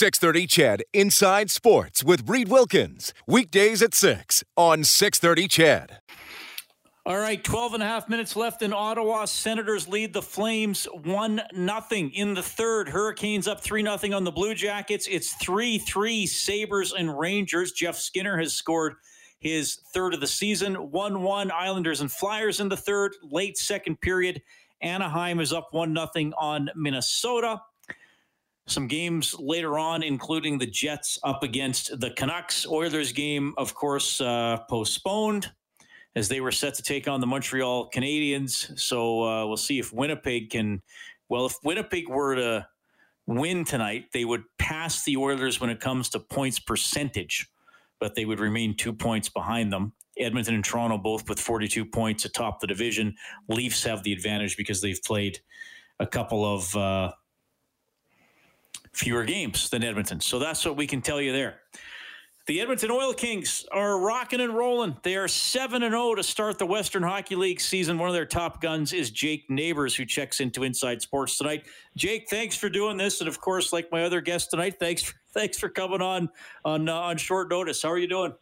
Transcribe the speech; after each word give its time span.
630 0.00 0.46
CHED 0.46 0.82
Inside 0.94 1.50
Sports 1.50 2.02
with 2.02 2.26
Reed 2.26 2.48
Wilkins. 2.48 3.12
Weekdays 3.26 3.82
at 3.82 3.92
6 3.92 4.42
on 4.56 4.82
630 4.82 5.46
CHED. 5.46 5.98
All 7.04 7.18
right, 7.18 7.44
12 7.44 7.74
and 7.74 7.82
a 7.82 7.86
half 7.86 8.08
minutes 8.08 8.34
left 8.34 8.62
in 8.62 8.72
Ottawa. 8.72 9.26
Senators 9.26 9.86
lead 9.88 10.14
the 10.14 10.22
Flames 10.22 10.86
1 11.04 11.42
nothing 11.52 12.12
in 12.12 12.32
the 12.32 12.42
third. 12.42 12.88
Hurricanes 12.88 13.46
up 13.46 13.60
3 13.60 13.82
nothing 13.82 14.14
on 14.14 14.24
the 14.24 14.30
Blue 14.30 14.54
Jackets. 14.54 15.06
It's 15.06 15.34
3 15.34 15.76
3 15.76 16.26
Sabres 16.26 16.94
and 16.94 17.18
Rangers. 17.18 17.72
Jeff 17.72 17.98
Skinner 17.98 18.38
has 18.38 18.54
scored 18.54 18.94
his 19.38 19.80
third 19.92 20.14
of 20.14 20.20
the 20.20 20.26
season. 20.26 20.76
1 20.76 21.22
1 21.22 21.52
Islanders 21.52 22.00
and 22.00 22.10
Flyers 22.10 22.60
in 22.60 22.70
the 22.70 22.76
third. 22.78 23.16
Late 23.22 23.58
second 23.58 24.00
period. 24.00 24.40
Anaheim 24.80 25.40
is 25.40 25.52
up 25.52 25.68
1 25.72 25.92
nothing 25.92 26.32
on 26.38 26.70
Minnesota. 26.74 27.60
Some 28.70 28.86
games 28.86 29.34
later 29.36 29.80
on, 29.80 30.04
including 30.04 30.56
the 30.56 30.66
Jets 30.66 31.18
up 31.24 31.42
against 31.42 31.98
the 31.98 32.10
Canucks. 32.10 32.64
Oilers 32.68 33.10
game, 33.10 33.52
of 33.58 33.74
course, 33.74 34.20
uh, 34.20 34.58
postponed 34.68 35.50
as 36.14 36.28
they 36.28 36.40
were 36.40 36.52
set 36.52 36.74
to 36.74 36.82
take 36.82 37.08
on 37.08 37.20
the 37.20 37.26
Montreal 37.26 37.90
Canadiens. 37.90 38.78
So 38.78 39.24
uh, 39.24 39.46
we'll 39.46 39.56
see 39.56 39.80
if 39.80 39.92
Winnipeg 39.92 40.50
can. 40.50 40.82
Well, 41.28 41.46
if 41.46 41.56
Winnipeg 41.64 42.08
were 42.08 42.36
to 42.36 42.68
win 43.26 43.64
tonight, 43.64 44.06
they 44.12 44.24
would 44.24 44.44
pass 44.58 45.02
the 45.02 45.16
Oilers 45.16 45.60
when 45.60 45.70
it 45.70 45.80
comes 45.80 46.08
to 46.10 46.20
points 46.20 46.60
percentage, 46.60 47.48
but 47.98 48.14
they 48.14 48.24
would 48.24 48.38
remain 48.38 48.76
two 48.76 48.92
points 48.92 49.28
behind 49.28 49.72
them. 49.72 49.94
Edmonton 50.16 50.54
and 50.54 50.64
Toronto 50.64 50.96
both 50.96 51.28
with 51.28 51.40
42 51.40 51.84
points 51.86 52.24
atop 52.24 52.60
the 52.60 52.68
division. 52.68 53.16
Leafs 53.48 53.82
have 53.82 54.04
the 54.04 54.12
advantage 54.12 54.56
because 54.56 54.80
they've 54.80 55.02
played 55.02 55.40
a 55.98 56.06
couple 56.06 56.44
of 56.44 56.76
uh, 56.76 57.12
fewer 58.92 59.24
games 59.24 59.70
than 59.70 59.84
Edmonton. 59.84 60.20
So 60.20 60.38
that's 60.38 60.64
what 60.64 60.76
we 60.76 60.86
can 60.86 61.00
tell 61.00 61.20
you 61.20 61.32
there. 61.32 61.60
The 62.46 62.60
Edmonton 62.60 62.90
Oil 62.90 63.12
Kings 63.12 63.64
are 63.70 64.00
rocking 64.00 64.40
and 64.40 64.56
rolling. 64.56 64.96
They 65.04 65.14
are 65.14 65.28
7 65.28 65.82
and 65.84 65.92
0 65.92 66.16
to 66.16 66.22
start 66.22 66.58
the 66.58 66.66
Western 66.66 67.02
Hockey 67.02 67.36
League 67.36 67.60
season. 67.60 67.96
One 67.96 68.08
of 68.08 68.14
their 68.14 68.26
top 68.26 68.60
guns 68.60 68.92
is 68.92 69.10
Jake 69.10 69.48
Neighbors, 69.48 69.94
who 69.94 70.04
checks 70.04 70.40
into 70.40 70.64
Inside 70.64 71.00
Sports 71.00 71.38
tonight. 71.38 71.66
Jake, 71.96 72.28
thanks 72.28 72.56
for 72.56 72.68
doing 72.68 72.96
this, 72.96 73.20
and 73.20 73.28
of 73.28 73.40
course, 73.40 73.72
like 73.72 73.92
my 73.92 74.02
other 74.02 74.20
guest 74.20 74.50
tonight, 74.50 74.80
thanks 74.80 75.02
for, 75.02 75.14
thanks 75.32 75.58
for 75.58 75.68
coming 75.68 76.02
on 76.02 76.28
on 76.64 76.88
uh, 76.88 76.94
on 76.94 77.18
short 77.18 77.50
notice. 77.50 77.82
How 77.82 77.92
are 77.92 77.98
you 77.98 78.08
doing? 78.08 78.34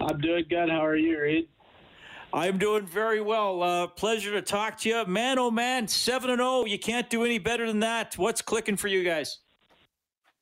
I'm 0.00 0.18
doing 0.20 0.44
good. 0.48 0.70
How 0.70 0.84
are 0.86 0.96
you, 0.96 1.20
Reed? 1.20 1.48
I'm 2.34 2.58
doing 2.58 2.86
very 2.86 3.20
well. 3.20 3.62
Uh, 3.62 3.86
pleasure 3.86 4.32
to 4.32 4.42
talk 4.42 4.78
to 4.78 4.88
you, 4.88 5.04
man. 5.06 5.38
Oh 5.38 5.50
man, 5.50 5.86
seven 5.86 6.30
and 6.30 6.38
zero. 6.38 6.64
You 6.64 6.78
can't 6.78 7.10
do 7.10 7.24
any 7.24 7.38
better 7.38 7.66
than 7.66 7.80
that. 7.80 8.16
What's 8.16 8.40
clicking 8.40 8.76
for 8.76 8.88
you 8.88 9.04
guys? 9.04 9.38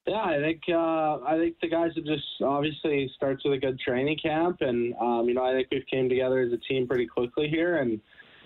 Yeah, 0.07 0.23
I 0.23 0.39
think 0.39 0.63
uh, 0.69 1.19
I 1.25 1.37
think 1.37 1.57
the 1.61 1.69
guys 1.69 1.91
have 1.97 2.05
just 2.05 2.25
obviously 2.43 3.11
starts 3.17 3.45
with 3.45 3.55
a 3.55 3.59
good 3.59 3.79
training 3.81 4.19
camp, 4.23 4.59
and 4.61 4.95
um, 5.01 5.29
you 5.29 5.35
know 5.35 5.45
I 5.45 5.53
think 5.53 5.69
we've 5.73 5.87
came 5.91 6.09
together 6.09 6.41
as 6.41 6.53
a 6.53 6.59
team 6.59 6.87
pretty 6.87 7.07
quickly 7.07 7.49
here, 7.49 7.79
and 7.79 8.01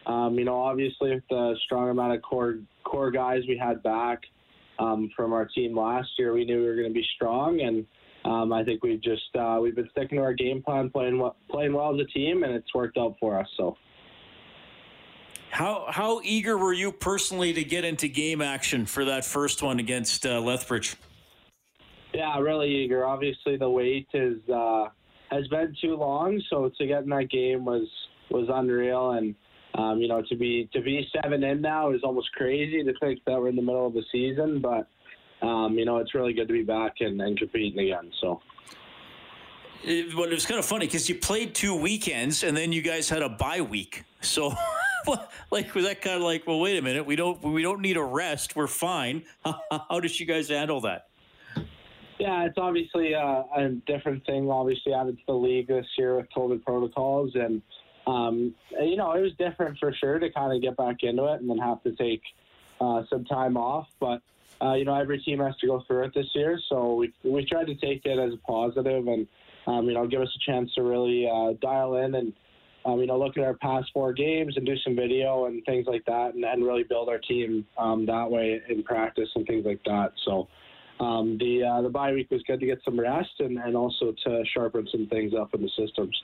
um, 0.06 0.38
you 0.38 0.44
know 0.44 0.60
obviously 0.60 1.14
with 1.14 1.24
the 1.28 1.54
strong 1.66 1.90
amount 1.90 2.14
of 2.14 2.22
core 2.22 2.56
core 2.84 3.10
guys 3.10 3.42
we 3.46 3.58
had 3.58 3.82
back 3.82 4.20
um, 4.78 5.10
from 5.14 5.32
our 5.34 5.44
team 5.44 5.76
last 5.76 6.08
year, 6.18 6.32
we 6.32 6.44
knew 6.44 6.60
we 6.60 6.66
were 6.66 6.76
going 6.76 6.88
to 6.88 6.94
be 6.94 7.06
strong, 7.14 7.60
and 7.60 7.86
um, 8.24 8.52
I 8.52 8.64
think 8.64 8.82
we've 8.82 9.02
just 9.02 9.34
uh, 9.38 9.58
we've 9.60 9.74
been 9.74 9.88
sticking 9.90 10.18
to 10.18 10.24
our 10.24 10.32
game 10.32 10.62
plan, 10.62 10.90
playing 10.90 11.18
well, 11.18 11.36
playing 11.50 11.74
well 11.74 11.94
as 11.94 12.00
a 12.00 12.06
team, 12.06 12.42
and 12.42 12.54
it's 12.54 12.72
worked 12.74 12.96
out 12.96 13.16
for 13.20 13.38
us. 13.38 13.48
So. 13.56 13.76
How 15.50 15.86
how 15.88 16.20
eager 16.24 16.58
were 16.58 16.72
you 16.72 16.90
personally 16.90 17.52
to 17.52 17.62
get 17.62 17.84
into 17.84 18.08
game 18.08 18.40
action 18.40 18.86
for 18.86 19.04
that 19.04 19.24
first 19.24 19.62
one 19.62 19.78
against 19.78 20.26
uh, 20.26 20.40
Lethbridge? 20.40 20.96
Yeah, 22.12 22.38
really 22.40 22.68
eager. 22.68 23.06
Obviously, 23.06 23.56
the 23.56 23.68
wait 23.68 24.08
is 24.14 24.38
uh, 24.48 24.86
has 25.30 25.46
been 25.48 25.76
too 25.80 25.96
long, 25.96 26.42
so 26.50 26.70
to 26.76 26.86
get 26.86 27.04
in 27.04 27.10
that 27.10 27.30
game 27.30 27.64
was 27.64 27.86
was 28.30 28.48
unreal, 28.52 29.12
and 29.12 29.34
um, 29.74 30.00
you 30.00 30.08
know 30.08 30.22
to 30.28 30.34
be 30.36 30.68
to 30.72 30.80
be 30.80 31.06
seven 31.22 31.44
in 31.44 31.60
now 31.60 31.92
is 31.92 32.00
almost 32.02 32.32
crazy 32.32 32.82
to 32.82 32.92
think 33.00 33.20
that 33.26 33.38
we're 33.38 33.48
in 33.48 33.56
the 33.56 33.62
middle 33.62 33.86
of 33.86 33.92
the 33.92 34.02
season, 34.10 34.60
but 34.60 34.88
um, 35.42 35.78
you 35.78 35.84
know 35.84 35.98
it's 35.98 36.14
really 36.14 36.32
good 36.32 36.48
to 36.48 36.54
be 36.54 36.62
back 36.62 36.94
and, 37.00 37.20
and 37.20 37.38
competing 37.38 37.78
again. 37.78 38.10
So. 38.20 38.40
It, 39.86 40.14
well, 40.14 40.24
it 40.24 40.30
was 40.30 40.46
kind 40.46 40.58
of 40.58 40.64
funny 40.64 40.86
because 40.86 41.10
you 41.10 41.14
played 41.14 41.54
two 41.54 41.74
weekends 41.74 42.42
and 42.42 42.56
then 42.56 42.72
you 42.72 42.80
guys 42.80 43.10
had 43.10 43.20
a 43.20 43.28
bye 43.28 43.60
week. 43.60 44.04
So, 44.22 44.54
like, 45.50 45.74
was 45.74 45.84
that 45.84 46.00
kind 46.00 46.16
of 46.16 46.22
like, 46.22 46.46
well, 46.46 46.58
wait 46.58 46.78
a 46.78 46.82
minute, 46.82 47.04
we 47.04 47.16
don't 47.16 47.42
we 47.42 47.62
don't 47.62 47.82
need 47.82 47.98
a 47.98 48.02
rest, 48.02 48.56
we're 48.56 48.66
fine. 48.66 49.24
How 49.44 50.00
did 50.00 50.18
you 50.18 50.24
guys 50.24 50.48
handle 50.48 50.80
that? 50.82 51.08
Yeah, 52.18 52.44
it's 52.44 52.58
obviously 52.58 53.12
a, 53.12 53.44
a 53.56 53.68
different 53.86 54.24
thing. 54.24 54.50
Obviously, 54.50 54.94
added 54.94 55.16
to 55.18 55.22
the 55.26 55.34
league 55.34 55.66
this 55.66 55.86
year 55.98 56.16
with 56.16 56.26
COVID 56.34 56.64
protocols, 56.64 57.32
and 57.34 57.60
um, 58.06 58.54
you 58.80 58.96
know 58.96 59.12
it 59.12 59.20
was 59.20 59.32
different 59.38 59.78
for 59.78 59.92
sure 59.92 60.18
to 60.18 60.30
kind 60.30 60.54
of 60.54 60.62
get 60.62 60.76
back 60.76 60.96
into 61.02 61.24
it 61.26 61.40
and 61.40 61.50
then 61.50 61.58
have 61.58 61.82
to 61.82 61.92
take 61.96 62.22
uh, 62.80 63.02
some 63.10 63.24
time 63.24 63.56
off. 63.56 63.88
But 63.98 64.22
uh, 64.64 64.74
you 64.74 64.84
know 64.84 64.94
every 64.94 65.20
team 65.20 65.40
has 65.40 65.56
to 65.56 65.66
go 65.66 65.82
through 65.86 66.04
it 66.04 66.12
this 66.14 66.26
year, 66.34 66.58
so 66.68 66.94
we 66.94 67.12
we 67.24 67.44
tried 67.44 67.66
to 67.66 67.74
take 67.74 68.02
it 68.04 68.18
as 68.18 68.32
a 68.32 68.36
positive 68.46 69.06
and 69.06 69.26
um, 69.66 69.86
you 69.86 69.94
know 69.94 70.06
give 70.06 70.20
us 70.20 70.28
a 70.34 70.50
chance 70.50 70.72
to 70.74 70.82
really 70.82 71.28
uh, 71.30 71.52
dial 71.60 71.96
in 71.96 72.14
and. 72.14 72.32
Um, 72.86 73.00
you 73.00 73.06
know, 73.06 73.18
look 73.18 73.38
at 73.38 73.44
our 73.44 73.54
past 73.54 73.88
four 73.94 74.12
games 74.12 74.58
and 74.58 74.66
do 74.66 74.76
some 74.84 74.94
video 74.94 75.46
and 75.46 75.64
things 75.64 75.86
like 75.88 76.04
that, 76.04 76.34
and, 76.34 76.44
and 76.44 76.62
really 76.62 76.82
build 76.82 77.08
our 77.08 77.16
team 77.16 77.64
um, 77.78 78.04
that 78.04 78.30
way 78.30 78.60
in 78.68 78.82
practice 78.82 79.30
and 79.34 79.46
things 79.46 79.64
like 79.64 79.80
that. 79.86 80.12
So, 80.26 80.48
um, 81.00 81.38
the 81.38 81.64
uh, 81.64 81.80
the 81.80 81.88
bye 81.88 82.12
week 82.12 82.30
was 82.30 82.42
good 82.46 82.60
to 82.60 82.66
get 82.66 82.80
some 82.84 83.00
rest 83.00 83.30
and, 83.38 83.56
and 83.56 83.74
also 83.74 84.12
to 84.24 84.44
sharpen 84.52 84.86
some 84.92 85.06
things 85.06 85.32
up 85.32 85.54
in 85.54 85.62
the 85.62 85.70
systems. 85.78 86.14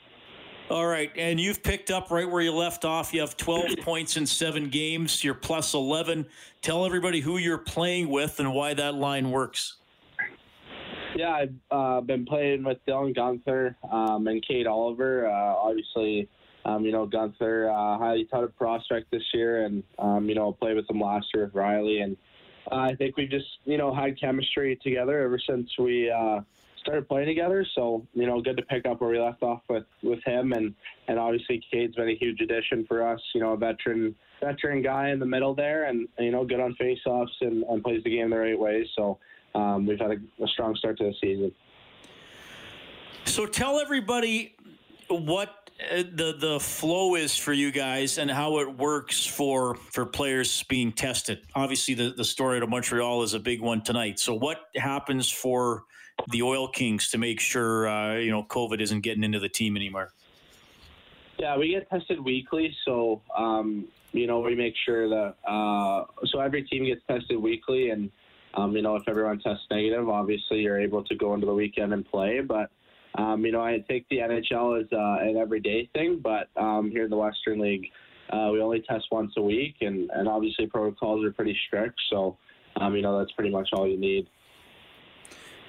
All 0.71 0.87
right, 0.87 1.11
and 1.17 1.41
you've 1.41 1.65
picked 1.65 1.91
up 1.91 2.13
right 2.13 2.31
where 2.31 2.41
you 2.41 2.53
left 2.53 2.85
off. 2.85 3.13
You 3.13 3.23
have 3.23 3.37
12 3.37 3.79
points 3.83 4.17
in 4.17 4.25
seven 4.25 4.69
games. 4.69 5.25
You're 5.25 5.35
plus 5.35 5.75
11. 5.75 6.27
Tell 6.63 6.87
everybody 6.87 7.21
who 7.21 7.39
you're 7.39 7.59
playing 7.59 8.09
with 8.09 8.39
and 8.39 8.55
why 8.55 8.75
that 8.75 8.95
line 8.95 9.33
works. 9.33 9.79
Yeah, 11.17 11.33
I've 11.33 11.55
uh, 11.73 12.01
been 12.03 12.25
playing 12.25 12.63
with 12.63 12.79
Dylan 12.87 13.17
Guenther 13.17 13.75
um, 13.93 14.29
and 14.29 14.47
Kate 14.47 14.69
Oliver. 14.69 15.29
Uh, 15.29 15.33
obviously, 15.33 16.29
um, 16.65 16.85
you 16.85 16.93
know 16.93 17.05
Guenther, 17.05 17.69
uh, 17.69 17.99
highly 17.99 18.27
touted 18.27 18.57
prospect 18.57 19.11
this 19.11 19.25
year, 19.35 19.65
and 19.65 19.83
um, 19.99 20.29
you 20.29 20.37
know 20.37 20.53
played 20.53 20.77
with 20.77 20.89
him 20.89 21.01
last 21.01 21.27
year 21.35 21.47
with 21.47 21.55
Riley 21.55 21.99
and 21.99 22.17
uh, 22.71 22.77
I 22.77 22.95
think 22.95 23.17
we've 23.17 23.31
just, 23.31 23.47
you 23.65 23.79
know, 23.79 23.95
had 23.95 24.21
chemistry 24.21 24.79
together 24.83 25.21
ever 25.23 25.39
since 25.39 25.71
we 25.79 26.11
uh, 26.11 26.41
started 26.81 27.09
playing 27.09 27.27
together. 27.27 27.65
So, 27.75 28.07
you 28.15 28.27
know, 28.27 28.41
good 28.41 28.57
to 28.57 28.63
pick 28.65 28.87
up 28.87 29.01
where 29.01 29.11
we 29.11 29.21
left 29.21 29.43
off 29.43 29.61
with, 29.69 29.85
with 30.03 30.19
him. 30.25 30.53
And, 30.53 30.75
and 31.09 31.19
obviously, 31.19 31.63
Cade's 31.71 31.95
been 31.95 32.09
a 32.09 32.17
huge 32.17 32.41
addition 32.41 32.85
for 32.87 33.07
us, 33.07 33.21
you 33.35 33.41
know, 33.41 33.53
a 33.53 33.57
veteran 33.57 34.15
veteran 34.41 34.83
guy 34.83 35.11
in 35.11 35.19
the 35.19 35.27
middle 35.27 35.55
there 35.55 35.85
and, 35.85 36.09
you 36.19 36.31
know, 36.31 36.45
good 36.47 36.61
on 36.61 36.75
faceoffs 36.81 37.29
and, 37.43 37.63
and 37.65 37.83
plays 37.83 38.03
the 38.05 38.11
game 38.11 38.31
the 38.31 38.39
right 38.39 38.59
way. 38.59 38.89
So 38.97 39.19
um, 39.55 39.87
we've 39.87 40.01
had 40.01 40.13
a, 40.13 40.43
a 40.43 40.49
strong 40.49 40.75
start 40.77 40.97
to 40.99 41.05
the 41.05 41.15
season. 41.21 41.53
So 43.27 43.45
tell 43.47 43.79
everybody 43.79 44.57
what 45.09 45.71
uh, 45.91 46.03
the 46.15 46.35
the 46.39 46.61
flow 46.61 47.15
is 47.15 47.37
for 47.37 47.53
you 47.53 47.71
guys 47.71 48.19
and 48.19 48.31
how 48.31 48.59
it 48.61 48.79
works 48.79 49.25
for 49.25 49.75
for 49.75 50.07
players 50.07 50.63
being 50.65 50.93
tested. 50.93 51.41
Obviously, 51.55 51.95
the 51.95 52.11
the 52.11 52.25
story 52.25 52.59
of 52.61 52.69
Montreal 52.69 53.23
is 53.23 53.35
a 53.35 53.39
big 53.39 53.61
one 53.61 53.83
tonight. 53.83 54.19
So, 54.19 54.35
what 54.35 54.69
happens 54.77 55.31
for 55.31 55.85
the 56.29 56.43
Oil 56.43 56.69
Kings 56.69 57.11
to 57.11 57.19
make 57.19 57.41
sure 57.41 57.89
uh, 57.89 58.17
you 58.17 58.31
know 58.31 58.45
COVID 58.45 58.81
isn't 58.81 59.01
getting 59.01 59.25
into 59.25 59.39
the 59.39 59.49
team 59.49 59.77
anymore? 59.77 60.13
Yeah, 61.39 61.57
we 61.57 61.71
get 61.71 61.89
tested 61.89 62.23
weekly, 62.23 62.75
so 62.85 63.23
um, 63.37 63.89
you 64.13 64.27
know 64.27 64.41
we 64.41 64.55
make 64.55 64.75
sure 64.85 65.09
that 65.09 65.35
uh, 65.49 66.05
so 66.27 66.41
every 66.41 66.63
team 66.65 66.85
gets 66.85 67.03
tested 67.09 67.39
weekly, 67.39 67.91
and 67.91 68.11
um, 68.55 68.77
you 68.77 68.83
know 68.83 68.97
if 68.97 69.03
everyone 69.09 69.39
tests 69.41 69.65
negative, 69.71 70.09
obviously 70.09 70.61
you're 70.61 70.81
able 70.81 71.03
to 71.05 71.15
go 71.15 71.35
into 71.35 71.47
the 71.47 71.55
weekend 71.55 71.93
and 71.93 72.05
play, 72.07 72.41
but 72.41 72.71
um, 73.17 73.45
you 73.45 73.53
know, 73.53 73.61
I 73.61 73.83
think 73.89 74.07
the 74.09 74.19
NHL 74.19 74.83
is 74.83 74.89
uh, 74.93 75.17
an 75.21 75.37
everyday 75.37 75.89
thing, 75.93 76.21
but 76.23 76.49
um, 76.57 76.91
here 76.91 77.05
in 77.05 77.11
the 77.11 77.17
Western 77.17 77.61
League, 77.61 77.87
uh, 78.31 78.51
we 78.53 78.61
only 78.61 78.83
test 78.83 79.07
once 79.11 79.33
a 79.37 79.43
week, 79.43 79.77
and, 79.81 80.09
and 80.15 80.29
obviously 80.29 80.67
protocols 80.67 81.25
are 81.25 81.33
pretty 81.33 81.57
strict. 81.67 82.01
So, 82.11 82.39
um, 82.81 82.95
you 82.95 83.03
know, 83.03 83.19
that's 83.19 83.33
pretty 83.33 83.51
much 83.51 83.71
all 83.73 83.89
you 83.89 83.99
need. 83.99 84.29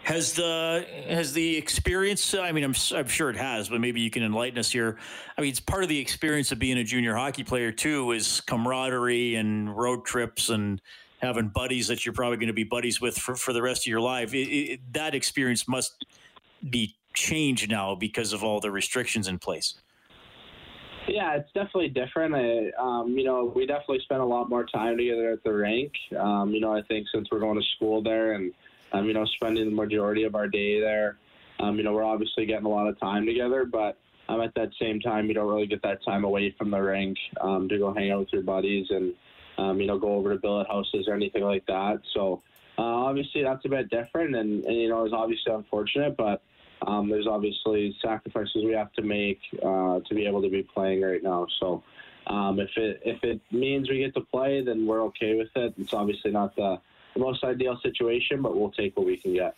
Has 0.04 0.34
the 0.34 0.86
has 1.08 1.32
the 1.32 1.58
experience? 1.58 2.34
I 2.34 2.52
mean, 2.52 2.64
I'm 2.64 2.76
I'm 2.96 3.08
sure 3.08 3.30
it 3.30 3.36
has, 3.36 3.70
but 3.70 3.80
maybe 3.80 4.02
you 4.02 4.10
can 4.10 4.24
enlighten 4.24 4.58
us 4.58 4.72
here. 4.72 4.98
I 5.38 5.42
mean, 5.42 5.52
it's 5.52 5.60
part 5.60 5.84
of 5.84 5.90
the 5.90 6.00
experience 6.00 6.52
of 6.52 6.58
being 6.58 6.80
a 6.80 6.84
junior 6.84 7.16
hockey 7.16 7.44
player 7.44 7.72
too, 7.72 8.12
is 8.12 8.42
camaraderie 8.42 9.36
and 9.36 9.76
road 9.76 10.04
trips 10.04 10.50
and 10.50 10.82
having 11.20 11.50
buddies 11.50 11.88
that 11.88 12.04
you're 12.04 12.14
probably 12.14 12.38
going 12.38 12.48
to 12.48 12.54
be 12.54 12.64
buddies 12.64 13.00
with 13.00 13.16
for, 13.16 13.36
for 13.36 13.54
the 13.54 13.62
rest 13.62 13.84
of 13.84 13.92
your 13.92 14.02
life. 14.02 14.34
It, 14.34 14.50
it, 14.50 14.94
that 14.94 15.14
experience 15.14 15.68
must 15.68 16.04
be 16.68 16.96
changed 17.14 17.70
now 17.70 17.94
because 17.94 18.34
of 18.34 18.44
all 18.44 18.60
the 18.60 18.72
restrictions 18.72 19.28
in 19.28 19.38
place. 19.38 19.76
Yeah, 21.08 21.36
it's 21.36 21.52
definitely 21.54 21.90
different. 21.90 22.34
I, 22.34 22.72
um, 22.82 23.16
you 23.16 23.24
know, 23.24 23.52
we 23.56 23.68
definitely 23.68 24.00
spend 24.04 24.22
a 24.22 24.26
lot 24.26 24.50
more 24.50 24.66
time 24.66 24.98
together 24.98 25.32
at 25.32 25.44
the 25.44 25.54
rink. 25.54 25.92
Um, 26.20 26.52
you 26.52 26.60
know, 26.60 26.74
I 26.74 26.82
think 26.84 27.06
since 27.14 27.28
we're 27.32 27.40
going 27.40 27.60
to 27.60 27.66
school 27.76 28.02
there 28.02 28.34
and, 28.34 28.52
um, 28.94 29.06
you 29.06 29.14
know, 29.14 29.26
spending 29.26 29.66
the 29.66 29.76
majority 29.76 30.24
of 30.24 30.36
our 30.36 30.48
day 30.48 30.80
there, 30.80 31.18
um, 31.60 31.78
you 31.78 31.84
know, 31.84 31.94
we're 31.94 32.04
obviously 32.04 32.46
getting 32.46 32.66
a 32.66 32.70
lot 32.70 32.88
of 32.88 33.00
time 33.00 33.26
together, 33.26 33.66
but 33.66 33.98
um, 34.30 34.42
at 34.42 34.54
that 34.56 34.70
same 34.80 35.00
time, 35.00 35.28
you 35.28 35.34
don't 35.34 35.48
really 35.48 35.68
get 35.68 35.82
that 35.84 36.04
time 36.04 36.24
away 36.24 36.56
from 36.58 36.72
the 36.72 36.80
rink 36.80 37.18
um, 37.42 37.68
to 37.70 37.78
go 37.78 37.94
hang 37.94 38.12
out 38.12 38.20
with 38.20 38.34
your 38.34 38.44
buddies 38.44 38.88
and, 38.90 39.14
um, 39.58 39.80
you 39.80 39.88
know, 39.88 40.00
go 40.00 40.16
over 40.16 40.34
to 40.34 40.40
billet 40.40 40.68
houses 40.68 41.06
or 41.08 41.14
anything 41.14 41.44
like 41.44 41.66
that. 41.68 42.00
So 42.14 42.42
uh, 42.78 42.82
obviously 42.82 43.44
that's 43.44 43.64
a 43.66 43.70
bit 43.70 43.90
different 43.90 44.36
and, 44.36 44.64
and, 44.64 44.76
you 44.76 44.90
know, 44.90 45.04
it's 45.04 45.14
obviously 45.14 45.54
unfortunate, 45.54 46.16
but 46.18 46.42
um, 46.88 47.10
there's 47.10 47.28
obviously 47.28 47.96
sacrifices 48.02 48.64
we 48.66 48.74
have 48.74 48.92
to 48.94 49.04
make 49.04 49.40
uh, 49.64 50.00
to 50.00 50.16
be 50.16 50.26
able 50.26 50.42
to 50.42 50.50
be 50.50 50.64
playing 50.64 51.02
right 51.02 51.22
now. 51.22 51.46
So 51.60 51.84
um, 52.28 52.60
if 52.60 52.70
it 52.78 53.02
if 53.04 53.24
it 53.24 53.42
means 53.52 53.90
we 53.90 54.00
get 54.00 54.14
to 54.16 54.22
play, 54.22 54.64
then 54.64 54.88
we're 54.88 55.04
okay 55.04 55.36
with 55.36 55.50
it. 55.56 55.74
It's 55.78 55.94
obviously 55.94 56.32
not 56.32 56.56
the, 56.56 56.80
the 57.14 57.20
most 57.20 57.44
ideal 57.44 57.78
situation, 57.82 58.42
but 58.42 58.58
we'll 58.58 58.72
take 58.72 58.96
what 58.98 59.06
we 59.06 59.18
can 59.18 59.34
get. 59.34 59.56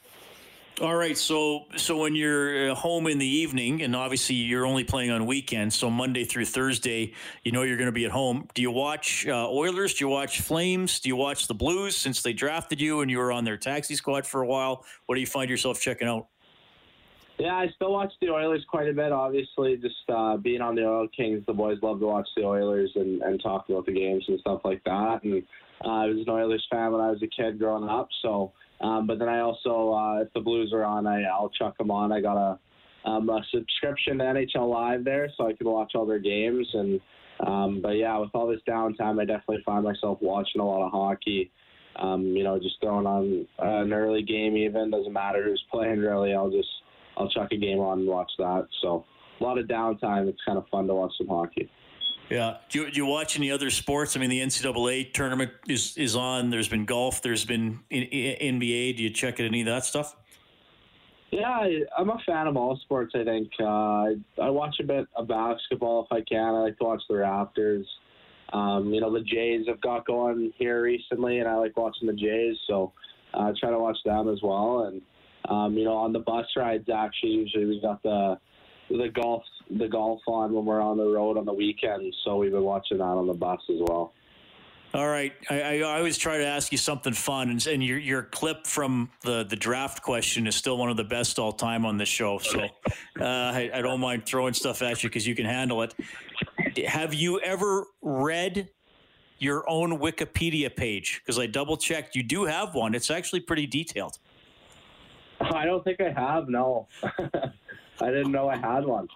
All 0.82 0.96
right, 0.96 1.16
so 1.16 1.66
so 1.76 2.00
when 2.00 2.16
you're 2.16 2.72
uh, 2.72 2.76
home 2.76 3.06
in 3.06 3.20
the 3.20 3.28
evening, 3.28 3.84
and 3.84 3.96
obviously 3.96 4.36
you're 4.36 4.66
only 4.66 4.84
playing 4.84 5.12
on 5.12 5.28
weekends, 5.28 5.76
so 5.76 5.88
Monday 5.88 6.24
through 6.24 6.46
Thursday, 6.46 7.14
you 7.44 7.52
know 7.52 7.62
you're 7.62 7.78
going 7.78 7.86
to 7.86 7.92
be 7.92 8.06
at 8.06 8.12
home. 8.12 8.48
Do 8.56 8.64
you 8.64 8.72
watch 8.72 9.28
uh, 9.28 9.52
Oilers? 9.52 9.94
Do 9.94 10.06
you 10.06 10.10
watch 10.10 10.42
Flames? 10.42 11.00
Do 11.00 11.10
you 11.10 11.16
watch 11.16 11.48
the 11.48 11.54
Blues 11.54 11.96
since 11.96 12.24
they 12.24 12.34
drafted 12.34 12.82
you 12.82 13.02
and 13.02 13.12
you 13.12 13.20
were 13.20 13.32
on 13.32 13.44
their 13.44 13.56
taxi 13.56 13.96
squad 13.96 14.26
for 14.26 14.42
a 14.42 14.48
while? 14.48 14.84
What 15.06 15.14
do 15.14 15.22
you 15.22 15.28
find 15.28 15.48
yourself 15.48 15.80
checking 15.80 16.08
out? 16.08 16.28
Yeah, 17.40 17.56
I 17.56 17.68
still 17.76 17.92
watch 17.92 18.14
the 18.22 18.30
Oilers 18.30 18.64
quite 18.70 18.88
a 18.88 18.94
bit. 18.94 19.12
Obviously, 19.12 19.76
just 19.78 19.96
uh, 20.08 20.38
being 20.38 20.62
on 20.62 20.76
the 20.76 20.84
Oil 20.84 21.08
Kings, 21.16 21.44
the 21.48 21.54
boys 21.54 21.80
love 21.82 22.00
to 22.00 22.06
watch 22.06 22.28
the 22.36 22.44
Oilers 22.44 22.92
and, 22.96 23.22
and 23.24 23.42
talk 23.42 23.68
about 23.70 23.88
the 23.88 23.92
games 23.92 24.24
and 24.28 24.40
stuff 24.40 24.62
like 24.64 24.84
that. 24.84 25.22
And 25.24 25.44
uh, 25.84 25.90
I 25.90 26.06
was 26.06 26.18
an 26.26 26.30
Oilers 26.30 26.66
fan 26.70 26.92
when 26.92 27.02
I 27.02 27.10
was 27.10 27.24
a 27.24 27.28
kid 27.28 27.58
growing 27.58 27.90
up. 27.90 28.08
So, 28.22 28.54
um, 28.82 29.08
but 29.08 29.18
then 29.18 29.30
I 29.30 29.40
also, 29.40 29.94
uh, 29.94 30.22
if 30.22 30.34
the 30.34 30.42
Blues 30.42 30.72
are 30.74 30.84
on, 30.84 31.08
I, 31.08 31.24
I'll 31.24 31.50
chuck 31.50 31.78
them 31.78 31.90
on. 31.90 32.12
I 32.12 32.22
got 32.22 32.38
a, 32.38 32.60
um, 33.10 33.28
a 33.30 33.42
subscription 33.52 34.20
to 34.20 34.26
NHL 34.26 34.70
Live 34.70 35.04
there, 35.04 35.30
so 35.36 35.48
I 35.48 35.54
can 35.54 35.68
watch 35.68 35.94
all 35.96 36.06
their 36.06 36.20
games. 36.20 36.68
And 36.74 37.02
um, 37.40 37.82
but 37.82 37.92
yeah, 37.92 38.18
with 38.20 38.30
all 38.34 38.48
this 38.48 38.62
downtime, 38.68 39.20
I 39.20 39.26
definitely 39.26 39.64
find 39.66 39.84
myself 39.84 40.20
watching 40.22 40.62
a 40.62 40.66
lot 40.66 40.86
of 40.86 40.92
hockey. 40.92 41.52
Um, 41.96 42.26
you 42.26 42.44
know, 42.44 42.60
just 42.60 42.76
throwing 42.82 43.06
on 43.06 43.48
an 43.60 43.94
early 43.94 44.24
game, 44.24 44.56
even 44.56 44.92
doesn't 44.92 45.14
matter 45.14 45.44
who's 45.44 45.64
playing. 45.72 46.00
Really, 46.00 46.34
I'll 46.34 46.50
just 46.50 46.70
I'll 47.18 47.30
chuck 47.30 47.50
a 47.52 47.58
game 47.58 47.80
on 47.80 48.00
and 48.00 48.08
watch 48.08 48.32
that. 48.38 48.68
So 48.82 49.06
a 49.40 49.44
lot 49.44 49.58
of 49.58 49.68
downtime. 49.68 50.28
It's 50.28 50.42
kind 50.46 50.58
of 50.58 50.68
fun 50.70 50.88
to 50.88 50.96
watch 50.96 51.14
some 51.18 51.28
hockey. 51.28 51.70
Yeah. 52.30 52.58
Do 52.70 52.80
you, 52.80 52.92
do 52.92 52.98
you 52.98 53.06
watch 53.06 53.38
any 53.38 53.52
other 53.52 53.70
sports? 53.70 54.16
I 54.16 54.20
mean, 54.20 54.30
the 54.30 54.40
NCAA 54.40 55.14
tournament 55.14 55.52
is, 55.68 55.98
is 55.98 56.16
on. 56.16 56.50
There's 56.50 56.70
been 56.70 56.86
golf. 56.86 57.22
There's 57.22 57.46
been 57.46 57.80
NBA. 57.92 58.98
Do 58.98 59.04
you 59.04 59.10
check 59.10 59.40
any 59.40 59.62
of 59.62 59.68
that 59.68 59.86
stuff? 59.86 60.16
Yeah, 61.32 61.50
I, 61.50 61.80
I'm 61.98 62.10
a 62.10 62.18
fan 62.26 62.48
of 62.48 62.56
all 62.56 62.78
sports. 62.78 63.14
I 63.16 63.24
think 63.24 63.50
uh, 63.60 63.66
I, 63.66 64.16
I 64.42 64.50
watch 64.50 64.76
a 64.80 64.84
bit 64.84 65.08
of 65.16 65.28
basketball 65.28 66.06
if 66.06 66.12
I 66.12 66.22
can. 66.22 66.54
I 66.54 66.60
like 66.60 66.78
to 66.78 66.84
watch 66.84 67.02
the 67.10 67.16
Raptors. 67.16 67.86
Um, 68.54 68.94
you 68.94 69.02
know, 69.02 69.12
the 69.12 69.22
Jays 69.22 69.66
have 69.68 69.82
got 69.82 70.06
going 70.06 70.54
here 70.58 70.84
recently, 70.84 71.40
and 71.40 71.50
I 71.50 71.56
like 71.56 71.76
watching 71.76 72.08
the 72.08 72.14
Jays, 72.14 72.56
so 72.68 72.94
uh, 73.34 73.46
I 73.46 73.54
try 73.60 73.72
to 73.72 73.80
watch 73.80 73.98
them 74.06 74.30
as 74.30 74.44
well. 74.44 74.84
And 74.84 75.02
um, 75.50 75.78
you 75.78 75.86
know, 75.86 75.96
on 75.96 76.14
the 76.14 76.20
bus 76.20 76.46
rides, 76.56 76.88
actually, 76.94 77.32
usually 77.32 77.66
we 77.66 77.82
got 77.82 78.02
the 78.04 78.40
the 78.90 79.10
golf 79.10 79.44
the 79.70 79.88
golf 79.88 80.22
on 80.28 80.54
when 80.54 80.66
we're 80.66 80.82
on 80.82 80.98
the 80.98 81.06
road 81.06 81.38
on 81.38 81.46
the 81.46 81.54
weekends. 81.54 82.16
So 82.24 82.38
we've 82.38 82.52
been 82.52 82.64
watching 82.64 82.98
that 82.98 83.04
on 83.04 83.28
the 83.28 83.34
bus 83.34 83.60
as 83.70 83.78
well. 83.80 84.14
All 84.94 85.08
right, 85.08 85.34
I, 85.50 85.80
I, 85.80 85.82
always 85.82 86.20
try 86.20 86.38
to 86.38 86.46
ask 86.46 86.72
you 86.72 86.78
something 86.78 87.14
fun, 87.14 87.50
and, 87.50 87.66
and 87.66 87.84
your 87.84 87.98
your 87.98 88.22
clip 88.22 88.68
from 88.68 89.10
the 89.22 89.44
the 89.44 89.56
draft 89.56 90.04
question 90.04 90.46
is 90.46 90.56
still 90.56 90.78
one 90.78 90.92
of 90.92 90.98
the 90.98 91.04
best 91.04 91.40
all 91.40 91.52
time 91.52 91.84
on 91.84 91.98
this 91.98 92.10
show. 92.10 92.38
So 92.38 92.60
uh, 93.20 93.24
I, 93.24 93.72
I 93.74 93.82
don't 93.82 94.00
mind 94.00 94.28
throwing 94.28 94.54
stuff 94.54 94.84
at 94.84 95.02
you 95.02 95.10
because 95.10 95.26
you 95.26 95.34
can 95.34 95.46
handle 95.46 95.82
it. 95.82 95.96
Have 96.86 97.16
you 97.16 97.40
ever 97.40 97.86
read 98.04 98.70
your 99.40 99.68
own 99.68 99.98
Wikipedia 99.98 100.76
page? 100.76 101.22
Because 101.24 101.40
I 101.40 101.48
double 101.48 101.76
checked, 101.76 102.16
you 102.16 102.22
do 102.22 102.46
have 102.46 102.76
one. 102.76 102.94
It's 102.94 103.10
actually 103.10 103.40
pretty 103.40 103.66
detailed. 103.66 104.20
I 105.42 105.66
don't 105.66 105.84
think 105.84 106.02
I 106.02 106.12
have. 106.12 106.50
No, 106.50 106.88
I 107.04 108.08
didn't 108.08 108.32
know 108.32 108.50
I 108.50 108.58
had 108.58 108.86
one. 108.86 109.08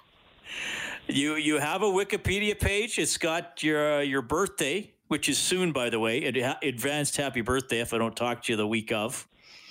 You 1.08 1.36
you 1.36 1.60
have 1.60 1.82
a 1.82 1.86
Wikipedia 1.86 2.60
page. 2.60 3.00
It's 3.00 3.18
got 3.18 3.64
your 3.64 4.00
uh, 4.00 4.02
your 4.02 4.22
birthday, 4.22 4.94
which 5.08 5.30
is 5.30 5.38
soon, 5.38 5.72
by 5.72 5.90
the 5.90 6.00
way. 6.00 6.24
Advanced 6.64 7.18
happy 7.18 7.42
birthday 7.42 7.80
if 7.80 7.94
I 7.94 7.98
don't 7.98 8.16
talk 8.16 8.44
to 8.44 8.54
you 8.54 8.58
the 8.58 8.68
week 8.68 8.92
of. 8.92 9.28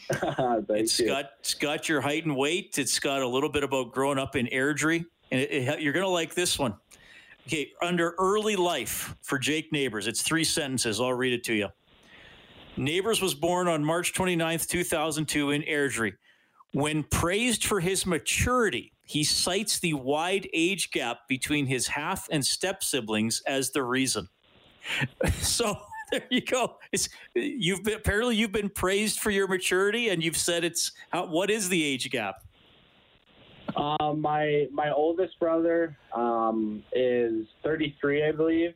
it's 0.10 1.00
you. 1.00 1.06
got 1.06 1.30
it's 1.40 1.54
got 1.54 1.88
your 1.88 2.00
height 2.00 2.24
and 2.24 2.36
weight. 2.36 2.78
It's 2.78 2.98
got 2.98 3.22
a 3.22 3.28
little 3.28 3.48
bit 3.48 3.64
about 3.64 3.92
growing 3.92 4.18
up 4.18 4.36
in 4.36 4.46
Airdrie, 4.46 5.04
and 5.30 5.40
it, 5.40 5.50
it, 5.50 5.80
you're 5.80 5.92
gonna 5.92 6.08
like 6.08 6.34
this 6.34 6.58
one. 6.58 6.74
Okay, 7.46 7.70
under 7.80 8.14
early 8.18 8.56
life 8.56 9.14
for 9.22 9.38
Jake 9.38 9.72
Neighbors, 9.72 10.08
it's 10.08 10.22
three 10.22 10.42
sentences. 10.42 11.00
I'll 11.00 11.12
read 11.12 11.32
it 11.32 11.44
to 11.44 11.54
you. 11.54 11.68
Neighbors 12.76 13.22
was 13.22 13.34
born 13.34 13.68
on 13.68 13.84
March 13.84 14.12
29th, 14.12 14.66
2002 14.66 15.52
in 15.52 15.62
Airdrie. 15.62 16.12
When 16.76 17.04
praised 17.04 17.64
for 17.64 17.80
his 17.80 18.04
maturity, 18.04 18.92
he 19.02 19.24
cites 19.24 19.78
the 19.78 19.94
wide 19.94 20.46
age 20.52 20.90
gap 20.90 21.20
between 21.26 21.64
his 21.64 21.86
half 21.86 22.28
and 22.30 22.44
step 22.44 22.84
siblings 22.84 23.42
as 23.46 23.70
the 23.70 23.82
reason. 23.82 24.28
So 25.40 25.78
there 26.12 26.26
you 26.28 26.42
go. 26.42 26.76
It's 26.92 27.08
you've 27.34 27.82
been 27.82 27.94
apparently 27.94 28.36
you've 28.36 28.52
been 28.52 28.68
praised 28.68 29.20
for 29.20 29.30
your 29.30 29.48
maturity, 29.48 30.10
and 30.10 30.22
you've 30.22 30.36
said 30.36 30.64
it's 30.64 30.92
how, 31.08 31.24
what 31.28 31.50
is 31.50 31.70
the 31.70 31.82
age 31.82 32.10
gap? 32.10 32.44
Um, 33.74 34.20
my 34.20 34.66
my 34.70 34.92
oldest 34.92 35.40
brother 35.40 35.96
um, 36.14 36.84
is 36.92 37.46
33, 37.64 38.28
I 38.28 38.32
believe, 38.32 38.74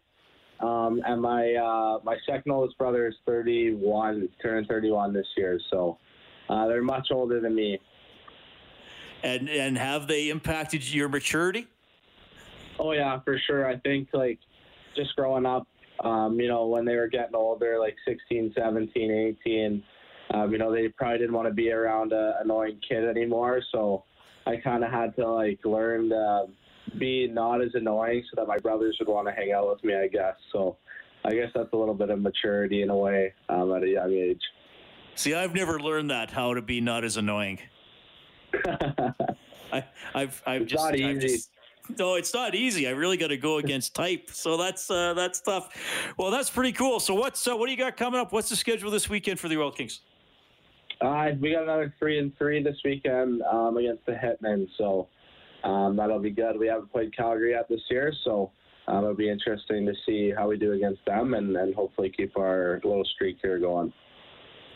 um, 0.60 1.02
and 1.04 1.20
my 1.20 1.52
uh, 1.54 1.98
my 2.02 2.16
second 2.26 2.50
oldest 2.50 2.78
brother 2.78 3.06
is 3.08 3.14
31, 3.26 4.26
turning 4.40 4.66
31 4.66 5.12
this 5.12 5.26
year. 5.36 5.60
So 5.70 5.98
uh, 6.48 6.66
they're 6.66 6.82
much 6.82 7.08
older 7.12 7.40
than 7.40 7.54
me. 7.54 7.78
And 9.22 9.48
and 9.48 9.76
have 9.76 10.06
they 10.06 10.30
impacted 10.30 10.92
your 10.92 11.08
maturity? 11.08 11.66
Oh 12.78 12.92
yeah, 12.92 13.20
for 13.20 13.38
sure. 13.46 13.66
I 13.66 13.76
think 13.78 14.08
like 14.12 14.38
just 14.96 15.14
growing 15.16 15.46
up, 15.46 15.66
um, 16.02 16.40
you 16.40 16.48
know, 16.48 16.66
when 16.66 16.84
they 16.84 16.96
were 16.96 17.08
getting 17.08 17.34
older, 17.34 17.78
like 17.78 17.96
16, 18.06 18.54
17, 18.56 19.36
18, 19.44 19.82
um, 20.32 20.52
you 20.52 20.58
know, 20.58 20.72
they 20.72 20.88
probably 20.88 21.18
didn't 21.18 21.34
want 21.34 21.48
to 21.48 21.54
be 21.54 21.70
around 21.70 22.12
an 22.12 22.34
annoying 22.42 22.80
kid 22.86 23.04
anymore. 23.04 23.60
So 23.72 24.04
I 24.46 24.56
kind 24.56 24.84
of 24.84 24.90
had 24.90 25.14
to 25.16 25.28
like 25.30 25.60
learn 25.64 26.08
to 26.10 26.46
be 26.98 27.28
not 27.28 27.62
as 27.62 27.70
annoying 27.74 28.24
so 28.30 28.40
that 28.40 28.48
my 28.48 28.58
brothers 28.58 28.96
would 28.98 29.08
want 29.08 29.28
to 29.28 29.32
hang 29.32 29.52
out 29.52 29.68
with 29.68 29.82
me, 29.84 29.94
I 29.94 30.08
guess. 30.08 30.34
So 30.52 30.76
I 31.24 31.34
guess 31.34 31.48
that's 31.54 31.72
a 31.72 31.76
little 31.76 31.94
bit 31.94 32.10
of 32.10 32.20
maturity 32.20 32.82
in 32.82 32.90
a 32.90 32.96
way 32.96 33.34
um, 33.48 33.74
at 33.74 33.82
a 33.82 33.88
young 33.88 34.12
age. 34.12 34.40
See, 35.14 35.34
I've 35.34 35.54
never 35.54 35.78
learned 35.78 36.10
that 36.10 36.30
how 36.30 36.54
to 36.54 36.62
be 36.62 36.80
not 36.80 37.04
as 37.04 37.16
annoying. 37.16 37.58
I, 39.72 39.84
I've, 40.14 40.42
I've 40.46 40.62
it's 40.62 40.72
just, 40.72 40.84
not 40.84 40.94
I've 40.94 41.00
easy. 41.00 41.28
Just, 41.28 41.50
no, 41.98 42.14
it's 42.14 42.32
not 42.34 42.54
easy. 42.54 42.86
I 42.86 42.90
really 42.90 43.16
got 43.16 43.28
to 43.28 43.36
go 43.36 43.58
against 43.58 43.94
type, 43.94 44.30
so 44.30 44.56
that's 44.56 44.90
uh, 44.90 45.14
that's 45.14 45.40
tough. 45.40 46.14
Well, 46.16 46.30
that's 46.30 46.50
pretty 46.50 46.72
cool. 46.72 47.00
So 47.00 47.14
what's 47.14 47.46
uh, 47.46 47.56
what 47.56 47.66
do 47.66 47.72
you 47.72 47.78
got 47.78 47.96
coming 47.96 48.20
up? 48.20 48.32
What's 48.32 48.48
the 48.48 48.56
schedule 48.56 48.90
this 48.90 49.08
weekend 49.08 49.40
for 49.40 49.48
the 49.48 49.60
Oil 49.60 49.72
Kings? 49.72 50.00
Uh, 51.00 51.30
we 51.40 51.52
got 51.52 51.62
another 51.62 51.92
three 51.98 52.18
and 52.18 52.36
three 52.36 52.62
this 52.62 52.76
weekend 52.84 53.42
um, 53.42 53.76
against 53.78 54.04
the 54.04 54.12
Hitmen, 54.12 54.68
so 54.76 55.08
um, 55.64 55.96
that'll 55.96 56.18
be 56.18 56.30
good. 56.30 56.58
We 56.58 56.66
haven't 56.66 56.92
played 56.92 57.16
Calgary 57.16 57.52
yet 57.52 57.68
this 57.68 57.80
year, 57.90 58.12
so 58.24 58.50
um, 58.86 58.98
it'll 59.04 59.14
be 59.14 59.30
interesting 59.30 59.86
to 59.86 59.94
see 60.04 60.30
how 60.36 60.48
we 60.48 60.58
do 60.58 60.72
against 60.72 61.04
them, 61.06 61.34
and, 61.34 61.56
and 61.56 61.74
hopefully 61.74 62.12
keep 62.14 62.36
our 62.36 62.80
little 62.84 63.04
streak 63.14 63.38
here 63.40 63.58
going. 63.58 63.92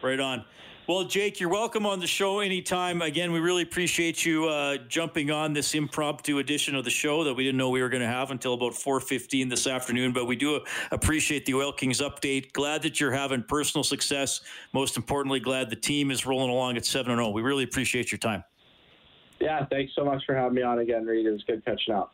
Right 0.03 0.21
on. 0.21 0.45
Well, 0.87 1.05
Jake, 1.05 1.41
you're 1.41 1.49
welcome 1.49 1.87
on 1.87 1.99
the 1.99 2.07
show 2.07 2.41
anytime. 2.41 3.01
Again, 3.01 3.33
we 3.33 3.41
really 3.41 3.63
appreciate 3.63 4.27
you 4.27 4.49
uh, 4.49 4.77
jumping 4.87 5.31
on 5.31 5.55
this 5.55 5.75
impromptu 5.75 6.41
edition 6.41 6.75
of 6.75 6.85
the 6.85 6.91
show 6.91 7.25
that 7.25 7.33
we 7.33 7.43
didn't 7.43 7.57
know 7.57 7.71
we 7.71 7.81
were 7.81 7.89
going 7.89 8.03
to 8.03 8.07
have 8.07 8.31
until 8.31 8.53
about 8.53 8.75
4:15 8.75 9.49
this 9.49 9.67
afternoon. 9.67 10.13
But 10.13 10.27
we 10.27 10.37
do 10.37 10.61
appreciate 10.91 11.47
the 11.47 11.55
Oil 11.55 11.73
Kings 11.73 12.03
update. 12.03 12.53
Glad 12.53 12.83
that 12.83 13.01
you're 13.01 13.13
having 13.13 13.43
personal 13.45 13.83
success. 13.83 14.43
Most 14.75 14.99
importantly, 14.99 15.41
glad 15.41 15.71
the 15.71 15.77
team 15.77 16.11
is 16.11 16.27
rolling 16.27 16.51
along 16.51 16.77
at 16.77 16.85
7 16.85 17.17
0. 17.17 17.31
We 17.31 17.41
really 17.41 17.65
appreciate 17.65 18.13
your 18.13 18.19
time. 18.19 18.45
Yeah, 19.41 19.65
thanks 19.65 19.95
so 19.97 20.05
much 20.05 20.23
for 20.27 20.35
having 20.35 20.53
me 20.53 20.61
on 20.61 20.81
again, 20.81 21.07
Reed. 21.07 21.25
It 21.25 21.31
was 21.31 21.45
good 21.45 21.65
catching 21.65 21.95
up. 21.95 22.13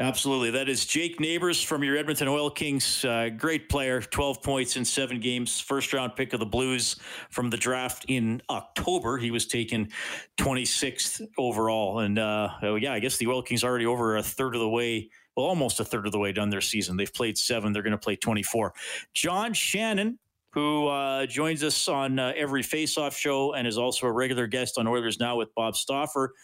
Absolutely. 0.00 0.50
That 0.52 0.70
is 0.70 0.86
Jake 0.86 1.20
Neighbors 1.20 1.62
from 1.62 1.84
your 1.84 1.94
Edmonton 1.94 2.26
Oil 2.26 2.48
Kings. 2.48 3.04
Uh, 3.04 3.28
great 3.36 3.68
player, 3.68 4.00
12 4.00 4.42
points 4.42 4.78
in 4.78 4.84
seven 4.86 5.20
games. 5.20 5.60
First 5.60 5.92
round 5.92 6.16
pick 6.16 6.32
of 6.32 6.40
the 6.40 6.46
Blues 6.46 6.96
from 7.28 7.50
the 7.50 7.58
draft 7.58 8.06
in 8.08 8.40
October. 8.48 9.18
He 9.18 9.30
was 9.30 9.46
taken 9.46 9.90
26th 10.38 11.20
overall. 11.36 11.98
And 11.98 12.18
uh, 12.18 12.48
oh, 12.62 12.76
yeah, 12.76 12.94
I 12.94 12.98
guess 12.98 13.18
the 13.18 13.26
Oil 13.26 13.42
Kings 13.42 13.62
are 13.62 13.68
already 13.68 13.84
over 13.84 14.16
a 14.16 14.22
third 14.22 14.54
of 14.54 14.62
the 14.62 14.70
way, 14.70 15.10
well, 15.36 15.44
almost 15.44 15.80
a 15.80 15.84
third 15.84 16.06
of 16.06 16.12
the 16.12 16.18
way 16.18 16.32
done 16.32 16.48
their 16.48 16.62
season. 16.62 16.96
They've 16.96 17.12
played 17.12 17.36
seven, 17.36 17.74
they're 17.74 17.82
going 17.82 17.90
to 17.90 17.98
play 17.98 18.16
24. 18.16 18.72
John 19.14 19.52
Shannon. 19.52 20.18
Who 20.54 20.88
uh, 20.88 21.26
joins 21.26 21.62
us 21.62 21.86
on 21.86 22.18
uh, 22.18 22.32
every 22.34 22.64
face-off 22.64 23.16
show 23.16 23.52
and 23.52 23.68
is 23.68 23.78
also 23.78 24.08
a 24.08 24.12
regular 24.12 24.48
guest 24.48 24.78
on 24.78 24.88
Oilers 24.88 25.20
Now 25.20 25.36
with 25.36 25.54
Bob 25.54 25.76
Stauffer, 25.76 26.34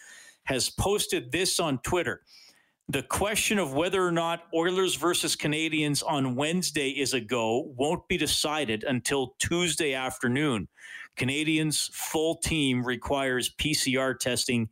has 0.45 0.69
posted 0.69 1.29
this 1.29 1.59
on 1.59 1.79
Twitter 1.79 2.21
the 2.89 3.03
question 3.03 3.59
of 3.59 3.73
whether 3.73 4.05
or 4.05 4.13
not 4.13 4.43
Oilers 4.53 4.95
versus 4.95 5.35
Canadiens 5.35 6.01
on 6.07 6.35
Wednesday 6.35 6.89
is 6.89 7.13
a 7.13 7.19
go 7.19 7.73
won't 7.75 8.07
be 8.07 8.17
decided 8.17 8.85
until 8.85 9.35
Tuesday 9.39 9.93
afternoon. 9.93 10.69
Canadiens' 11.17 11.91
full 11.91 12.37
team 12.37 12.85
requires 12.85 13.49
PCR 13.49 14.17
testing 14.17 14.69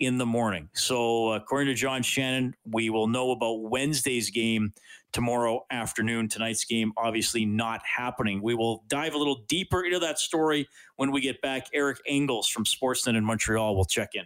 in 0.00 0.16
the 0.16 0.24
morning. 0.24 0.70
So, 0.72 1.32
according 1.32 1.66
to 1.66 1.74
John 1.74 2.02
Shannon, 2.02 2.54
we 2.70 2.88
will 2.88 3.06
know 3.06 3.32
about 3.32 3.62
Wednesday's 3.64 4.30
game 4.30 4.72
tomorrow 5.12 5.66
afternoon. 5.70 6.28
Tonight's 6.28 6.64
game, 6.64 6.92
obviously, 6.96 7.44
not 7.44 7.82
happening. 7.84 8.40
We 8.40 8.54
will 8.54 8.84
dive 8.88 9.12
a 9.12 9.18
little 9.18 9.44
deeper 9.46 9.84
into 9.84 9.98
that 9.98 10.18
story 10.18 10.68
when 10.96 11.10
we 11.10 11.20
get 11.20 11.42
back. 11.42 11.66
Eric 11.74 11.98
Engels 12.06 12.48
from 12.48 12.64
Sportsnet 12.64 13.16
in 13.16 13.24
Montreal 13.24 13.76
will 13.76 13.84
check 13.84 14.10
in. 14.14 14.24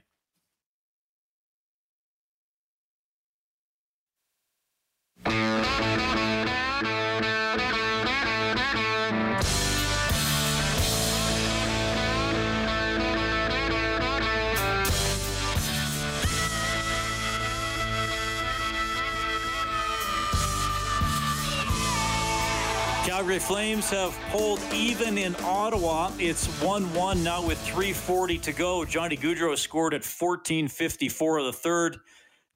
Calgary 23.23 23.39
Flames 23.39 23.91
have 23.91 24.19
pulled 24.31 24.61
even 24.73 25.19
in 25.19 25.37
Ottawa. 25.45 26.11
It's 26.19 26.47
1 26.61 26.95
1 26.95 27.23
now 27.23 27.47
with 27.47 27.59
3.40 27.67 28.41
to 28.43 28.53
go. 28.53 28.85
Johnny 28.85 29.17
Gaudreau 29.17 29.57
scored 29.57 29.95
at 29.95 30.03
14.54 30.03 31.39
of 31.41 31.47
the 31.47 31.53
third 31.53 31.99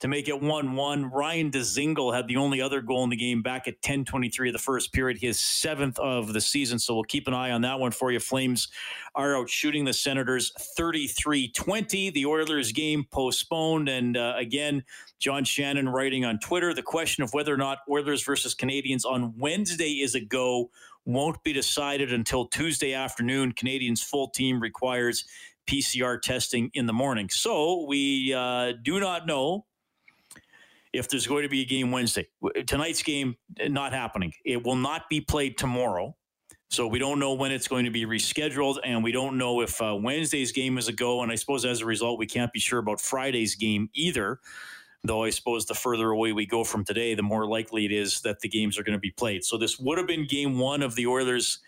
to 0.00 0.08
make 0.08 0.28
it 0.28 0.40
1 0.40 0.76
1. 0.76 1.10
Ryan 1.10 1.50
Dzingel 1.50 2.14
had 2.14 2.28
the 2.28 2.36
only 2.36 2.60
other 2.60 2.80
goal 2.80 3.04
in 3.04 3.10
the 3.10 3.16
game 3.16 3.42
back 3.42 3.66
at 3.66 3.80
10.23 3.82 4.48
of 4.48 4.52
the 4.52 4.58
first 4.58 4.92
period, 4.92 5.18
his 5.18 5.40
seventh 5.40 5.98
of 5.98 6.32
the 6.32 6.40
season. 6.40 6.78
So 6.78 6.94
we'll 6.94 7.04
keep 7.04 7.26
an 7.26 7.34
eye 7.34 7.50
on 7.50 7.62
that 7.62 7.80
one 7.80 7.92
for 7.92 8.12
you. 8.12 8.20
Flames 8.20 8.68
are 9.14 9.36
out 9.36 9.48
shooting 9.48 9.84
the 9.84 9.94
Senators 9.94 10.52
33 10.76 11.52
20. 11.52 12.10
The 12.10 12.26
Oilers 12.26 12.72
game 12.72 13.06
postponed. 13.10 13.88
And 13.88 14.16
uh, 14.16 14.34
again, 14.36 14.84
John 15.18 15.44
Shannon 15.44 15.88
writing 15.88 16.24
on 16.24 16.38
Twitter 16.40 16.74
the 16.74 16.82
question 16.82 17.24
of 17.24 17.32
whether 17.32 17.54
or 17.54 17.58
not 17.58 17.78
Oilers 17.88 18.22
versus 18.22 18.54
Canadiens 18.54 19.06
on 19.06 19.32
Wednesday 19.38 20.00
is 20.02 20.14
a 20.14 20.20
go 20.20 20.70
won't 21.06 21.42
be 21.44 21.52
decided 21.52 22.12
until 22.12 22.46
Tuesday 22.46 22.92
afternoon. 22.92 23.52
Canadiens' 23.52 24.04
full 24.04 24.28
team 24.28 24.60
requires 24.60 25.24
PCR 25.66 26.20
testing 26.20 26.70
in 26.74 26.86
the 26.86 26.92
morning. 26.92 27.28
So 27.30 27.84
we 27.86 28.34
uh, 28.34 28.72
do 28.82 29.00
not 29.00 29.26
know 29.26 29.64
if 30.96 31.08
there's 31.08 31.26
going 31.26 31.42
to 31.42 31.48
be 31.48 31.62
a 31.62 31.64
game 31.64 31.90
Wednesday. 31.90 32.26
Tonight's 32.66 33.02
game 33.02 33.36
not 33.68 33.92
happening. 33.92 34.32
It 34.44 34.64
will 34.64 34.76
not 34.76 35.08
be 35.08 35.20
played 35.20 35.58
tomorrow. 35.58 36.16
So 36.68 36.86
we 36.86 36.98
don't 36.98 37.20
know 37.20 37.34
when 37.34 37.52
it's 37.52 37.68
going 37.68 37.84
to 37.84 37.92
be 37.92 38.04
rescheduled, 38.06 38.78
and 38.82 39.04
we 39.04 39.12
don't 39.12 39.38
know 39.38 39.60
if 39.60 39.80
uh, 39.80 39.96
Wednesday's 40.00 40.50
game 40.50 40.78
is 40.78 40.88
a 40.88 40.92
go. 40.92 41.22
And 41.22 41.30
I 41.30 41.36
suppose 41.36 41.64
as 41.64 41.80
a 41.80 41.86
result, 41.86 42.18
we 42.18 42.26
can't 42.26 42.52
be 42.52 42.58
sure 42.58 42.80
about 42.80 43.00
Friday's 43.00 43.54
game 43.54 43.88
either. 43.94 44.40
Though 45.04 45.22
I 45.22 45.30
suppose 45.30 45.66
the 45.66 45.74
further 45.74 46.10
away 46.10 46.32
we 46.32 46.46
go 46.46 46.64
from 46.64 46.84
today, 46.84 47.14
the 47.14 47.22
more 47.22 47.46
likely 47.46 47.84
it 47.84 47.92
is 47.92 48.20
that 48.22 48.40
the 48.40 48.48
games 48.48 48.76
are 48.78 48.82
going 48.82 48.96
to 48.96 49.00
be 49.00 49.12
played. 49.12 49.44
So 49.44 49.56
this 49.56 49.78
would 49.78 49.98
have 49.98 50.08
been 50.08 50.26
game 50.26 50.58
one 50.58 50.82
of 50.82 50.96
the 50.96 51.06
Oilers' 51.06 51.60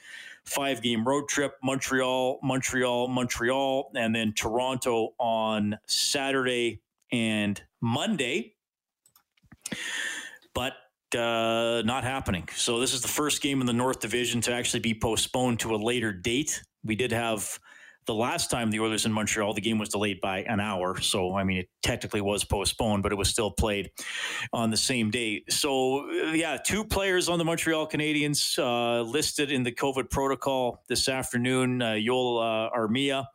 five 0.45 0.83
game 0.83 1.07
road 1.07 1.29
trip 1.29 1.55
Montreal, 1.63 2.41
Montreal, 2.43 3.07
Montreal, 3.07 3.93
and 3.95 4.15
then 4.15 4.33
Toronto 4.33 5.11
on 5.19 5.79
Saturday 5.87 6.81
and 7.13 7.63
Monday 7.81 8.57
but 10.55 10.75
uh, 11.17 11.83
not 11.85 12.05
happening. 12.05 12.49
So 12.55 12.81
this 12.81 12.93
is 12.93 13.03
the 13.03 13.09
first 13.09 13.43
game 13.43 13.61
in 13.61 13.67
the 13.67 13.73
North 13.73 14.01
Division 14.01 14.41
to 14.43 14.53
actually 14.53 14.81
be 14.81 14.95
postponed 14.95 15.61
to 15.61 15.75
a 15.75 15.77
later 15.77 16.13
date. 16.13 16.63
We 16.85 16.97
did 16.97 17.13
have 17.13 17.59
the 18.09 18.15
last 18.15 18.51
time 18.51 18.71
the 18.71 18.81
Oilers 18.81 19.05
in 19.05 19.13
Montreal, 19.13 19.53
the 19.53 19.61
game 19.61 19.79
was 19.79 19.91
delayed 19.91 20.21
by 20.23 20.43
an 20.45 20.61
hour. 20.61 20.99
So, 21.01 21.37
I 21.37 21.45
mean, 21.45 21.59
it 21.59 21.69
technically 21.83 22.23
was 22.23 22.43
postponed, 22.43 23.03
but 23.03 23.13
it 23.13 23.17
was 23.17 23.29
still 23.29 23.51
played 23.51 23.91
on 24.53 24.71
the 24.71 24.79
same 24.79 25.11
day. 25.11 25.45
So, 25.51 26.11
yeah, 26.33 26.57
two 26.57 26.85
players 26.85 27.29
on 27.29 27.39
the 27.39 27.45
Montreal 27.45 27.87
Canadiens 27.87 28.59
uh, 28.59 29.03
listed 29.03 29.53
in 29.53 29.63
the 29.63 29.73
COVID 29.73 30.11
protocol 30.11 30.83
this 30.89 31.07
afternoon 31.07 31.83
uh, 31.83 31.99
Joel 31.99 32.39
uh, 32.39 32.71
Armia 32.77 33.27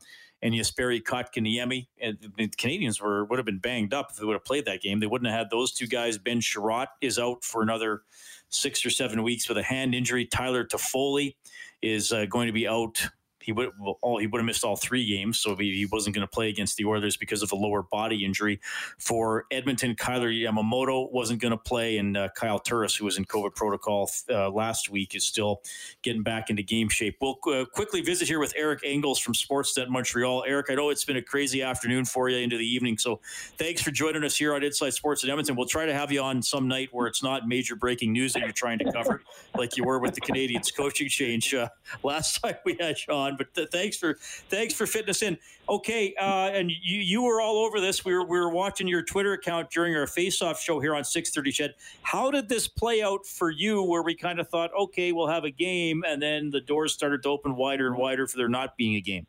and 0.43 0.53
Jesperi 0.53 1.01
Kotkaniemi. 1.01 1.87
And 1.99 2.17
the 2.37 2.47
Canadiens 2.49 3.01
were 3.01 3.25
would 3.25 3.39
have 3.39 3.45
been 3.45 3.59
banged 3.59 3.93
up 3.93 4.11
if 4.11 4.17
they 4.17 4.25
would 4.25 4.33
have 4.33 4.45
played 4.45 4.65
that 4.65 4.81
game. 4.81 4.99
They 4.99 5.07
wouldn't 5.07 5.31
have 5.31 5.39
had 5.39 5.49
those 5.49 5.71
two 5.71 5.87
guys. 5.87 6.17
Ben 6.17 6.41
Chiarot 6.41 6.87
is 7.01 7.17
out 7.17 7.43
for 7.43 7.63
another 7.63 8.01
six 8.49 8.85
or 8.85 8.89
seven 8.89 9.23
weeks 9.23 9.47
with 9.47 9.57
a 9.57 9.63
hand 9.63 9.95
injury. 9.95 10.25
Tyler 10.25 10.65
Toffoli 10.65 11.35
is 11.81 12.11
uh, 12.11 12.25
going 12.25 12.47
to 12.47 12.53
be 12.53 12.67
out 12.67 13.07
he 13.43 13.51
would 13.51 13.71
all 14.01 14.17
he 14.17 14.27
would 14.27 14.39
have 14.39 14.45
missed 14.45 14.63
all 14.63 14.75
three 14.75 15.05
games, 15.05 15.39
so 15.39 15.55
he, 15.55 15.75
he 15.75 15.85
wasn't 15.85 16.15
going 16.15 16.25
to 16.25 16.31
play 16.31 16.49
against 16.49 16.77
the 16.77 16.85
Oilers 16.85 17.17
because 17.17 17.41
of 17.41 17.51
a 17.51 17.55
lower 17.55 17.83
body 17.83 18.23
injury. 18.23 18.59
For 18.97 19.45
Edmonton, 19.51 19.95
Kailer 19.95 20.29
Yamamoto 20.29 21.11
wasn't 21.11 21.41
going 21.41 21.51
to 21.51 21.57
play, 21.57 21.97
and 21.97 22.15
uh, 22.17 22.29
Kyle 22.35 22.59
Turris, 22.59 22.95
who 22.95 23.05
was 23.05 23.17
in 23.17 23.25
COVID 23.25 23.55
protocol 23.55 24.09
uh, 24.29 24.49
last 24.49 24.89
week, 24.89 25.15
is 25.15 25.25
still 25.25 25.61
getting 26.01 26.23
back 26.23 26.49
into 26.49 26.63
game 26.63 26.89
shape. 26.89 27.17
We'll 27.21 27.39
uh, 27.47 27.65
quickly 27.65 28.01
visit 28.01 28.27
here 28.27 28.39
with 28.39 28.53
Eric 28.55 28.81
Engels 28.83 29.19
from 29.19 29.33
Sportsnet 29.33 29.89
Montreal. 29.89 30.45
Eric, 30.47 30.67
I 30.69 30.75
know 30.75 30.89
it's 30.89 31.05
been 31.05 31.17
a 31.17 31.21
crazy 31.21 31.61
afternoon 31.61 32.05
for 32.05 32.29
you 32.29 32.37
into 32.37 32.57
the 32.57 32.67
evening, 32.67 32.97
so 32.97 33.19
thanks 33.57 33.81
for 33.81 33.91
joining 33.91 34.23
us 34.23 34.35
here 34.35 34.53
on 34.53 34.63
Inside 34.63 34.93
Sports 34.93 35.23
in 35.23 35.29
Edmonton. 35.29 35.55
We'll 35.55 35.67
try 35.67 35.85
to 35.85 35.93
have 35.93 36.11
you 36.11 36.21
on 36.21 36.41
some 36.41 36.67
night 36.67 36.89
where 36.91 37.07
it's 37.07 37.23
not 37.23 37.47
major 37.47 37.75
breaking 37.75 38.13
news 38.13 38.33
that 38.33 38.41
you're 38.41 38.51
trying 38.51 38.79
to 38.79 38.91
cover, 38.91 39.21
like 39.57 39.77
you 39.77 39.83
were 39.83 39.99
with 39.99 40.13
the 40.13 40.21
Canadiens 40.21 40.75
coaching 40.75 41.09
change 41.09 41.53
uh, 41.53 41.69
last 42.03 42.41
time 42.41 42.55
we 42.65 42.77
had 42.79 42.95
you 43.07 43.13
on. 43.13 43.32
But 43.37 43.53
th- 43.53 43.69
thanks 43.69 43.97
for 43.97 44.15
thanks 44.49 44.73
for 44.73 44.85
fitting 44.85 45.09
us 45.09 45.21
in. 45.21 45.37
Okay, 45.69 46.13
uh, 46.19 46.51
and 46.53 46.69
you 46.69 46.99
you 46.99 47.23
were 47.23 47.41
all 47.41 47.57
over 47.57 47.79
this. 47.79 48.03
We 48.03 48.13
were 48.13 48.25
we 48.25 48.39
were 48.39 48.49
watching 48.49 48.87
your 48.87 49.01
Twitter 49.01 49.33
account 49.33 49.69
during 49.71 49.95
our 49.95 50.07
face-off 50.07 50.61
show 50.61 50.79
here 50.79 50.95
on 50.95 51.03
6:30. 51.03 51.51
CHED, 51.53 51.73
how 52.01 52.31
did 52.31 52.49
this 52.49 52.67
play 52.67 53.01
out 53.01 53.25
for 53.25 53.49
you? 53.49 53.83
Where 53.83 54.03
we 54.03 54.15
kind 54.15 54.39
of 54.39 54.49
thought, 54.49 54.71
okay, 54.79 55.11
we'll 55.11 55.27
have 55.27 55.43
a 55.43 55.51
game, 55.51 56.03
and 56.05 56.21
then 56.21 56.49
the 56.49 56.61
doors 56.61 56.93
started 56.93 57.23
to 57.23 57.29
open 57.29 57.55
wider 57.55 57.87
and 57.87 57.97
wider 57.97 58.27
for 58.27 58.37
there 58.37 58.49
not 58.49 58.77
being 58.77 58.95
a 58.95 59.01
game. 59.01 59.27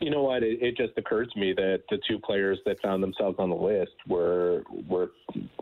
You 0.00 0.10
know 0.10 0.22
what? 0.22 0.42
It, 0.42 0.62
it, 0.62 0.76
just 0.76 0.92
occurred 0.98 1.30
to 1.32 1.40
me 1.40 1.54
that 1.54 1.82
the 1.88 1.98
two 2.06 2.18
players 2.18 2.58
that 2.66 2.80
found 2.82 3.02
themselves 3.02 3.36
on 3.38 3.48
the 3.48 3.56
list 3.56 3.94
were 4.06 4.62
were 4.86 5.12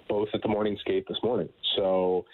both 0.09 0.29
at 0.35 0.43
the 0.43 0.49
morning 0.49 0.77
skate 0.81 1.07
this 1.09 1.19
morning. 1.23 1.49
So 1.77 2.25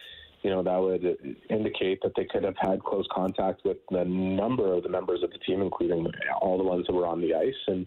you 0.43 0.51
know, 0.51 0.63
that 0.63 0.77
would 0.77 1.37
indicate 1.51 2.01
that 2.03 2.13
they 2.17 2.25
could 2.25 2.45
have 2.45 2.57
had 2.59 2.83
close 2.83 3.07
contact 3.13 3.63
with 3.65 3.77
the 3.91 4.05
number 4.05 4.73
of 4.73 4.83
the 4.83 4.89
members 4.89 5.23
of 5.23 5.31
the 5.31 5.39
team, 5.39 5.61
including 5.61 6.07
all 6.41 6.57
the 6.57 6.65
ones 6.65 6.87
that 6.87 6.95
were 6.95 7.07
on 7.07 7.21
the 7.21 7.35
ice. 7.35 7.55
And 7.67 7.87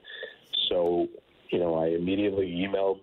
so, 0.70 1.08
you 1.50 1.60
know, 1.60 1.76
I 1.76 1.88
immediately 1.88 2.48
emailed 2.48 3.00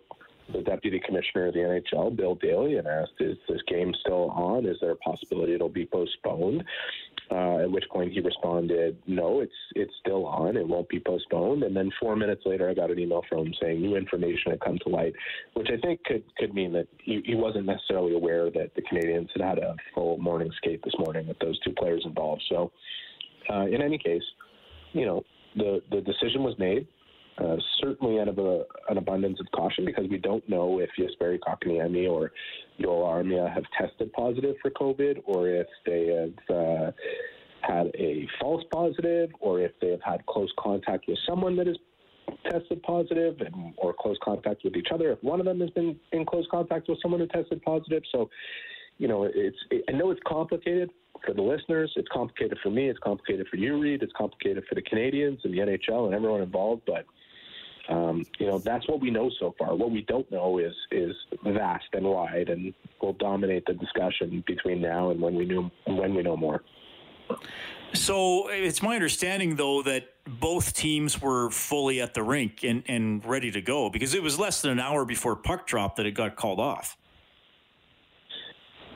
the 0.52 0.62
deputy 0.62 1.00
commissioner 1.04 1.46
of 1.46 1.54
the 1.54 1.60
NHL, 1.60 2.16
Bill 2.16 2.34
Daly, 2.34 2.76
and 2.76 2.86
asked, 2.86 3.20
"Is 3.20 3.38
this 3.48 3.62
game 3.68 3.94
still 4.00 4.30
on? 4.30 4.66
Is 4.66 4.78
there 4.80 4.90
a 4.90 4.96
possibility 4.96 5.54
it'll 5.54 5.68
be 5.68 5.86
postponed?" 5.86 6.64
Uh, 7.32 7.58
at 7.58 7.70
which 7.70 7.84
point 7.92 8.12
he 8.12 8.18
responded, 8.20 8.96
"No, 9.06 9.38
it's 9.40 9.52
it's 9.76 9.92
still 10.00 10.26
on. 10.26 10.56
It 10.56 10.66
won't 10.66 10.88
be 10.88 10.98
postponed." 10.98 11.62
And 11.62 11.76
then 11.76 11.88
four 12.00 12.16
minutes 12.16 12.42
later, 12.44 12.68
I 12.68 12.74
got 12.74 12.90
an 12.90 12.98
email 12.98 13.22
from 13.28 13.46
him 13.46 13.54
saying 13.62 13.80
new 13.80 13.94
information 13.94 14.50
had 14.50 14.60
come 14.60 14.78
to 14.78 14.88
light, 14.88 15.12
which 15.54 15.68
I 15.70 15.76
think 15.80 16.02
could 16.04 16.24
could 16.38 16.54
mean 16.54 16.72
that 16.72 16.88
he, 17.00 17.22
he 17.24 17.36
wasn't 17.36 17.66
necessarily 17.66 18.14
aware 18.14 18.50
that 18.50 18.74
the 18.74 18.82
Canadiens 18.82 19.28
had 19.36 19.44
had 19.44 19.58
a 19.58 19.76
full 19.94 20.18
morning 20.18 20.50
skate 20.56 20.82
this 20.82 20.94
morning 20.98 21.28
with 21.28 21.38
those 21.38 21.58
two 21.60 21.72
players 21.78 22.02
involved. 22.04 22.42
So 22.48 22.72
uh, 23.48 23.66
in 23.66 23.80
any 23.80 23.98
case, 23.98 24.24
you 24.92 25.06
know, 25.06 25.24
the 25.54 25.82
the 25.92 26.00
decision 26.00 26.42
was 26.42 26.58
made. 26.58 26.88
Uh, 27.40 27.56
certainly 27.80 28.20
out 28.20 28.28
of 28.28 28.38
a, 28.38 28.64
an 28.90 28.98
abundance 28.98 29.40
of 29.40 29.46
caution 29.52 29.86
because 29.86 30.04
we 30.10 30.18
don't 30.18 30.46
know 30.46 30.78
if 30.78 30.90
Jesperi 30.98 31.38
Kotkaniemi 31.38 32.10
or 32.10 32.32
Joel 32.80 33.04
Armia 33.04 33.52
have 33.52 33.64
tested 33.78 34.12
positive 34.12 34.56
for 34.60 34.70
COVID 34.70 35.22
or 35.24 35.48
if 35.48 35.66
they 35.86 36.08
have 36.08 36.56
uh, 36.56 36.90
had 37.62 37.86
a 37.98 38.28
false 38.40 38.62
positive 38.70 39.30
or 39.40 39.60
if 39.60 39.72
they 39.80 39.88
have 39.88 40.02
had 40.02 40.26
close 40.26 40.52
contact 40.58 41.06
with 41.08 41.18
someone 41.26 41.56
that 41.56 41.66
has 41.66 41.78
tested 42.50 42.82
positive 42.82 43.40
and, 43.40 43.72
or 43.78 43.94
close 43.98 44.16
contact 44.22 44.62
with 44.64 44.76
each 44.76 44.88
other. 44.92 45.12
If 45.12 45.22
one 45.22 45.40
of 45.40 45.46
them 45.46 45.60
has 45.60 45.70
been 45.70 45.98
in 46.12 46.26
close 46.26 46.46
contact 46.50 46.88
with 46.88 46.98
someone 47.00 47.20
who 47.20 47.26
tested 47.26 47.62
positive, 47.62 48.02
so 48.12 48.28
you 48.98 49.08
know, 49.08 49.24
it's 49.24 49.56
it, 49.70 49.84
I 49.88 49.92
know 49.92 50.10
it's 50.10 50.20
complicated 50.26 50.90
for 51.24 51.32
the 51.32 51.42
listeners. 51.42 51.90
It's 51.96 52.08
complicated 52.12 52.58
for 52.62 52.70
me. 52.70 52.90
It's 52.90 52.98
complicated 52.98 53.46
for 53.48 53.56
you, 53.56 53.80
Reed. 53.80 54.02
It's 54.02 54.12
complicated 54.16 54.64
for 54.68 54.74
the 54.74 54.82
Canadiens 54.82 55.38
and 55.44 55.54
the 55.54 55.58
NHL 55.58 56.06
and 56.06 56.14
everyone 56.14 56.42
involved. 56.42 56.82
But 56.86 57.06
um, 57.90 58.24
you 58.38 58.46
know, 58.46 58.58
that's 58.58 58.88
what 58.88 59.00
we 59.00 59.10
know 59.10 59.30
so 59.40 59.54
far. 59.58 59.74
What 59.74 59.90
we 59.90 60.02
don't 60.02 60.30
know 60.30 60.58
is 60.58 60.74
is 60.92 61.14
vast 61.44 61.86
and 61.92 62.06
wide, 62.06 62.48
and 62.48 62.72
will 63.02 63.14
dominate 63.14 63.66
the 63.66 63.74
discussion 63.74 64.44
between 64.46 64.80
now 64.80 65.10
and 65.10 65.20
when 65.20 65.34
we 65.34 65.44
knew 65.44 65.70
when 65.86 66.14
we 66.14 66.22
know 66.22 66.36
more. 66.36 66.62
So 67.92 68.48
it's 68.48 68.82
my 68.82 68.94
understanding, 68.94 69.56
though, 69.56 69.82
that 69.82 70.14
both 70.24 70.74
teams 70.74 71.20
were 71.20 71.50
fully 71.50 72.00
at 72.00 72.14
the 72.14 72.22
rink 72.22 72.62
and, 72.62 72.84
and 72.86 73.24
ready 73.24 73.50
to 73.50 73.60
go 73.60 73.90
because 73.90 74.14
it 74.14 74.22
was 74.22 74.38
less 74.38 74.62
than 74.62 74.70
an 74.70 74.78
hour 74.78 75.04
before 75.04 75.34
puck 75.34 75.66
drop 75.66 75.96
that 75.96 76.06
it 76.06 76.12
got 76.12 76.36
called 76.36 76.60
off. 76.60 76.96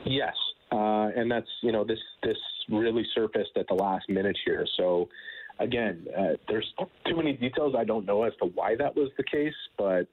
Yes, 0.05 0.33
uh, 0.71 1.09
and 1.15 1.29
that's 1.29 1.49
you 1.61 1.73
know 1.73 1.83
this 1.83 1.99
this 2.23 2.37
really 2.69 3.05
surfaced 3.13 3.57
at 3.57 3.67
the 3.67 3.73
last 3.73 4.07
minute 4.07 4.37
here. 4.45 4.65
So 4.77 5.09
again, 5.59 6.07
uh, 6.17 6.33
there's 6.47 6.71
too 7.07 7.15
many 7.15 7.33
details 7.33 7.75
I 7.77 7.83
don't 7.83 8.05
know 8.05 8.23
as 8.23 8.33
to 8.41 8.45
why 8.45 8.75
that 8.75 8.95
was 8.95 9.09
the 9.17 9.23
case, 9.23 9.53
but 9.77 10.07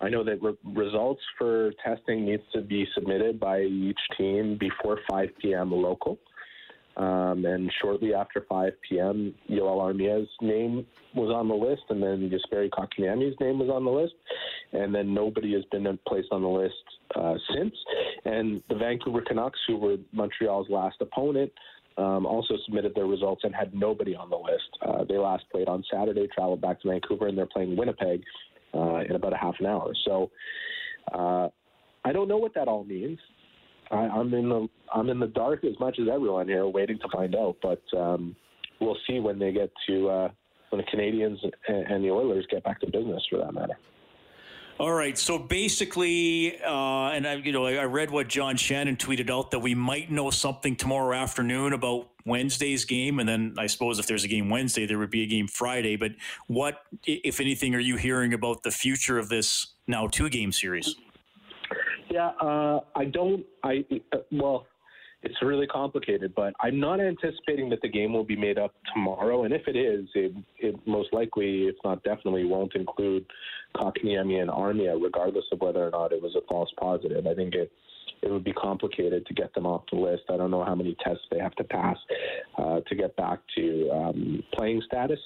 I 0.00 0.08
know 0.08 0.24
that 0.24 0.42
re- 0.42 0.56
results 0.64 1.22
for 1.38 1.72
testing 1.84 2.24
needs 2.24 2.42
to 2.52 2.60
be 2.60 2.86
submitted 2.94 3.40
by 3.40 3.62
each 3.62 3.98
team 4.16 4.56
before 4.58 4.98
5 5.10 5.28
p.m. 5.40 5.72
local. 5.72 6.18
Um, 6.96 7.44
and 7.44 7.70
shortly 7.80 8.12
after 8.12 8.44
5 8.48 8.72
p.m., 8.88 9.32
Yoel 9.48 9.80
Armia's 9.80 10.28
name 10.40 10.84
was 11.14 11.32
on 11.32 11.46
the 11.46 11.54
list, 11.54 11.82
and 11.90 12.02
then 12.02 12.28
Jesperi 12.28 12.68
Kotkaniemi's 12.70 13.38
name 13.40 13.60
was 13.60 13.70
on 13.70 13.84
the 13.84 13.90
list, 13.90 14.14
and 14.72 14.92
then 14.92 15.14
nobody 15.14 15.54
has 15.54 15.64
been 15.70 15.96
placed 16.08 16.28
on 16.32 16.42
the 16.42 16.48
list 16.48 16.74
uh, 17.14 17.34
since. 17.54 17.74
And 18.24 18.64
the 18.68 18.74
Vancouver 18.74 19.22
Canucks, 19.22 19.60
who 19.68 19.76
were 19.76 19.96
Montreal's 20.12 20.68
last 20.70 20.96
opponent, 21.00 21.52
um, 21.98 22.26
also 22.26 22.54
submitted 22.64 22.94
their 22.94 23.06
results 23.06 23.42
and 23.44 23.54
had 23.54 23.74
nobody 23.74 24.14
on 24.14 24.30
the 24.30 24.36
list. 24.36 24.70
Uh, 24.86 25.04
they 25.04 25.18
last 25.18 25.44
played 25.50 25.68
on 25.68 25.84
Saturday, 25.92 26.28
traveled 26.32 26.60
back 26.60 26.80
to 26.82 26.88
Vancouver, 26.88 27.26
and 27.26 27.36
they're 27.36 27.46
playing 27.46 27.76
Winnipeg 27.76 28.22
uh, 28.74 29.00
in 29.00 29.16
about 29.16 29.32
a 29.32 29.36
half 29.36 29.54
an 29.58 29.66
hour. 29.66 29.92
So 30.04 30.30
uh, 31.12 31.48
I 32.04 32.12
don't 32.12 32.28
know 32.28 32.38
what 32.38 32.54
that 32.54 32.68
all 32.68 32.84
means. 32.84 33.18
I, 33.90 33.96
I'm 33.96 34.32
in 34.32 34.48
the 34.48 34.68
I'm 34.94 35.08
in 35.08 35.18
the 35.18 35.26
dark 35.26 35.64
as 35.64 35.78
much 35.80 35.98
as 36.00 36.08
everyone 36.12 36.46
here, 36.46 36.66
waiting 36.66 36.98
to 36.98 37.08
find 37.12 37.34
out. 37.34 37.56
But 37.62 37.82
um, 37.96 38.36
we'll 38.80 38.96
see 39.06 39.18
when 39.18 39.38
they 39.38 39.52
get 39.52 39.70
to 39.88 40.08
uh, 40.08 40.28
when 40.70 40.82
the 40.82 40.96
Canadiens 40.96 41.38
and, 41.68 41.86
and 41.86 42.04
the 42.04 42.10
Oilers 42.10 42.46
get 42.50 42.62
back 42.64 42.80
to 42.80 42.86
business, 42.86 43.26
for 43.30 43.38
that 43.38 43.52
matter. 43.52 43.76
All 44.78 44.92
right. 44.92 45.18
So 45.18 45.38
basically, 45.38 46.56
uh, 46.62 47.10
and 47.10 47.26
I, 47.26 47.34
you 47.34 47.50
know, 47.50 47.66
I 47.66 47.84
read 47.84 48.12
what 48.12 48.28
John 48.28 48.56
Shannon 48.56 48.96
tweeted 48.96 49.28
out 49.28 49.50
that 49.50 49.58
we 49.58 49.74
might 49.74 50.08
know 50.08 50.30
something 50.30 50.76
tomorrow 50.76 51.16
afternoon 51.16 51.72
about 51.72 52.08
Wednesday's 52.24 52.84
game, 52.84 53.18
and 53.18 53.28
then 53.28 53.54
I 53.58 53.66
suppose 53.66 53.98
if 53.98 54.06
there's 54.06 54.22
a 54.22 54.28
game 54.28 54.50
Wednesday, 54.50 54.86
there 54.86 54.98
would 54.98 55.10
be 55.10 55.24
a 55.24 55.26
game 55.26 55.48
Friday. 55.48 55.96
But 55.96 56.12
what, 56.46 56.82
if 57.04 57.40
anything, 57.40 57.74
are 57.74 57.80
you 57.80 57.96
hearing 57.96 58.34
about 58.34 58.62
the 58.62 58.70
future 58.70 59.18
of 59.18 59.28
this 59.28 59.66
now 59.88 60.06
two-game 60.06 60.52
series? 60.52 60.94
Yeah, 62.08 62.28
uh, 62.40 62.80
I 62.94 63.06
don't. 63.06 63.44
I 63.64 63.84
uh, 64.12 64.18
well, 64.30 64.66
it's 65.22 65.42
really 65.42 65.66
complicated, 65.66 66.32
but 66.36 66.54
I'm 66.60 66.78
not 66.78 67.00
anticipating 67.00 67.68
that 67.70 67.80
the 67.82 67.88
game 67.88 68.12
will 68.12 68.24
be 68.24 68.36
made 68.36 68.58
up 68.58 68.72
tomorrow. 68.94 69.44
And 69.44 69.52
if 69.52 69.66
it 69.66 69.76
is, 69.76 70.06
it, 70.14 70.32
it 70.58 70.76
most 70.86 71.12
likely, 71.12 71.64
if 71.64 71.74
not 71.84 72.02
definitely, 72.04 72.44
won't 72.44 72.74
include 72.74 73.26
Kotkaniemi 73.76 74.40
and 74.40 74.50
Armia, 74.50 75.00
regardless 75.02 75.44
of 75.50 75.60
whether 75.60 75.86
or 75.86 75.90
not 75.90 76.12
it 76.12 76.22
was 76.22 76.36
a 76.36 76.46
false 76.48 76.70
positive. 76.78 77.26
I 77.26 77.34
think 77.34 77.54
it 77.54 77.70
it 78.20 78.30
would 78.30 78.42
be 78.42 78.52
complicated 78.52 79.24
to 79.26 79.34
get 79.34 79.54
them 79.54 79.64
off 79.64 79.82
the 79.92 79.98
list. 79.98 80.24
I 80.28 80.36
don't 80.36 80.50
know 80.50 80.64
how 80.64 80.74
many 80.74 80.96
tests 81.04 81.22
they 81.30 81.38
have 81.38 81.54
to 81.54 81.64
pass 81.64 81.96
uh, 82.56 82.80
to 82.80 82.94
get 82.96 83.14
back 83.16 83.38
to 83.56 83.90
um, 83.90 84.42
playing 84.54 84.82
status. 84.86 85.20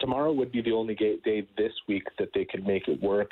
Tomorrow 0.00 0.32
would 0.32 0.50
be 0.50 0.62
the 0.62 0.72
only 0.72 0.94
day 0.94 1.46
this 1.58 1.72
week 1.88 2.04
that 2.18 2.28
they 2.34 2.46
could 2.46 2.66
make 2.66 2.88
it 2.88 3.02
work 3.02 3.30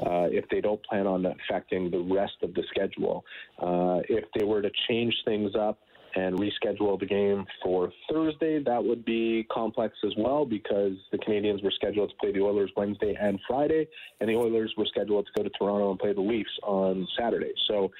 uh, 0.00 0.28
if 0.30 0.48
they 0.48 0.60
don't 0.60 0.82
plan 0.84 1.06
on 1.06 1.26
affecting 1.26 1.90
the 1.90 1.98
rest 1.98 2.36
of 2.42 2.54
the 2.54 2.62
schedule. 2.70 3.24
Uh, 3.58 4.00
if 4.08 4.24
they 4.36 4.44
were 4.44 4.62
to 4.62 4.70
change 4.88 5.14
things 5.24 5.54
up 5.54 5.78
and 6.16 6.38
reschedule 6.38 6.98
the 6.98 7.06
game 7.06 7.46
for 7.62 7.92
Thursday, 8.10 8.62
that 8.62 8.82
would 8.82 9.04
be 9.04 9.46
complex 9.50 9.94
as 10.04 10.12
well 10.16 10.44
because 10.44 10.94
the 11.12 11.18
Canadiens 11.18 11.62
were 11.62 11.70
scheduled 11.70 12.10
to 12.10 12.16
play 12.16 12.32
the 12.32 12.40
Oilers 12.40 12.70
Wednesday 12.76 13.16
and 13.20 13.38
Friday, 13.46 13.86
and 14.20 14.28
the 14.28 14.34
Oilers 14.34 14.72
were 14.76 14.86
scheduled 14.86 15.26
to 15.26 15.32
go 15.36 15.42
to 15.44 15.50
Toronto 15.50 15.90
and 15.90 15.98
play 15.98 16.12
the 16.12 16.20
Leafs 16.20 16.50
on 16.62 17.06
Saturday. 17.18 17.52
So, 17.68 17.92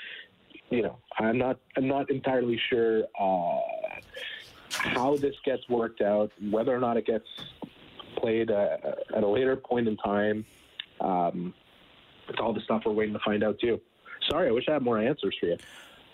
you 0.70 0.82
know, 0.82 0.98
I'm 1.18 1.38
not 1.38 1.58
I'm 1.76 1.86
not 1.86 2.10
entirely 2.10 2.60
sure 2.68 3.04
uh, 3.18 3.58
how 4.70 5.16
this 5.16 5.34
gets 5.44 5.68
worked 5.68 6.00
out, 6.00 6.32
whether 6.50 6.74
or 6.74 6.80
not 6.80 6.96
it 6.96 7.06
gets 7.06 7.26
played 8.16 8.50
uh, 8.50 8.76
at 9.14 9.22
a 9.22 9.28
later 9.28 9.56
point 9.56 9.86
in 9.86 9.96
time. 9.96 10.44
Um, 11.00 11.54
it's 12.30 12.38
all 12.40 12.52
the 12.52 12.60
stuff 12.62 12.82
we're 12.86 12.92
waiting 12.92 13.14
to 13.14 13.20
find 13.20 13.44
out 13.44 13.58
too. 13.58 13.80
Sorry, 14.30 14.48
I 14.48 14.52
wish 14.52 14.64
I 14.68 14.74
had 14.74 14.82
more 14.82 14.98
answers 14.98 15.36
for 15.38 15.46
you. 15.46 15.56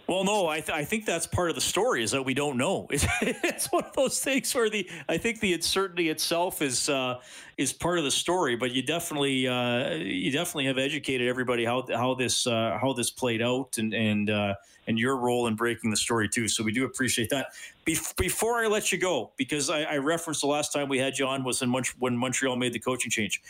Well, 0.08 0.22
no, 0.22 0.46
I, 0.46 0.60
th- 0.60 0.70
I 0.70 0.84
think 0.84 1.04
that's 1.04 1.26
part 1.26 1.50
of 1.50 1.56
the 1.56 1.60
story 1.60 2.04
is 2.04 2.12
that 2.12 2.24
we 2.24 2.32
don't 2.32 2.56
know. 2.56 2.86
It's, 2.96 3.06
it's 3.20 3.72
one 3.72 3.84
of 3.84 3.92
those 3.94 4.20
things 4.20 4.54
where 4.54 4.70
the 4.70 4.88
I 5.08 5.18
think 5.18 5.40
the 5.40 5.52
uncertainty 5.52 6.10
itself 6.10 6.62
is 6.62 6.88
uh, 6.88 7.20
is 7.56 7.72
part 7.72 7.98
of 7.98 8.04
the 8.04 8.10
story. 8.10 8.54
But 8.54 8.70
you 8.70 8.82
definitely 8.82 9.48
uh, 9.48 9.94
you 9.94 10.30
definitely 10.30 10.66
have 10.66 10.78
educated 10.78 11.28
everybody 11.28 11.64
how 11.64 11.84
how 11.92 12.14
this 12.14 12.46
uh, 12.46 12.78
how 12.80 12.92
this 12.92 13.10
played 13.10 13.42
out 13.42 13.78
and 13.78 13.92
and 13.92 14.30
uh, 14.30 14.54
and 14.86 14.98
your 14.98 15.16
role 15.16 15.48
in 15.48 15.56
breaking 15.56 15.90
the 15.90 15.96
story 15.96 16.28
too. 16.28 16.46
So 16.48 16.62
we 16.62 16.72
do 16.72 16.84
appreciate 16.84 17.30
that. 17.30 17.48
Bef- 17.84 18.16
before 18.16 18.64
I 18.64 18.68
let 18.68 18.92
you 18.92 18.98
go, 18.98 19.32
because 19.36 19.70
I, 19.70 19.82
I, 19.82 19.96
referenced 19.98 20.40
the 20.40 20.46
last 20.46 20.72
time 20.72 20.88
we 20.88 20.98
had 20.98 21.18
you 21.18 21.26
on 21.26 21.44
was 21.44 21.62
in 21.62 21.68
Mont- 21.68 21.98
when 21.98 22.16
Montreal 22.16 22.56
made 22.56 22.72
the 22.72 22.78
coaching 22.78 23.10
change. 23.10 23.42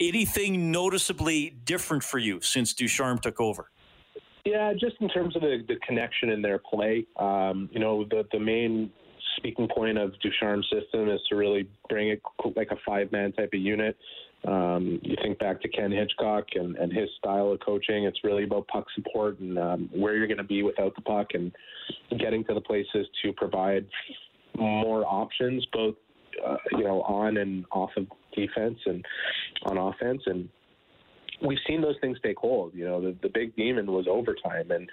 Anything 0.00 0.70
noticeably 0.72 1.50
different 1.64 2.02
for 2.02 2.18
you 2.18 2.40
since 2.40 2.72
Ducharme 2.72 3.18
took 3.18 3.40
over? 3.40 3.70
Yeah, 4.44 4.72
just 4.78 4.96
in 5.00 5.08
terms 5.08 5.36
of 5.36 5.42
the, 5.42 5.64
the 5.66 5.76
connection 5.86 6.30
in 6.30 6.42
their 6.42 6.58
play. 6.58 7.06
Um, 7.18 7.68
you 7.72 7.80
know, 7.80 8.04
the 8.04 8.24
the 8.32 8.38
main 8.38 8.90
speaking 9.36 9.68
point 9.74 9.98
of 9.98 10.12
Ducharme's 10.20 10.68
system 10.70 11.08
is 11.08 11.20
to 11.28 11.36
really 11.36 11.68
bring 11.88 12.08
it 12.08 12.22
like 12.56 12.70
a 12.70 12.76
five 12.86 13.10
man 13.12 13.32
type 13.32 13.50
of 13.52 13.60
unit. 13.60 13.96
Um, 14.46 15.00
you 15.02 15.16
think 15.22 15.38
back 15.38 15.62
to 15.62 15.68
Ken 15.68 15.90
Hitchcock 15.90 16.44
and, 16.54 16.76
and 16.76 16.92
his 16.92 17.08
style 17.18 17.52
of 17.52 17.60
coaching. 17.60 18.04
It's 18.04 18.22
really 18.22 18.44
about 18.44 18.68
puck 18.68 18.84
support 18.94 19.38
and 19.40 19.58
um, 19.58 19.90
where 19.94 20.16
you're 20.16 20.26
going 20.26 20.36
to 20.36 20.44
be 20.44 20.62
without 20.62 20.94
the 20.96 21.00
puck 21.00 21.28
and 21.32 21.50
getting 22.18 22.44
to 22.44 22.54
the 22.54 22.60
places 22.60 23.06
to 23.22 23.32
provide 23.32 23.86
more 24.56 25.04
options, 25.06 25.66
both 25.72 25.94
uh, 26.46 26.56
you 26.72 26.84
know 26.84 27.02
on 27.02 27.38
and 27.38 27.64
off 27.72 27.90
of 27.96 28.06
defense 28.34 28.78
and 28.86 29.04
on 29.64 29.78
offense. 29.78 30.22
And 30.26 30.48
we've 31.42 31.58
seen 31.66 31.80
those 31.80 31.96
things 32.00 32.18
take 32.22 32.38
hold. 32.38 32.74
You 32.74 32.84
know, 32.86 33.00
the, 33.00 33.16
the 33.22 33.28
big 33.28 33.54
demon 33.56 33.86
was 33.86 34.06
overtime, 34.08 34.70
and 34.70 34.88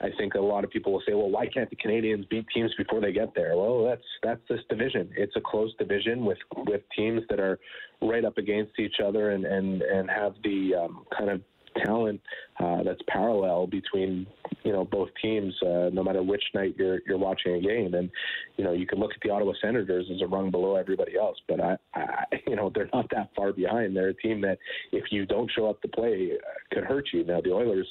I 0.00 0.08
think 0.16 0.34
a 0.34 0.40
lot 0.40 0.64
of 0.64 0.70
people 0.70 0.92
will 0.92 1.02
say, 1.06 1.14
"Well, 1.14 1.30
why 1.30 1.46
can't 1.46 1.68
the 1.70 1.76
Canadiens 1.76 2.28
beat 2.28 2.46
teams 2.54 2.72
before 2.76 3.00
they 3.00 3.12
get 3.12 3.34
there?" 3.34 3.56
Well, 3.56 3.84
that's 3.84 4.02
that's 4.22 4.40
this 4.48 4.60
division. 4.68 5.10
It's 5.16 5.34
a 5.36 5.40
close 5.40 5.74
division 5.78 6.24
with 6.24 6.38
with 6.66 6.82
teams 6.96 7.22
that 7.28 7.40
are 7.40 7.58
right 8.02 8.24
up 8.24 8.38
against 8.38 8.78
each 8.78 8.96
other 9.04 9.30
and 9.30 9.44
and 9.44 9.82
and 9.82 10.10
have 10.10 10.34
the 10.42 10.74
um, 10.74 11.04
kind 11.16 11.30
of 11.30 11.42
talent 11.84 12.20
uh, 12.58 12.82
that's 12.82 13.00
parallel 13.08 13.66
between 13.66 14.26
you 14.64 14.72
know 14.72 14.84
both 14.84 15.08
teams, 15.22 15.54
uh, 15.62 15.90
no 15.92 16.02
matter 16.02 16.22
which 16.22 16.42
night 16.54 16.74
you're 16.78 17.00
you're 17.06 17.18
watching 17.18 17.54
a 17.54 17.60
game. 17.60 17.94
And 17.94 18.10
you 18.56 18.64
know 18.64 18.72
you 18.72 18.86
can 18.86 18.98
look 18.98 19.12
at 19.14 19.20
the 19.22 19.30
Ottawa 19.30 19.52
Senators 19.60 20.06
as 20.14 20.22
a 20.22 20.26
rung 20.26 20.50
below 20.50 20.76
everybody 20.76 21.16
else, 21.16 21.38
but 21.48 21.60
I, 21.60 21.76
I 21.94 22.24
you 22.46 22.56
know 22.56 22.70
they're 22.74 22.90
not 22.92 23.06
that 23.10 23.30
far 23.36 23.52
behind. 23.52 23.96
They're 23.96 24.08
a 24.08 24.14
team 24.14 24.40
that 24.42 24.58
if 24.92 25.04
you 25.10 25.26
don't 25.26 25.50
show 25.54 25.68
up 25.68 25.80
to 25.82 25.88
play, 25.88 26.32
uh, 26.34 26.74
could 26.74 26.84
hurt 26.84 27.08
you. 27.12 27.24
Now 27.24 27.40
the 27.40 27.52
Oilers. 27.52 27.88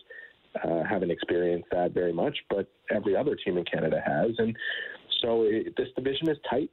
Uh, 0.63 0.83
haven't 0.83 1.11
experienced 1.11 1.67
that 1.71 1.91
very 1.91 2.11
much, 2.11 2.35
but 2.49 2.67
every 2.89 3.15
other 3.15 3.35
team 3.35 3.55
in 3.59 3.63
Canada 3.65 4.01
has, 4.03 4.31
and 4.39 4.57
so 5.21 5.43
it, 5.43 5.75
this 5.77 5.89
division 5.95 6.27
is 6.27 6.37
tight. 6.49 6.71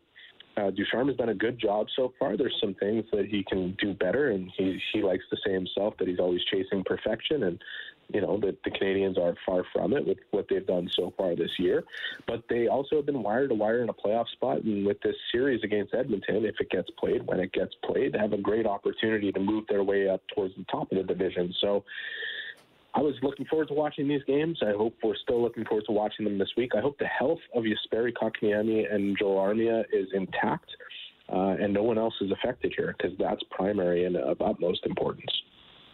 Uh, 0.57 0.71
Ducharme 0.71 1.09
has 1.09 1.17
done 1.17 1.29
a 1.29 1.35
good 1.35 1.59
job 1.59 1.87
so 1.95 2.13
far. 2.19 2.37
There's 2.37 2.57
some 2.61 2.75
things 2.75 3.05
that 3.13 3.27
he 3.27 3.45
can 3.45 3.77
do 3.79 3.93
better, 3.93 4.31
and 4.31 4.51
he 4.57 4.81
he 4.93 5.03
likes 5.03 5.25
to 5.31 5.37
say 5.45 5.53
himself 5.53 5.95
that 5.99 6.09
he's 6.09 6.19
always 6.19 6.43
chasing 6.45 6.83
perfection, 6.85 7.43
and 7.43 7.63
you 8.13 8.21
know, 8.21 8.39
that 8.39 8.63
the 8.65 8.71
Canadiens 8.71 9.19
are 9.19 9.35
far 9.45 9.65
from 9.73 9.93
it 9.93 10.07
with 10.07 10.19
what 10.31 10.47
they've 10.49 10.67
done 10.67 10.89
so 10.95 11.13
far 11.17 11.35
this 11.35 11.51
year. 11.59 11.83
But 12.27 12.45
they 12.49 12.69
also 12.69 12.97
have 12.97 13.07
been 13.07 13.23
wire 13.23 13.49
to 13.49 13.55
wire 13.55 13.83
in 13.83 13.89
a 13.89 13.95
playoff 13.95 14.29
spot. 14.29 14.63
And 14.63 14.87
with 14.87 15.01
this 15.01 15.17
series 15.33 15.63
against 15.65 15.95
Edmonton, 15.95 16.45
if 16.45 16.55
it 16.61 16.71
gets 16.71 16.89
played, 16.99 17.27
when 17.27 17.41
it 17.41 17.53
gets 17.53 17.75
played, 17.85 18.13
they 18.13 18.19
have 18.19 18.33
a 18.33 18.39
great 18.39 18.67
opportunity 18.67 19.33
to 19.33 19.41
move 19.41 19.65
their 19.69 19.83
way 19.83 20.09
up 20.09 20.23
towards 20.35 20.55
the 20.57 20.65
top 20.71 20.93
of 20.93 20.99
the 20.99 21.05
division. 21.05 21.53
So 21.61 21.85
I 22.97 23.01
was 23.01 23.15
looking 23.23 23.45
forward 23.47 23.69
to 23.69 23.75
watching 23.75 24.09
these 24.09 24.23
games. 24.27 24.59
I 24.63 24.73
hope 24.73 24.97
we're 25.05 25.17
still 25.17 25.43
looking 25.43 25.67
forward 25.67 25.85
to 25.87 25.93
watching 25.93 26.25
them 26.25 26.39
this 26.39 26.49
week. 26.57 26.73
I 26.75 26.81
hope 26.81 26.99
the 26.99 27.07
health 27.07 27.41
of 27.55 27.65
Jesperi 27.65 28.13
Kotkaniemi 28.15 28.93
and 28.93 29.17
Joel 29.19 29.37
Armia 29.37 29.85
is 29.93 30.09
intact. 30.15 30.71
Uh, 31.29 31.57
and 31.61 31.75
no 31.75 31.83
one 31.83 31.99
else 31.99 32.15
is 32.21 32.31
affected 32.31 32.73
here 32.77 32.95
because 32.97 33.17
that's 33.19 33.43
primary 33.51 34.05
and 34.05 34.17
of 34.17 34.41
utmost 34.41 34.87
importance. 34.87 35.31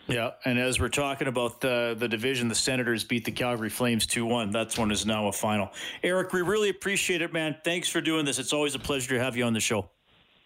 Yeah, 0.07 0.33
and 0.45 0.59
as 0.59 0.79
we're 0.79 0.91
talking 0.91 1.27
about 1.27 1.61
the 1.61 1.97
the 1.99 2.07
division, 2.07 2.49
the 2.49 2.55
Senators 2.55 3.03
beat 3.03 3.25
the 3.25 3.33
Calgary 3.33 3.71
Flames 3.71 4.05
two 4.05 4.27
one. 4.27 4.51
That's 4.51 4.77
one 4.77 4.91
is 4.91 5.07
now 5.07 5.29
a 5.29 5.33
final. 5.33 5.71
Eric, 6.03 6.33
we 6.35 6.43
really 6.43 6.69
appreciate 6.69 7.23
it, 7.23 7.33
man. 7.33 7.57
Thanks 7.65 7.89
for 7.89 8.01
doing 8.01 8.27
this. 8.27 8.39
It's 8.39 8.53
always 8.53 8.75
a 8.75 8.79
pleasure 8.79 9.15
to 9.15 9.21
have 9.21 9.37
you 9.37 9.45
on 9.45 9.55
the 9.55 9.61
show. 9.61 9.89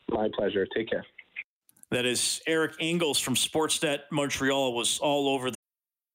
My 0.09 0.29
pleasure. 0.37 0.66
Take 0.77 0.88
care. 0.88 1.05
That 1.90 2.07
is 2.07 2.40
Eric 2.47 2.75
Engels 2.79 3.19
from 3.19 3.35
Sportsnet 3.35 4.01
Montreal. 4.12 4.73
Was 4.73 5.01
all 5.01 5.29
over 5.29 5.51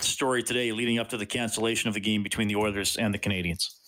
story 0.00 0.42
today 0.42 0.72
leading 0.72 0.98
up 0.98 1.08
to 1.10 1.16
the 1.16 1.26
cancellation 1.26 1.88
of 1.88 1.94
the 1.94 2.00
game 2.00 2.22
between 2.22 2.48
the 2.48 2.56
Oilers 2.56 2.96
and 2.96 3.12
the 3.12 3.18
Canadiens. 3.18 3.83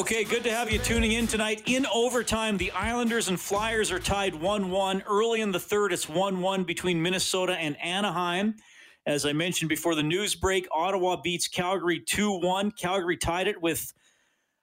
Okay, 0.00 0.24
good 0.24 0.42
to 0.44 0.50
have 0.50 0.72
you 0.72 0.78
tuning 0.78 1.12
in 1.12 1.26
tonight. 1.26 1.62
In 1.66 1.84
overtime, 1.84 2.56
the 2.56 2.70
Islanders 2.70 3.28
and 3.28 3.38
Flyers 3.38 3.90
are 3.92 3.98
tied 3.98 4.34
1 4.34 4.70
1. 4.70 5.02
Early 5.06 5.42
in 5.42 5.52
the 5.52 5.60
third, 5.60 5.92
it's 5.92 6.08
1 6.08 6.40
1 6.40 6.64
between 6.64 7.02
Minnesota 7.02 7.52
and 7.52 7.78
Anaheim. 7.82 8.54
As 9.04 9.26
I 9.26 9.34
mentioned 9.34 9.68
before 9.68 9.94
the 9.94 10.02
news 10.02 10.34
break, 10.34 10.66
Ottawa 10.72 11.20
beats 11.20 11.48
Calgary 11.48 12.00
2 12.00 12.40
1. 12.40 12.70
Calgary 12.70 13.18
tied 13.18 13.46
it 13.46 13.60
with 13.60 13.92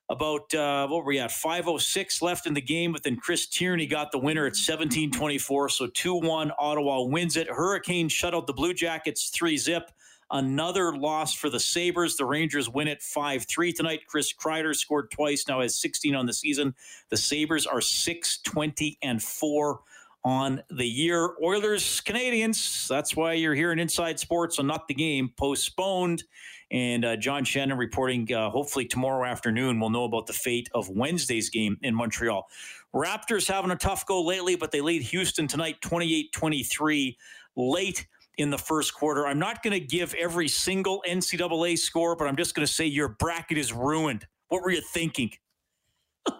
about, 0.10 0.52
uh, 0.56 0.88
what 0.88 1.04
were 1.04 1.10
we 1.10 1.20
at, 1.20 1.30
5.06 1.30 2.24
left 2.24 2.48
in 2.48 2.56
the 2.56 2.62
game, 2.62 2.92
but 2.92 3.04
then 3.04 3.16
Chris 3.16 3.46
Tierney 3.46 3.86
got 3.86 4.12
the 4.12 4.18
winner 4.18 4.48
at 4.48 4.56
17 4.56 5.12
24. 5.12 5.70
So 5.70 5.86
2 5.86 6.16
1, 6.16 6.52
Ottawa 6.58 7.04
wins 7.04 7.38
it. 7.38 7.48
Hurricanes 7.48 8.12
shut 8.12 8.34
out 8.34 8.48
the 8.48 8.54
Blue 8.54 8.74
Jackets 8.74 9.30
3 9.30 9.56
zip. 9.56 9.92
Another 10.32 10.96
loss 10.96 11.34
for 11.34 11.50
the 11.50 11.60
Sabres. 11.60 12.18
The 12.18 12.26
Rangers 12.26 12.70
win 12.70 12.88
it 12.88 13.02
5 13.02 13.46
3 13.46 13.74
tonight. 13.74 14.02
Chris 14.08 14.34
Kreider 14.34 14.76
scored 14.76 15.10
twice, 15.12 15.48
now 15.48 15.62
has 15.62 15.78
16 15.78 16.16
on 16.16 16.26
the 16.26 16.34
season. 16.34 16.76
The 17.10 17.18
Sabres 17.18 17.66
are 17.66 17.82
6 17.82 18.40
20 18.44 18.98
and 19.02 19.24
4 19.24 19.80
on 20.24 20.62
the 20.70 20.86
year. 20.86 21.36
Oilers, 21.42 22.02
Canadiens. 22.02 22.88
that's 22.88 23.16
why 23.16 23.34
you're 23.34 23.56
here 23.56 23.72
in 23.72 23.80
Inside 23.80 24.20
Sports 24.20 24.60
and 24.60 24.68
Not 24.68 24.88
the 24.88 24.94
Game, 24.94 25.32
postponed. 25.38 26.24
And 26.70 27.06
uh, 27.06 27.16
John 27.16 27.46
Shannon 27.46 27.78
reporting 27.78 28.32
uh, 28.34 28.50
hopefully 28.50 28.86
tomorrow 28.86 29.26
afternoon 29.26 29.80
we'll 29.80 29.90
know 29.90 30.04
about 30.04 30.28
the 30.28 30.34
fate 30.34 30.70
of 30.74 30.90
Wednesday's 30.90 31.50
game 31.50 31.78
in 31.82 31.96
Montreal. 31.96 32.46
Raptors 32.94 33.48
having 33.48 33.72
a 33.72 33.78
tough 33.78 34.06
go 34.06 34.22
lately, 34.22 34.58
but 34.58 34.72
they 34.72 34.82
lead 34.82 35.02
Houston 35.04 35.48
tonight 35.48 35.80
28 35.80 36.34
23 36.34 37.18
late 37.56 38.08
in 38.38 38.50
the 38.50 38.58
first 38.58 38.94
quarter. 38.94 39.26
I'm 39.28 39.40
not 39.40 39.64
going 39.64 39.74
to 39.74 39.86
give 39.86 40.14
every 40.14 40.48
single 40.48 41.04
NCAA 41.08 41.78
score, 41.78 42.16
but 42.16 42.28
I'm 42.28 42.36
just 42.36 42.56
going 42.56 42.66
to 42.66 42.72
say 42.72 42.86
your 42.86 43.10
bracket 43.10 43.58
is 43.58 43.74
ruined. 43.74 44.28
What 44.50 44.62
were 44.62 44.72
you 44.72 44.82
thinking? 44.82 45.32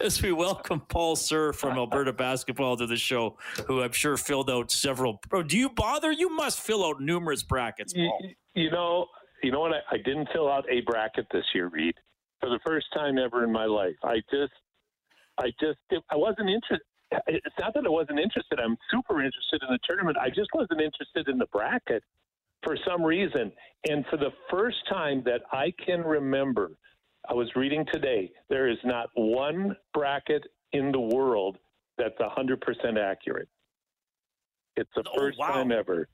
As 0.00 0.20
we 0.20 0.32
welcome 0.32 0.80
Paul 0.80 1.16
Sir 1.16 1.52
from 1.52 1.76
Alberta 1.76 2.12
Basketball 2.12 2.76
to 2.76 2.86
the 2.86 2.96
show, 2.96 3.38
who 3.66 3.82
I'm 3.82 3.92
sure 3.92 4.16
filled 4.16 4.50
out 4.50 4.70
several. 4.70 5.20
Bro, 5.28 5.44
do 5.44 5.56
you 5.58 5.70
bother? 5.70 6.12
You 6.12 6.28
must 6.28 6.60
fill 6.60 6.84
out 6.84 7.00
numerous 7.00 7.42
brackets, 7.42 7.92
Paul. 7.94 8.18
You, 8.54 8.64
you 8.64 8.70
know, 8.70 9.06
you 9.42 9.52
know 9.52 9.60
what? 9.60 9.72
I, 9.72 9.94
I 9.94 9.96
didn't 9.96 10.28
fill 10.32 10.50
out 10.50 10.64
a 10.70 10.80
bracket 10.82 11.26
this 11.32 11.44
year, 11.54 11.68
Reed, 11.68 11.94
for 12.40 12.50
the 12.50 12.58
first 12.66 12.86
time 12.92 13.16
ever 13.18 13.42
in 13.44 13.52
my 13.52 13.64
life. 13.64 13.94
I 14.04 14.16
just, 14.30 14.52
I 15.38 15.50
just, 15.60 15.78
I 16.10 16.16
wasn't 16.16 16.50
interested 16.50 16.80
it's 17.26 17.56
not 17.58 17.74
that 17.74 17.84
I 17.86 17.88
wasn't 17.88 18.20
interested. 18.20 18.60
I'm 18.60 18.76
super 18.90 19.22
interested 19.22 19.62
in 19.62 19.68
the 19.70 19.78
tournament. 19.86 20.16
I 20.18 20.28
just 20.28 20.50
wasn't 20.54 20.80
interested 20.80 21.28
in 21.28 21.38
the 21.38 21.46
bracket 21.46 22.02
for 22.62 22.76
some 22.86 23.02
reason. 23.02 23.52
And 23.88 24.04
for 24.10 24.16
the 24.16 24.30
first 24.50 24.76
time 24.88 25.22
that 25.24 25.42
I 25.52 25.72
can 25.84 26.02
remember, 26.02 26.72
I 27.28 27.34
was 27.34 27.48
reading 27.56 27.84
today, 27.92 28.30
there 28.48 28.68
is 28.68 28.78
not 28.84 29.08
one 29.14 29.76
bracket 29.92 30.44
in 30.72 30.92
the 30.92 31.00
world 31.00 31.58
that's 31.98 32.18
100% 32.18 32.58
accurate. 32.98 33.48
It's 34.76 34.90
the 34.94 35.04
oh, 35.06 35.18
first 35.18 35.38
wow. 35.38 35.48
time 35.48 35.72
ever. 35.72 36.08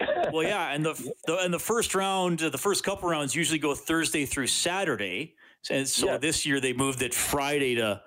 well, 0.32 0.42
yeah, 0.42 0.72
and 0.72 0.84
the, 0.84 1.12
the 1.26 1.38
and 1.38 1.52
the 1.52 1.58
first 1.58 1.94
round, 1.94 2.40
the 2.40 2.58
first 2.58 2.84
couple 2.84 3.08
rounds 3.08 3.34
usually 3.34 3.58
go 3.58 3.74
Thursday 3.74 4.26
through 4.26 4.46
Saturday, 4.46 5.34
and 5.70 5.88
so 5.88 6.06
yeah. 6.06 6.18
this 6.18 6.44
year 6.44 6.60
they 6.60 6.74
moved 6.74 7.00
it 7.00 7.14
Friday 7.14 7.76
to 7.76 8.02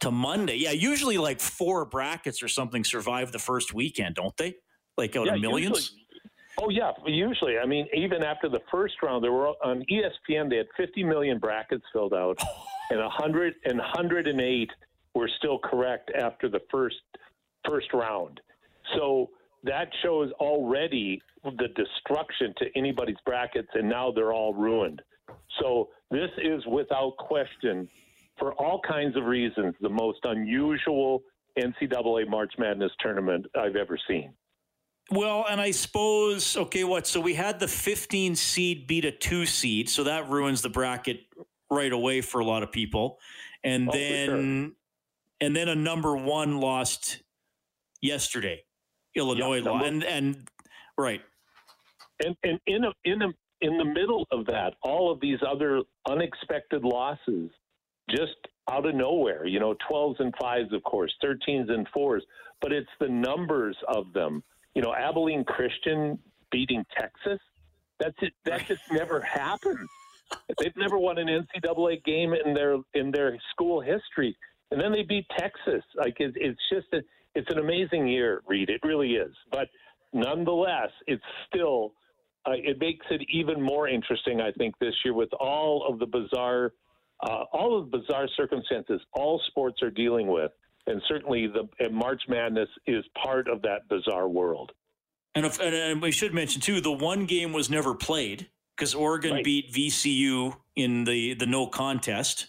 to 0.00 0.10
Monday. 0.10 0.56
Yeah, 0.56 0.72
usually 0.72 1.18
like 1.18 1.40
four 1.40 1.84
brackets 1.84 2.42
or 2.42 2.48
something 2.48 2.84
survive 2.84 3.32
the 3.32 3.38
first 3.38 3.74
weekend, 3.74 4.14
don't 4.16 4.36
they? 4.36 4.54
Like 4.96 5.16
out 5.16 5.26
yeah, 5.26 5.34
of 5.34 5.40
millions. 5.40 5.76
Usually. 5.76 5.98
Oh 6.58 6.68
yeah, 6.68 6.92
usually. 7.06 7.58
I 7.58 7.66
mean, 7.66 7.86
even 7.94 8.22
after 8.22 8.48
the 8.48 8.60
first 8.70 8.94
round, 9.02 9.24
there 9.24 9.32
were 9.32 9.48
on 9.64 9.84
ESPN 9.90 10.50
they 10.50 10.56
had 10.56 10.66
50 10.76 11.04
million 11.04 11.38
brackets 11.38 11.84
filled 11.92 12.12
out, 12.12 12.36
oh. 12.42 12.66
and 12.90 13.00
100 13.00 13.54
and 13.64 13.78
108 13.78 14.70
were 15.14 15.30
still 15.38 15.58
correct 15.58 16.10
after 16.14 16.48
the 16.48 16.60
first 16.70 16.96
first 17.66 17.88
round. 17.94 18.40
So 18.96 19.30
that 19.64 19.88
shows 20.02 20.30
already 20.40 21.22
the 21.44 21.68
destruction 21.74 22.54
to 22.58 22.66
anybody's 22.76 23.16
brackets, 23.24 23.68
and 23.74 23.88
now 23.88 24.12
they're 24.12 24.32
all 24.32 24.52
ruined. 24.52 25.00
So 25.60 25.88
this 26.10 26.30
is 26.42 26.64
without 26.66 27.16
question 27.18 27.88
for 28.42 28.54
all 28.54 28.80
kinds 28.80 29.16
of 29.16 29.24
reasons, 29.24 29.72
the 29.80 29.88
most 29.88 30.18
unusual 30.24 31.22
NCAA 31.56 32.28
March 32.28 32.52
Madness 32.58 32.90
tournament 32.98 33.46
I've 33.56 33.76
ever 33.76 33.96
seen. 34.08 34.34
Well, 35.12 35.46
and 35.48 35.60
I 35.60 35.70
suppose, 35.70 36.56
okay, 36.56 36.82
what? 36.82 37.06
So 37.06 37.20
we 37.20 37.34
had 37.34 37.60
the 37.60 37.68
15 37.68 38.34
seed 38.34 38.88
beat 38.88 39.04
a 39.04 39.12
two 39.12 39.46
seed, 39.46 39.88
so 39.88 40.02
that 40.04 40.28
ruins 40.28 40.60
the 40.60 40.70
bracket 40.70 41.20
right 41.70 41.92
away 41.92 42.20
for 42.20 42.40
a 42.40 42.44
lot 42.44 42.64
of 42.64 42.72
people. 42.72 43.18
And 43.62 43.88
oh, 43.88 43.92
then, 43.92 44.26
sure. 44.26 44.70
and 45.40 45.54
then 45.54 45.68
a 45.68 45.76
number 45.76 46.16
one 46.16 46.58
lost 46.58 47.22
yesterday, 48.00 48.64
Illinois 49.14 49.60
lost, 49.60 49.86
and 49.86 50.02
and 50.02 50.48
right. 50.98 51.20
And 52.24 52.34
and 52.42 52.58
in 52.66 52.84
a, 52.84 52.92
in 53.04 53.22
a, 53.22 53.28
in 53.60 53.78
the 53.78 53.84
middle 53.84 54.26
of 54.32 54.46
that, 54.46 54.74
all 54.82 55.12
of 55.12 55.20
these 55.20 55.38
other 55.48 55.82
unexpected 56.08 56.82
losses 56.82 57.50
just 58.12 58.36
out 58.70 58.86
of 58.86 58.94
nowhere. 58.94 59.46
You 59.46 59.60
know, 59.60 59.74
12s 59.90 60.20
and 60.20 60.34
5s, 60.34 60.72
of 60.72 60.82
course, 60.84 61.12
13s 61.24 61.70
and 61.70 61.86
4s, 61.96 62.20
but 62.60 62.72
it's 62.72 62.88
the 63.00 63.08
numbers 63.08 63.76
of 63.88 64.12
them. 64.12 64.42
You 64.74 64.82
know, 64.82 64.94
Abilene 64.94 65.44
Christian 65.44 66.18
beating 66.50 66.84
Texas. 66.96 67.40
That's 67.98 68.16
it. 68.20 68.32
That 68.44 68.66
just 68.66 68.82
never 68.90 69.20
happened. 69.20 69.88
They've 70.58 70.76
never 70.76 70.98
won 70.98 71.18
an 71.18 71.28
NCAA 71.28 72.02
game 72.04 72.32
in 72.32 72.54
their 72.54 72.76
in 72.94 73.10
their 73.10 73.38
school 73.50 73.80
history, 73.80 74.36
and 74.70 74.80
then 74.80 74.92
they 74.92 75.02
beat 75.02 75.26
Texas. 75.38 75.84
Like 75.94 76.16
it, 76.20 76.32
it's 76.36 76.60
just 76.72 76.86
a, 76.94 77.02
it's 77.34 77.50
an 77.50 77.58
amazing 77.58 78.08
year, 78.08 78.42
Reed. 78.46 78.70
It 78.70 78.80
really 78.82 79.12
is. 79.12 79.34
But 79.50 79.68
nonetheless, 80.14 80.90
it's 81.06 81.22
still 81.48 81.92
uh, 82.46 82.52
it 82.52 82.78
makes 82.80 83.06
it 83.10 83.20
even 83.28 83.60
more 83.60 83.88
interesting, 83.88 84.40
I 84.40 84.50
think, 84.52 84.74
this 84.80 84.94
year 85.04 85.14
with 85.14 85.32
all 85.34 85.86
of 85.88 85.98
the 85.98 86.06
bizarre, 86.06 86.72
uh, 87.22 87.44
all 87.52 87.78
of 87.78 87.90
the 87.90 87.98
bizarre 87.98 88.28
circumstances 88.36 89.00
all 89.12 89.40
sports 89.48 89.82
are 89.82 89.90
dealing 89.90 90.26
with, 90.26 90.50
and 90.86 91.00
certainly 91.08 91.46
the 91.46 91.68
and 91.84 91.94
March 91.94 92.22
Madness 92.28 92.68
is 92.86 93.04
part 93.22 93.48
of 93.48 93.62
that 93.62 93.88
bizarre 93.88 94.28
world. 94.28 94.72
And, 95.34 95.46
if, 95.46 95.60
and, 95.60 96.02
we 96.02 96.10
should 96.10 96.34
mention 96.34 96.60
too, 96.60 96.80
the 96.80 96.92
one 96.92 97.24
game 97.24 97.52
was 97.52 97.70
never 97.70 97.94
played 97.94 98.48
because 98.76 98.94
Oregon 98.94 99.34
right. 99.34 99.44
beat 99.44 99.72
VCU 99.72 100.54
in 100.76 101.04
the 101.04 101.34
the 101.34 101.46
no 101.46 101.66
contest. 101.66 102.48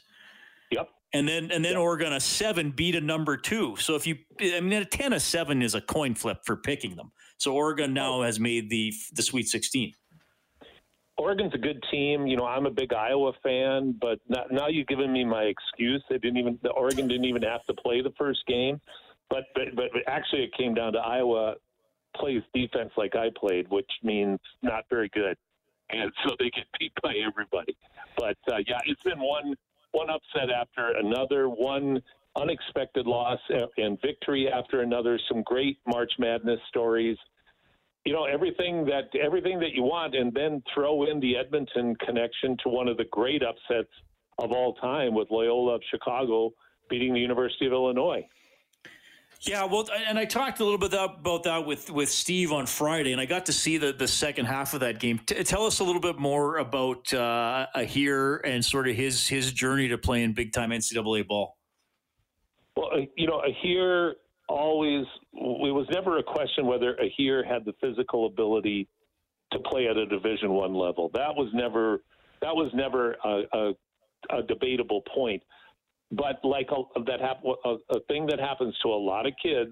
Yep. 0.71 0.89
And 1.13 1.27
then 1.27 1.51
and 1.51 1.63
then 1.63 1.73
yep. 1.73 1.81
Oregon 1.81 2.13
a 2.13 2.19
seven 2.19 2.71
beat 2.71 2.95
a 2.95 3.01
number 3.01 3.37
two. 3.37 3.75
So 3.77 3.95
if 3.95 4.07
you, 4.07 4.17
I 4.41 4.59
mean, 4.59 4.73
a 4.73 4.85
ten 4.85 5.13
of 5.13 5.21
seven 5.21 5.61
is 5.61 5.75
a 5.75 5.81
coin 5.81 6.15
flip 6.15 6.39
for 6.45 6.57
picking 6.57 6.95
them. 6.95 7.11
So 7.37 7.53
Oregon 7.53 7.93
now 7.93 8.23
has 8.23 8.39
made 8.39 8.69
the 8.69 8.91
the 9.13 9.21
Sweet 9.21 9.47
16. 9.47 9.93
Oregon's 11.17 11.53
a 11.53 11.57
good 11.57 11.83
team. 11.91 12.27
You 12.27 12.37
know, 12.37 12.45
I'm 12.45 12.65
a 12.65 12.71
big 12.71 12.93
Iowa 12.93 13.33
fan, 13.43 13.95
but 13.99 14.19
not, 14.27 14.51
now 14.51 14.67
you've 14.67 14.87
given 14.87 15.11
me 15.11 15.23
my 15.23 15.43
excuse. 15.43 16.03
They 16.09 16.17
didn't 16.17 16.37
even 16.37 16.59
the 16.63 16.71
Oregon 16.71 17.07
didn't 17.07 17.25
even 17.25 17.43
have 17.43 17.63
to 17.65 17.73
play 17.73 18.01
the 18.01 18.13
first 18.17 18.45
game, 18.47 18.81
but 19.29 19.43
but, 19.55 19.75
but 19.75 19.89
actually 20.07 20.43
it 20.43 20.53
came 20.57 20.73
down 20.73 20.93
to 20.93 20.99
Iowa 20.99 21.55
plays 22.15 22.41
defense 22.53 22.91
like 22.97 23.15
I 23.15 23.29
played, 23.35 23.69
which 23.69 23.89
means 24.03 24.39
not 24.61 24.85
very 24.89 25.09
good, 25.09 25.37
and 25.89 26.11
so 26.23 26.35
they 26.39 26.49
get 26.49 26.65
beat 26.79 26.93
by 27.01 27.13
everybody. 27.25 27.75
But 28.17 28.37
uh, 28.51 28.57
yeah, 28.67 28.79
it's 28.85 29.03
been 29.03 29.19
one 29.19 29.55
one 29.91 30.09
upset 30.09 30.49
after 30.49 30.97
another, 30.97 31.47
one 31.49 32.01
unexpected 32.35 33.05
loss 33.05 33.39
and 33.77 34.01
victory 34.01 34.49
after 34.49 34.81
another. 34.81 35.19
Some 35.29 35.43
great 35.43 35.77
March 35.85 36.13
Madness 36.17 36.59
stories 36.67 37.17
you 38.05 38.13
know 38.13 38.25
everything 38.25 38.85
that 38.85 39.09
everything 39.19 39.59
that 39.59 39.73
you 39.73 39.83
want, 39.83 40.15
and 40.15 40.33
then 40.33 40.61
throw 40.73 41.09
in 41.09 41.19
the 41.19 41.37
Edmonton 41.37 41.95
connection 42.05 42.57
to 42.63 42.69
one 42.69 42.87
of 42.87 42.97
the 42.97 43.05
great 43.11 43.41
upsets 43.43 43.91
of 44.39 44.51
all 44.51 44.73
time 44.75 45.13
with 45.13 45.29
Loyola 45.31 45.75
of 45.75 45.81
Chicago 45.89 46.53
beating 46.89 47.13
the 47.13 47.19
University 47.19 47.65
of 47.65 47.71
Illinois. 47.71 48.27
Yeah, 49.41 49.65
well, 49.65 49.85
and 50.07 50.17
I 50.17 50.23
talked 50.23 50.61
a 50.61 50.63
little 50.63 50.79
bit 50.79 50.93
about 50.93 51.43
that 51.43 51.65
with, 51.65 51.89
with 51.89 52.09
Steve 52.09 52.53
on 52.53 52.65
Friday, 52.65 53.11
and 53.11 53.19
I 53.19 53.25
got 53.25 53.47
to 53.47 53.53
see 53.53 53.77
the, 53.77 53.91
the 53.91 54.07
second 54.07 54.45
half 54.45 54.73
of 54.73 54.79
that 54.79 55.01
game. 55.01 55.19
T- 55.19 55.43
tell 55.43 55.65
us 55.65 55.79
a 55.79 55.83
little 55.83 55.99
bit 55.99 56.17
more 56.17 56.59
about 56.59 57.13
uh, 57.13 57.67
Aher 57.75 58.37
and 58.45 58.63
sort 58.63 58.87
of 58.87 58.95
his 58.95 59.27
his 59.27 59.51
journey 59.51 59.89
to 59.89 59.97
playing 59.97 60.31
big 60.31 60.53
time 60.53 60.69
NCAA 60.69 61.27
ball. 61.27 61.57
Well, 62.77 62.89
uh, 62.93 63.01
you 63.17 63.27
know, 63.27 63.41
Aher 63.41 64.13
always 64.53 65.05
it 65.33 65.73
was 65.73 65.87
never 65.91 66.19
a 66.19 66.23
question 66.23 66.65
whether 66.67 66.95
Aher 66.99 67.43
had 67.43 67.65
the 67.65 67.73
physical 67.81 68.27
ability 68.27 68.87
to 69.51 69.59
play 69.59 69.87
at 69.87 69.97
a 69.97 70.05
Division 70.05 70.51
One 70.51 70.73
level. 70.73 71.09
That 71.13 71.35
was 71.35 71.49
never 71.53 72.03
that 72.41 72.55
was 72.55 72.71
never 72.73 73.15
a, 73.23 73.41
a, 73.53 73.73
a 74.37 74.43
debatable 74.43 75.01
point. 75.13 75.41
But 76.11 76.43
like 76.43 76.69
a, 76.71 77.03
that 77.05 77.19
hap- 77.19 77.43
a, 77.43 77.75
a 77.89 77.99
thing 78.07 78.27
that 78.27 78.39
happens 78.39 78.75
to 78.83 78.89
a 78.89 78.99
lot 78.99 79.25
of 79.25 79.33
kids, 79.41 79.71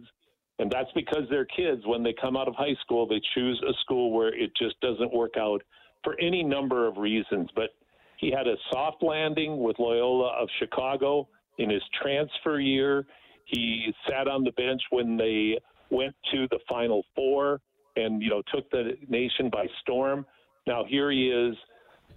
and 0.58 0.72
that's 0.72 0.90
because 0.96 1.24
they're 1.30 1.46
kids. 1.46 1.84
When 1.86 2.02
they 2.02 2.16
come 2.20 2.36
out 2.36 2.48
of 2.48 2.56
high 2.56 2.76
school, 2.82 3.08
they 3.08 3.22
choose 3.36 3.62
a 3.68 3.74
school 3.82 4.12
where 4.12 4.34
it 4.34 4.52
just 4.58 4.80
doesn't 4.82 5.14
work 5.14 5.34
out 5.38 5.62
for 6.04 6.20
any 6.20 6.44
number 6.44 6.88
of 6.88 6.98
reasons. 6.98 7.50
But 7.56 7.70
he 8.18 8.32
had 8.32 8.48
a 8.48 8.56
soft 8.72 9.04
landing 9.04 9.62
with 9.62 9.78
Loyola 9.78 10.34
of 10.42 10.48
Chicago 10.60 11.28
in 11.58 11.70
his 11.70 11.84
transfer 12.02 12.60
year. 12.60 13.06
He 13.52 13.94
sat 14.10 14.28
on 14.28 14.44
the 14.44 14.52
bench 14.54 14.82
when 14.90 15.18
they 15.18 15.60
went 15.90 16.16
to 16.34 16.48
the 16.50 16.60
Final 16.70 17.04
Four 17.16 17.60
and 17.96 18.22
you 18.22 18.30
know 18.30 18.42
took 18.54 18.70
the 18.72 18.98
nation 19.10 19.50
by 19.52 19.68
storm. 19.82 20.26
Now 20.66 20.84
here 20.88 21.12
he 21.12 21.30
is 21.30 21.56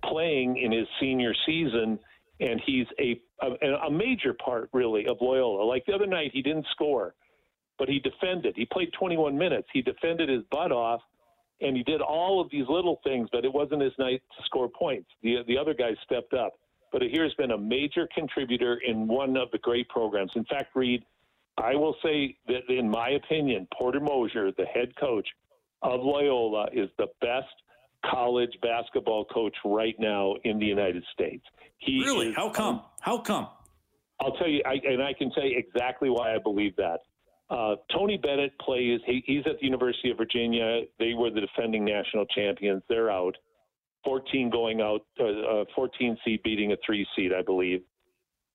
playing 0.04 0.58
in 0.58 0.72
his 0.72 0.86
senior 1.00 1.34
season, 1.46 1.98
and 2.40 2.60
he's 2.64 2.86
a 3.00 3.20
a, 3.42 3.86
a 3.86 3.90
major 3.90 4.34
part 4.34 4.70
really 4.72 5.06
of 5.06 5.16
Loyola. 5.20 5.64
Like 5.64 5.84
the 5.86 5.92
other 5.92 6.06
night, 6.06 6.30
he 6.32 6.40
didn't 6.42 6.66
score, 6.70 7.14
but 7.78 7.88
he 7.88 7.98
defended. 7.98 8.54
He 8.56 8.64
played 8.66 8.92
21 8.98 9.36
minutes. 9.36 9.68
He 9.72 9.82
defended 9.82 10.28
his 10.28 10.42
butt 10.50 10.70
off, 10.70 11.00
and 11.60 11.76
he 11.76 11.82
did 11.82 12.00
all 12.00 12.40
of 12.40 12.48
these 12.50 12.66
little 12.68 13.00
things. 13.04 13.28
But 13.32 13.44
it 13.44 13.52
wasn't 13.52 13.82
his 13.82 13.92
night 13.98 14.22
to 14.38 14.44
score 14.44 14.68
points. 14.68 15.08
The 15.22 15.38
the 15.48 15.58
other 15.58 15.74
guys 15.74 15.96
stepped 16.04 16.32
up. 16.32 16.52
But 16.92 17.02
Aher's 17.02 17.34
been 17.34 17.50
a 17.50 17.58
major 17.58 18.08
contributor 18.14 18.78
in 18.86 19.08
one 19.08 19.36
of 19.36 19.50
the 19.50 19.58
great 19.58 19.88
programs. 19.88 20.30
In 20.36 20.44
fact, 20.44 20.76
Reed, 20.76 21.04
I 21.58 21.74
will 21.74 21.94
say 22.02 22.36
that, 22.48 22.68
in 22.68 22.90
my 22.90 23.10
opinion, 23.10 23.68
Porter 23.76 24.00
Moser, 24.00 24.50
the 24.56 24.64
head 24.66 24.94
coach 24.98 25.28
of 25.82 26.00
Loyola, 26.00 26.66
is 26.72 26.88
the 26.98 27.06
best 27.20 27.52
college 28.10 28.50
basketball 28.60 29.24
coach 29.26 29.54
right 29.64 29.94
now 29.98 30.34
in 30.44 30.58
the 30.58 30.66
United 30.66 31.04
States. 31.12 31.44
He 31.78 32.02
really? 32.04 32.28
Is, 32.28 32.36
How 32.36 32.50
come? 32.50 32.82
How 33.00 33.18
come? 33.18 33.48
I'll 34.20 34.32
tell 34.32 34.48
you, 34.48 34.62
I, 34.66 34.74
and 34.84 35.02
I 35.02 35.12
can 35.12 35.30
tell 35.30 35.44
you 35.44 35.56
exactly 35.58 36.10
why 36.10 36.34
I 36.34 36.38
believe 36.38 36.74
that. 36.76 37.00
Uh, 37.50 37.76
Tony 37.92 38.16
Bennett 38.16 38.58
plays. 38.58 39.00
He, 39.06 39.22
he's 39.26 39.42
at 39.46 39.58
the 39.60 39.66
University 39.66 40.10
of 40.10 40.16
Virginia. 40.16 40.82
They 40.98 41.14
were 41.14 41.30
the 41.30 41.40
defending 41.40 41.84
national 41.84 42.24
champions. 42.26 42.82
They're 42.88 43.10
out. 43.10 43.36
14 44.04 44.50
going 44.50 44.80
out. 44.80 45.02
Uh, 45.20 45.60
uh, 45.60 45.64
14 45.74 46.16
seed 46.24 46.42
beating 46.42 46.72
a 46.72 46.76
three 46.84 47.06
seed, 47.16 47.32
I 47.38 47.42
believe. 47.42 47.82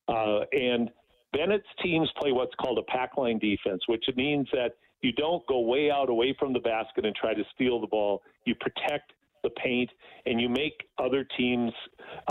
Uh, 0.07 0.39
and 0.51 0.89
Bennett's 1.33 1.67
teams 1.83 2.09
play 2.19 2.31
what's 2.31 2.53
called 2.55 2.79
a 2.79 2.91
pack 2.91 3.17
line 3.17 3.39
defense, 3.39 3.81
which 3.87 4.05
means 4.15 4.47
that 4.51 4.71
you 5.01 5.11
don't 5.13 5.45
go 5.47 5.61
way 5.61 5.89
out 5.91 6.09
away 6.09 6.35
from 6.37 6.53
the 6.53 6.59
basket 6.59 7.05
and 7.05 7.15
try 7.15 7.33
to 7.33 7.43
steal 7.53 7.79
the 7.79 7.87
ball. 7.87 8.21
You 8.45 8.55
protect 8.55 9.13
the 9.43 9.49
paint 9.51 9.89
and 10.25 10.41
you 10.41 10.49
make 10.49 10.73
other 10.97 11.25
teams 11.37 11.71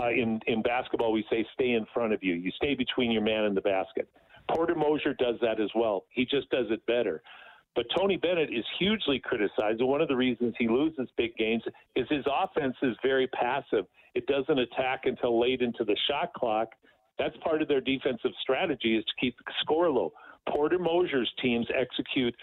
uh, 0.01 0.09
in 0.09 0.39
in 0.47 0.61
basketball 0.61 1.11
we 1.11 1.25
say 1.29 1.45
stay 1.53 1.71
in 1.71 1.85
front 1.93 2.13
of 2.13 2.23
you. 2.23 2.35
You 2.35 2.51
stay 2.51 2.75
between 2.75 3.11
your 3.11 3.23
man 3.23 3.45
and 3.45 3.57
the 3.57 3.61
basket. 3.61 4.07
Porter 4.51 4.75
Moser 4.75 5.13
does 5.13 5.35
that 5.41 5.59
as 5.59 5.69
well. 5.75 6.05
He 6.09 6.25
just 6.25 6.49
does 6.49 6.65
it 6.69 6.85
better. 6.85 7.21
But 7.75 7.85
Tony 7.95 8.17
Bennett 8.17 8.51
is 8.51 8.65
hugely 8.79 9.19
criticized, 9.19 9.79
and 9.79 9.87
one 9.87 10.01
of 10.01 10.07
the 10.07 10.15
reasons 10.15 10.55
he 10.57 10.67
loses 10.67 11.07
big 11.17 11.35
games 11.37 11.63
is 11.95 12.07
his 12.09 12.25
offense 12.27 12.75
is 12.81 12.95
very 13.03 13.27
passive. 13.27 13.85
It 14.15 14.25
doesn't 14.25 14.57
attack 14.57 15.01
until 15.05 15.39
late 15.39 15.61
into 15.61 15.83
the 15.83 15.95
shot 16.09 16.33
clock, 16.33 16.69
that's 17.19 17.35
part 17.43 17.61
of 17.61 17.67
their 17.67 17.81
defensive 17.81 18.31
strategy 18.41 18.97
is 18.97 19.05
to 19.05 19.11
keep 19.19 19.37
the 19.37 19.51
score 19.61 19.89
low. 19.91 20.13
Porter 20.47 20.79
Moser's 20.79 21.31
teams 21.41 21.67
execute 21.77 22.33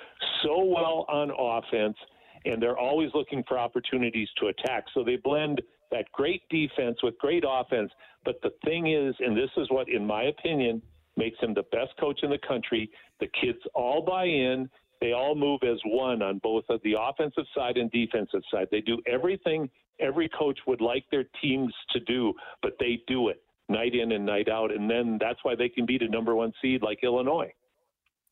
so 0.42 0.62
well 0.64 1.06
on 1.08 1.32
offense, 1.36 1.96
and 2.44 2.62
they're 2.62 2.78
always 2.78 3.10
looking 3.14 3.42
for 3.48 3.58
opportunities 3.58 4.28
to 4.38 4.48
attack. 4.48 4.84
So 4.94 5.02
they 5.02 5.16
blend 5.16 5.62
that 5.90 6.04
great 6.12 6.42
defense 6.50 6.98
with 7.02 7.18
great 7.18 7.42
offense. 7.48 7.90
But 8.24 8.40
the 8.42 8.50
thing 8.64 8.92
is, 8.92 9.14
and 9.18 9.36
this 9.36 9.50
is 9.56 9.68
what, 9.70 9.88
in 9.88 10.06
my 10.06 10.24
opinion, 10.24 10.82
makes 11.16 11.38
him 11.40 11.54
the 11.54 11.64
best 11.72 11.96
coach 11.98 12.20
in 12.22 12.30
the 12.30 12.38
country, 12.46 12.90
the 13.18 13.28
kids 13.40 13.58
all 13.74 14.02
buy 14.02 14.24
in. 14.24 14.68
They 15.00 15.12
all 15.12 15.34
move 15.34 15.60
as 15.62 15.78
one 15.86 16.22
on 16.22 16.38
both 16.42 16.64
of 16.68 16.80
the 16.82 16.94
offensive 16.98 17.44
side 17.54 17.76
and 17.76 17.90
defensive 17.90 18.42
side. 18.52 18.68
They 18.70 18.80
do 18.80 18.98
everything 19.06 19.68
every 20.00 20.28
coach 20.28 20.58
would 20.66 20.80
like 20.80 21.04
their 21.10 21.24
teams 21.40 21.72
to 21.92 22.00
do, 22.00 22.34
but 22.62 22.72
they 22.78 23.02
do 23.06 23.28
it 23.28 23.42
night 23.68 23.94
in 23.94 24.12
and 24.12 24.24
night 24.24 24.48
out, 24.48 24.72
and 24.72 24.88
then 24.88 25.18
that's 25.20 25.38
why 25.42 25.54
they 25.54 25.68
can 25.68 25.86
beat 25.86 26.02
a 26.02 26.08
number 26.08 26.34
one 26.34 26.52
seed 26.62 26.82
like 26.82 27.00
Illinois. 27.02 27.52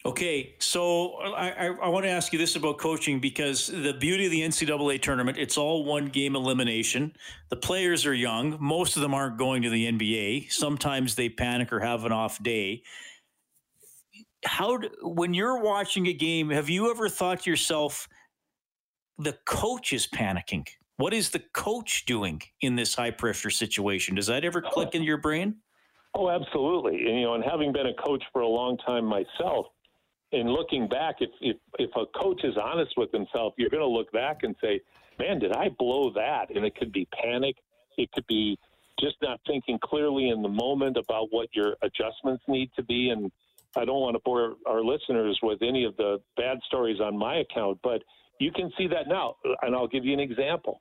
Okay, 0.06 0.54
so 0.58 1.14
I, 1.14 1.50
I, 1.50 1.66
I, 1.84 1.88
want 1.88 2.04
to 2.04 2.10
ask 2.10 2.30
you 2.30 2.38
this 2.38 2.56
about 2.56 2.76
coaching 2.76 3.20
because 3.20 3.68
the 3.68 3.94
beauty 3.94 4.26
of 4.26 4.32
the 4.32 4.42
NCAA 4.42 5.00
tournament, 5.00 5.38
it's 5.38 5.56
all 5.56 5.82
one 5.86 6.08
game 6.08 6.36
elimination. 6.36 7.14
The 7.48 7.56
players 7.56 8.04
are 8.04 8.12
young. 8.12 8.58
Most 8.60 8.96
of 8.96 9.02
them 9.02 9.14
aren't 9.14 9.38
going 9.38 9.62
to 9.62 9.70
the 9.70 9.90
NBA. 9.90 10.52
Sometimes 10.52 11.14
they 11.14 11.30
panic 11.30 11.72
or 11.72 11.80
have 11.80 12.04
an 12.04 12.12
off 12.12 12.42
day. 12.42 12.82
How, 14.44 14.76
do, 14.76 14.90
when 15.00 15.32
you're 15.32 15.62
watching 15.62 16.06
a 16.06 16.12
game, 16.12 16.50
have 16.50 16.68
you 16.68 16.90
ever 16.90 17.08
thought 17.08 17.44
to 17.44 17.50
yourself, 17.50 18.06
the 19.16 19.38
coach 19.46 19.94
is 19.94 20.06
panicking? 20.06 20.68
What 20.96 21.12
is 21.12 21.30
the 21.30 21.40
coach 21.52 22.04
doing 22.06 22.40
in 22.60 22.76
this 22.76 22.94
high 22.94 23.10
pressure 23.10 23.50
situation? 23.50 24.14
Does 24.14 24.28
that 24.28 24.44
ever 24.44 24.62
click 24.62 24.94
in 24.94 25.02
your 25.02 25.16
brain? 25.16 25.56
Oh, 26.14 26.30
absolutely. 26.30 27.06
And, 27.06 27.18
you 27.18 27.22
know, 27.22 27.34
and 27.34 27.42
having 27.42 27.72
been 27.72 27.86
a 27.86 27.94
coach 27.94 28.22
for 28.32 28.42
a 28.42 28.48
long 28.48 28.76
time 28.78 29.04
myself, 29.04 29.66
and 30.32 30.50
looking 30.50 30.88
back, 30.88 31.16
if, 31.20 31.30
if, 31.40 31.56
if 31.78 31.90
a 31.96 32.06
coach 32.18 32.42
is 32.44 32.56
honest 32.56 32.92
with 32.96 33.10
himself, 33.12 33.54
you're 33.56 33.70
going 33.70 33.82
to 33.82 33.88
look 33.88 34.10
back 34.12 34.38
and 34.42 34.54
say, 34.60 34.80
man, 35.18 35.38
did 35.38 35.52
I 35.52 35.68
blow 35.78 36.12
that? 36.14 36.54
And 36.54 36.64
it 36.64 36.76
could 36.76 36.92
be 36.92 37.08
panic. 37.20 37.56
It 37.98 38.10
could 38.12 38.26
be 38.26 38.56
just 39.00 39.16
not 39.22 39.40
thinking 39.46 39.78
clearly 39.82 40.28
in 40.28 40.42
the 40.42 40.48
moment 40.48 40.96
about 40.96 41.28
what 41.30 41.48
your 41.52 41.76
adjustments 41.82 42.44
need 42.46 42.70
to 42.76 42.82
be. 42.84 43.10
And 43.10 43.30
I 43.76 43.84
don't 43.84 44.00
want 44.00 44.14
to 44.14 44.22
bore 44.24 44.54
our 44.66 44.82
listeners 44.82 45.38
with 45.42 45.62
any 45.62 45.84
of 45.84 45.96
the 45.96 46.18
bad 46.36 46.58
stories 46.66 47.00
on 47.00 47.18
my 47.18 47.36
account, 47.36 47.78
but 47.82 48.02
you 48.40 48.50
can 48.52 48.70
see 48.76 48.86
that 48.88 49.08
now. 49.08 49.36
And 49.62 49.74
I'll 49.74 49.88
give 49.88 50.04
you 50.04 50.12
an 50.12 50.20
example. 50.20 50.80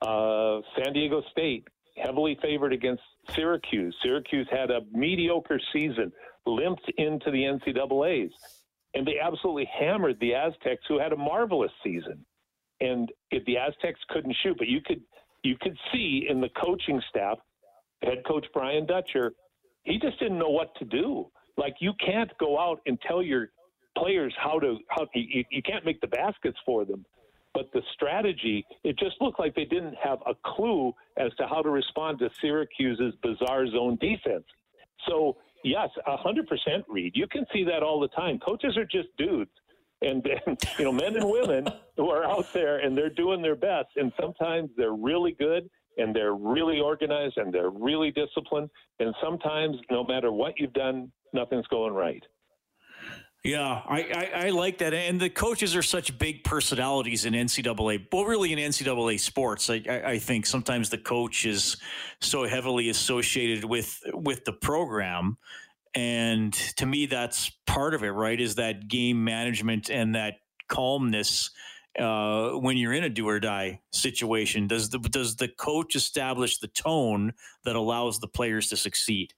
Uh, 0.00 0.60
San 0.76 0.92
Diego 0.92 1.22
State, 1.30 1.66
heavily 1.96 2.38
favored 2.42 2.72
against 2.72 3.02
Syracuse. 3.30 3.94
Syracuse 4.02 4.48
had 4.50 4.70
a 4.70 4.80
mediocre 4.92 5.60
season, 5.72 6.12
limped 6.46 6.90
into 6.98 7.30
the 7.30 7.42
NCAA's, 7.44 8.32
and 8.94 9.06
they 9.06 9.18
absolutely 9.22 9.68
hammered 9.78 10.18
the 10.20 10.34
Aztecs, 10.34 10.84
who 10.88 10.98
had 10.98 11.12
a 11.12 11.16
marvelous 11.16 11.72
season. 11.84 12.24
and 12.80 13.10
if 13.30 13.44
the 13.44 13.56
Aztecs 13.56 14.00
couldn't 14.10 14.36
shoot, 14.42 14.56
but 14.58 14.66
you 14.66 14.80
could 14.84 15.00
you 15.44 15.56
could 15.60 15.76
see 15.92 16.26
in 16.28 16.40
the 16.40 16.48
coaching 16.50 17.00
staff, 17.10 17.38
head 18.02 18.18
coach 18.26 18.46
Brian 18.52 18.86
Dutcher, 18.86 19.32
he 19.84 19.98
just 19.98 20.18
didn't 20.18 20.38
know 20.38 20.50
what 20.50 20.74
to 20.76 20.84
do. 20.84 21.30
Like 21.56 21.74
you 21.80 21.92
can't 22.04 22.30
go 22.38 22.58
out 22.58 22.80
and 22.86 22.98
tell 23.06 23.22
your 23.22 23.48
players 23.96 24.34
how 24.38 24.58
to 24.58 24.78
how 24.88 25.06
you, 25.14 25.44
you 25.50 25.62
can't 25.62 25.84
make 25.84 26.00
the 26.00 26.06
baskets 26.06 26.58
for 26.64 26.84
them. 26.84 27.04
But 27.54 27.70
the 27.74 27.82
strategy, 27.92 28.64
it 28.82 28.98
just 28.98 29.16
looked 29.20 29.38
like 29.38 29.54
they 29.54 29.66
didn't 29.66 29.94
have 30.02 30.20
a 30.26 30.34
clue 30.44 30.94
as 31.18 31.34
to 31.34 31.46
how 31.46 31.60
to 31.60 31.68
respond 31.68 32.18
to 32.20 32.30
Syracuse's 32.40 33.14
bizarre 33.22 33.66
zone 33.66 33.98
defense. 34.00 34.44
So 35.06 35.36
yes, 35.64 35.90
hundred 36.06 36.46
percent, 36.48 36.84
Reed. 36.88 37.12
You 37.14 37.26
can 37.26 37.44
see 37.52 37.64
that 37.64 37.82
all 37.82 38.00
the 38.00 38.08
time. 38.08 38.38
Coaches 38.38 38.76
are 38.76 38.86
just 38.86 39.08
dudes, 39.18 39.50
and, 40.00 40.26
and 40.46 40.58
you 40.78 40.84
know, 40.84 40.92
men 40.92 41.16
and 41.16 41.30
women 41.30 41.68
who 41.96 42.10
are 42.10 42.24
out 42.24 42.52
there 42.52 42.78
and 42.78 42.96
they're 42.96 43.10
doing 43.10 43.42
their 43.42 43.56
best. 43.56 43.88
And 43.96 44.12
sometimes 44.20 44.70
they're 44.76 44.94
really 44.94 45.32
good, 45.38 45.68
and 45.98 46.14
they're 46.14 46.34
really 46.34 46.80
organized, 46.80 47.36
and 47.36 47.52
they're 47.52 47.70
really 47.70 48.10
disciplined. 48.10 48.70
And 48.98 49.14
sometimes, 49.22 49.76
no 49.90 50.04
matter 50.04 50.32
what 50.32 50.54
you've 50.58 50.72
done, 50.72 51.10
nothing's 51.32 51.66
going 51.66 51.92
right. 51.92 52.22
Yeah, 53.44 53.82
I, 53.88 54.02
I, 54.02 54.46
I, 54.46 54.50
like 54.50 54.78
that. 54.78 54.94
And 54.94 55.20
the 55.20 55.28
coaches 55.28 55.74
are 55.74 55.82
such 55.82 56.16
big 56.16 56.44
personalities 56.44 57.24
in 57.24 57.34
NCAA, 57.34 58.06
well, 58.12 58.24
really 58.24 58.52
in 58.52 58.58
NCAA 58.60 59.18
sports. 59.18 59.68
I, 59.68 59.82
I, 59.88 60.10
I 60.10 60.18
think 60.20 60.46
sometimes 60.46 60.90
the 60.90 60.98
coach 60.98 61.44
is 61.44 61.76
so 62.20 62.46
heavily 62.46 62.88
associated 62.88 63.64
with 63.64 64.00
with 64.12 64.44
the 64.44 64.52
program. 64.52 65.38
And 65.92 66.52
to 66.76 66.86
me, 66.86 67.06
that's 67.06 67.50
part 67.66 67.94
of 67.94 68.04
it, 68.04 68.10
right? 68.10 68.40
Is 68.40 68.54
that 68.54 68.86
game 68.86 69.24
management 69.24 69.90
and 69.90 70.14
that 70.14 70.34
calmness 70.68 71.50
uh, 71.98 72.50
when 72.50 72.76
you're 72.76 72.92
in 72.92 73.02
a 73.02 73.10
do 73.10 73.28
or 73.28 73.40
die 73.40 73.80
situation? 73.90 74.68
Does 74.68 74.90
the 74.90 75.00
does 75.00 75.34
the 75.34 75.48
coach 75.48 75.96
establish 75.96 76.58
the 76.58 76.68
tone 76.68 77.32
that 77.64 77.74
allows 77.74 78.20
the 78.20 78.28
players 78.28 78.68
to 78.68 78.76
succeed? 78.76 79.34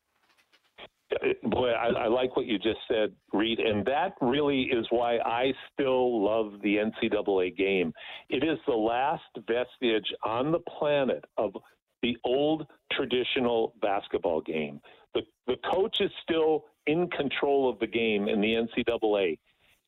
Boy, 1.44 1.70
I, 1.70 1.88
I, 1.88 2.06
like 2.08 2.36
what 2.36 2.46
you 2.46 2.58
just 2.58 2.78
said, 2.88 3.12
Reed, 3.32 3.58
and 3.58 3.84
that 3.86 4.14
really 4.20 4.62
is 4.62 4.86
why 4.90 5.18
I 5.18 5.52
still 5.72 6.24
love 6.24 6.60
the 6.62 6.76
NCAA 6.76 7.56
game. 7.56 7.92
It 8.28 8.44
is 8.44 8.58
the 8.66 8.74
last 8.74 9.22
vestige 9.46 10.12
on 10.24 10.52
the 10.52 10.60
planet 10.60 11.24
of 11.36 11.52
the 12.02 12.16
old 12.24 12.66
traditional 12.92 13.74
basketball 13.80 14.40
game. 14.40 14.80
The, 15.14 15.22
the 15.46 15.56
coach 15.70 16.00
is 16.00 16.10
still 16.22 16.64
in 16.86 17.08
control 17.10 17.68
of 17.68 17.78
the 17.78 17.86
game 17.86 18.28
in 18.28 18.40
the 18.40 18.54
NCAA. 18.54 19.38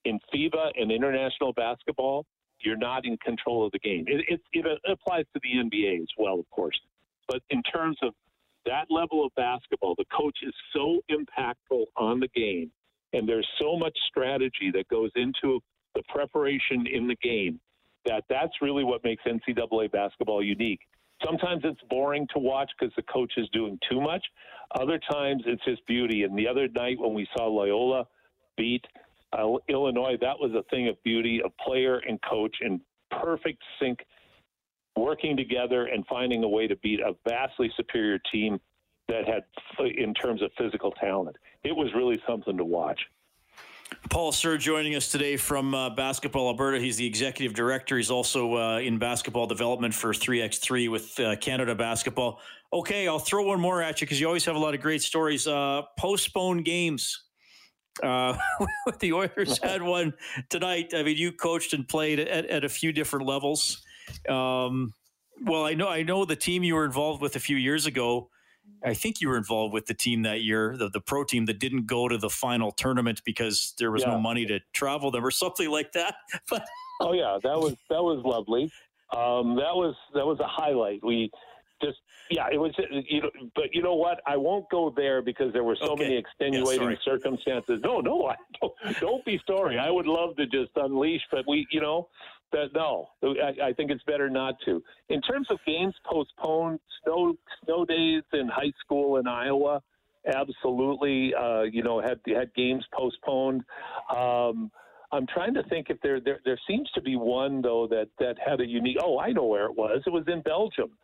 In 0.05 0.19
FIBA 0.33 0.71
and 0.77 0.91
international 0.91 1.53
basketball, 1.53 2.25
you're 2.61 2.77
not 2.77 3.05
in 3.05 3.17
control 3.19 3.67
of 3.67 3.73
the 3.73 3.79
game. 3.79 4.05
It, 4.07 4.25
it, 4.29 4.41
it 4.53 4.81
applies 4.91 5.25
to 5.35 5.41
the 5.43 5.59
NBA 5.59 6.01
as 6.01 6.09
well, 6.17 6.39
of 6.39 6.49
course. 6.51 6.79
But 7.29 7.43
in 7.51 7.63
terms 7.65 7.99
of 8.03 8.15
that 8.67 8.87
level 8.91 9.25
of 9.25 9.33
basketball, 9.37 9.95
the 9.97 10.05
coach 10.17 10.39
is 10.43 10.55
so 10.75 11.01
impactful 11.11 11.85
on 11.97 12.21
the 12.21 12.29
game, 12.29 12.71
and 13.13 13.29
there's 13.29 13.49
so 13.61 13.77
much 13.77 13.97
strategy 14.09 14.71
that 14.75 14.87
goes 14.89 15.11
into 15.17 15.61
the 15.95 16.03
preparation 16.09 16.87
in 16.87 17.09
the 17.09 17.17
game 17.23 17.59
that 18.05 18.25
that's 18.29 18.53
really 18.63 18.85
what 18.85 19.03
makes 19.05 19.23
NCAA 19.25 19.91
basketball 19.91 20.43
unique. 20.43 20.81
Sometimes 21.25 21.63
it's 21.65 21.81
boring 21.89 22.27
to 22.35 22.39
watch 22.39 22.71
because 22.79 22.95
the 22.97 23.03
coach 23.03 23.33
is 23.37 23.49
doing 23.53 23.79
too 23.91 24.01
much. 24.01 24.25
Other 24.79 25.01
times 25.11 25.43
it's 25.47 25.65
just 25.65 25.85
beauty. 25.87 26.25
And 26.25 26.39
the 26.39 26.47
other 26.47 26.69
night 26.69 26.99
when 26.99 27.15
we 27.15 27.27
saw 27.37 27.47
Loyola 27.47 28.07
beat 28.57 28.85
uh, 29.33 29.47
Illinois, 29.69 30.17
that 30.21 30.39
was 30.39 30.53
a 30.53 30.63
thing 30.71 30.89
of 30.89 31.03
beauty, 31.03 31.41
of 31.45 31.53
player 31.57 32.01
and 32.07 32.21
coach 32.23 32.55
in 32.61 32.81
perfect 33.11 33.63
sync 33.81 33.99
working 34.97 35.37
together 35.37 35.87
and 35.87 36.07
finding 36.07 36.43
a 36.45 36.49
way 36.49 36.67
to 36.67 36.77
beat 36.77 37.01
a 37.01 37.15
vastly 37.29 37.71
superior 37.77 38.19
team 38.33 38.59
that 39.09 39.27
had, 39.27 39.45
in 39.97 40.15
terms 40.15 40.43
of 40.43 40.51
physical 40.59 40.91
talent. 40.93 41.37
It 41.63 41.75
was 41.75 41.89
really 41.95 42.21
something 42.27 42.57
to 42.57 42.65
watch. 42.65 43.01
Paul 44.11 44.33
Sir 44.33 44.57
joining 44.57 44.97
us 44.97 45.11
today 45.11 45.37
from 45.37 45.75
uh, 45.75 45.91
Basketball 45.91 46.49
Alberta. 46.49 46.81
He's 46.81 46.97
the 46.97 47.07
executive 47.07 47.55
director. 47.55 47.97
He's 47.97 48.11
also 48.11 48.57
uh, 48.57 48.79
in 48.79 48.99
basketball 48.99 49.47
development 49.47 49.95
for 49.95 50.13
3x3 50.13 50.91
with 50.91 51.19
uh, 51.21 51.37
Canada 51.37 51.75
Basketball. 51.75 52.41
Okay, 52.73 53.07
I'll 53.07 53.21
throw 53.21 53.47
one 53.47 53.61
more 53.61 53.83
at 53.83 54.01
you 54.01 54.07
because 54.07 54.21
you 54.21 54.27
always 54.27 54.45
have 54.45 54.57
a 54.57 54.59
lot 54.59 54.75
of 54.75 54.81
great 54.81 55.03
stories. 55.03 55.47
Uh, 55.47 55.83
postponed 55.99 56.65
games. 56.65 57.25
Uh, 58.03 58.37
the 59.01 59.13
Oilers 59.13 59.59
had 59.63 59.83
one 59.83 60.15
tonight. 60.51 60.93
I 60.95 61.03
mean, 61.03 61.17
you 61.17 61.33
coached 61.33 61.73
and 61.73 61.87
played 61.87 62.19
at, 62.19 62.47
at 62.47 62.65
a 62.65 62.69
few 62.69 62.93
different 62.93 63.27
levels. 63.27 63.86
Um, 64.29 64.93
well, 65.45 65.65
I 65.65 65.75
know 65.75 65.89
I 65.89 66.03
know 66.03 66.25
the 66.25 66.37
team 66.37 66.65
you 66.65 66.75
were 66.75 66.85
involved 66.85 67.21
with 67.23 67.37
a 67.37 67.41
few 67.41 67.57
years 67.57 67.87
ago. 67.87 68.31
I 68.85 68.95
think 68.95 69.21
you 69.21 69.29
were 69.29 69.37
involved 69.37 69.73
with 69.73 69.87
the 69.87 69.95
team 69.95 70.23
that 70.23 70.43
year, 70.43 70.77
the, 70.77 70.89
the 70.89 71.01
pro 71.01 71.25
team 71.25 71.47
that 71.47 71.59
didn't 71.59 71.87
go 71.87 72.09
to 72.09 72.19
the 72.19 72.29
final 72.29 72.73
tournament 72.73 73.23
because 73.25 73.75
there 73.79 73.91
was 73.91 74.03
yeah. 74.03 74.11
no 74.11 74.21
money 74.21 74.45
to 74.47 74.61
travel 74.73 75.11
them 75.11 75.25
or 75.25 75.31
something 75.31 75.71
like 75.71 75.93
that. 75.93 76.17
But 76.51 76.67
oh 77.01 77.13
yeah, 77.13 77.39
that 77.43 77.59
was 77.59 77.77
that 77.91 78.03
was 78.03 78.23
lovely. 78.25 78.73
Um, 79.15 79.57
that 79.57 79.75
was 79.75 79.95
that 80.15 80.27
was 80.27 80.41
a 80.41 80.47
highlight. 80.47 81.05
We 81.05 81.31
just 81.83 81.99
yeah, 82.31 82.47
it 82.51 82.59
was 82.59 82.73
you 83.09 83.23
know, 83.23 83.31
but 83.55 83.73
you 83.73 83.83
know 83.83 83.95
what? 83.95 84.21
I 84.27 84.37
won't 84.37 84.69
go 84.71 84.93
there 84.97 85.23
because 85.23 85.53
there 85.53 85.65
were 85.65 85.77
so 85.77 85.93
okay. 85.93 86.05
many 86.05 86.17
extenuating 86.17 86.91
yeah, 86.91 86.97
circumstances. 87.05 87.81
No, 87.85 88.01
no, 88.01 88.27
I 88.29 88.37
don't, 88.61 89.01
don't 89.01 89.25
be 89.25 89.41
sorry. 89.47 89.79
I 89.79 89.91
would 89.91 90.07
love 90.07 90.37
to 90.37 90.47
just 90.47 90.71
unleash, 90.77 91.23
but 91.31 91.45
we, 91.47 91.67
you 91.71 91.81
know, 91.81 92.09
no, 92.75 93.09
I, 93.23 93.69
I, 93.69 93.73
think 93.73 93.91
it's 93.91 94.03
better 94.05 94.31
not 94.31 94.55
to. 94.65 94.83
In 95.09 95.21
terms 95.21 95.49
of 95.51 95.59
games 95.67 95.95
postponed, 96.05 96.81
snow 97.05 97.35
snow 97.65 97.85
days 97.85 98.23
in 98.33 98.49
high 98.49 98.73
school 98.81 99.19
in 99.19 99.27
Iowa, 99.27 99.83
absolutely. 100.27 101.35
Uh, 101.35 101.63
you 101.63 101.83
know, 101.83 102.01
had 102.01 102.21
had 102.27 102.55
games 102.55 102.85
postponed. 102.93 103.63
Um, 104.15 104.71
I'm 105.13 105.27
trying 105.27 105.55
to 105.55 105.63
think 105.65 105.89
if 105.91 106.01
there, 106.03 106.21
there 106.21 106.41
there 106.45 106.59
seems 106.69 106.91
to 106.95 107.03
be 107.03 107.17
one 107.17 107.63
though 107.63 107.87
that 107.89 108.09
that 108.19 108.37
had 108.45 108.61
a 108.61 108.67
unique. 108.67 108.99
Oh, 109.03 109.19
I 109.19 109.33
know 109.33 109.47
where 109.47 109.67
it 109.67 109.77
was. 109.77 110.03
It 110.07 110.11
was 110.11 110.25
in 110.27 110.43
Belgium. 110.43 110.97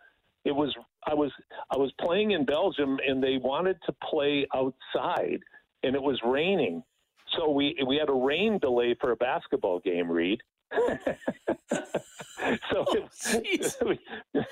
It 0.44 0.52
was 0.52 0.74
I 1.06 1.14
was 1.14 1.30
I 1.70 1.76
was 1.76 1.92
playing 2.00 2.32
in 2.32 2.44
Belgium 2.44 2.98
and 3.06 3.22
they 3.22 3.38
wanted 3.38 3.76
to 3.86 3.94
play 4.10 4.46
outside 4.54 5.40
and 5.82 5.94
it 5.94 6.02
was 6.02 6.20
raining. 6.24 6.82
So 7.36 7.50
we 7.50 7.76
we 7.86 7.96
had 7.96 8.08
a 8.08 8.14
rain 8.14 8.58
delay 8.58 8.96
for 9.00 9.12
a 9.12 9.16
basketball 9.16 9.80
game, 9.80 10.10
Reed. 10.10 10.40
so 12.70 12.84
oh, 12.88 13.08
we, 13.86 13.98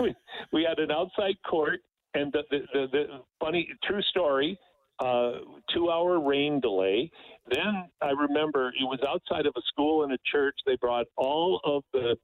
we, 0.01 0.15
we, 0.53 0.67
had 0.69 0.79
an 0.79 0.91
outside 0.91 1.37
court, 1.49 1.81
and 2.15 2.33
the, 2.33 2.43
the, 2.51 2.59
the, 2.73 2.87
the 2.93 3.05
funny 3.39 3.69
true 3.85 4.03
story. 4.03 4.59
Uh, 4.99 5.39
two 5.75 5.91
hour 5.91 6.21
rain 6.21 6.61
delay. 6.61 7.11
Then 7.51 7.89
I 8.03 8.11
remember 8.11 8.69
it 8.69 8.85
was 8.85 8.99
outside 9.09 9.47
of 9.47 9.55
a 9.57 9.63
school 9.73 10.05
and 10.05 10.13
a 10.13 10.19
church. 10.31 10.55
They 10.67 10.77
brought 10.77 11.07
all 11.17 11.59
of 11.65 11.85
the 11.95 12.17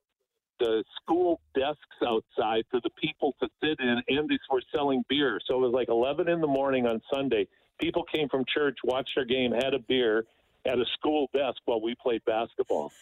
the 0.58 0.84
school 1.00 1.40
desks 1.54 1.80
outside 2.06 2.64
for 2.70 2.80
the 2.82 2.90
people 3.00 3.34
to 3.40 3.48
sit 3.62 3.78
in, 3.80 4.02
and 4.08 4.28
they 4.28 4.38
were 4.50 4.62
selling 4.74 5.02
beer. 5.08 5.38
So 5.46 5.54
it 5.54 5.60
was 5.60 5.72
like 5.72 5.88
11 5.88 6.28
in 6.28 6.40
the 6.40 6.46
morning 6.46 6.86
on 6.86 7.00
Sunday. 7.12 7.46
People 7.80 8.04
came 8.14 8.28
from 8.28 8.44
church, 8.52 8.76
watched 8.84 9.10
our 9.16 9.24
game, 9.24 9.52
had 9.52 9.74
a 9.74 9.78
beer 9.78 10.24
at 10.66 10.78
a 10.78 10.84
school 10.98 11.28
desk 11.34 11.58
while 11.64 11.80
we 11.80 11.94
played 12.02 12.22
basketball. 12.24 12.92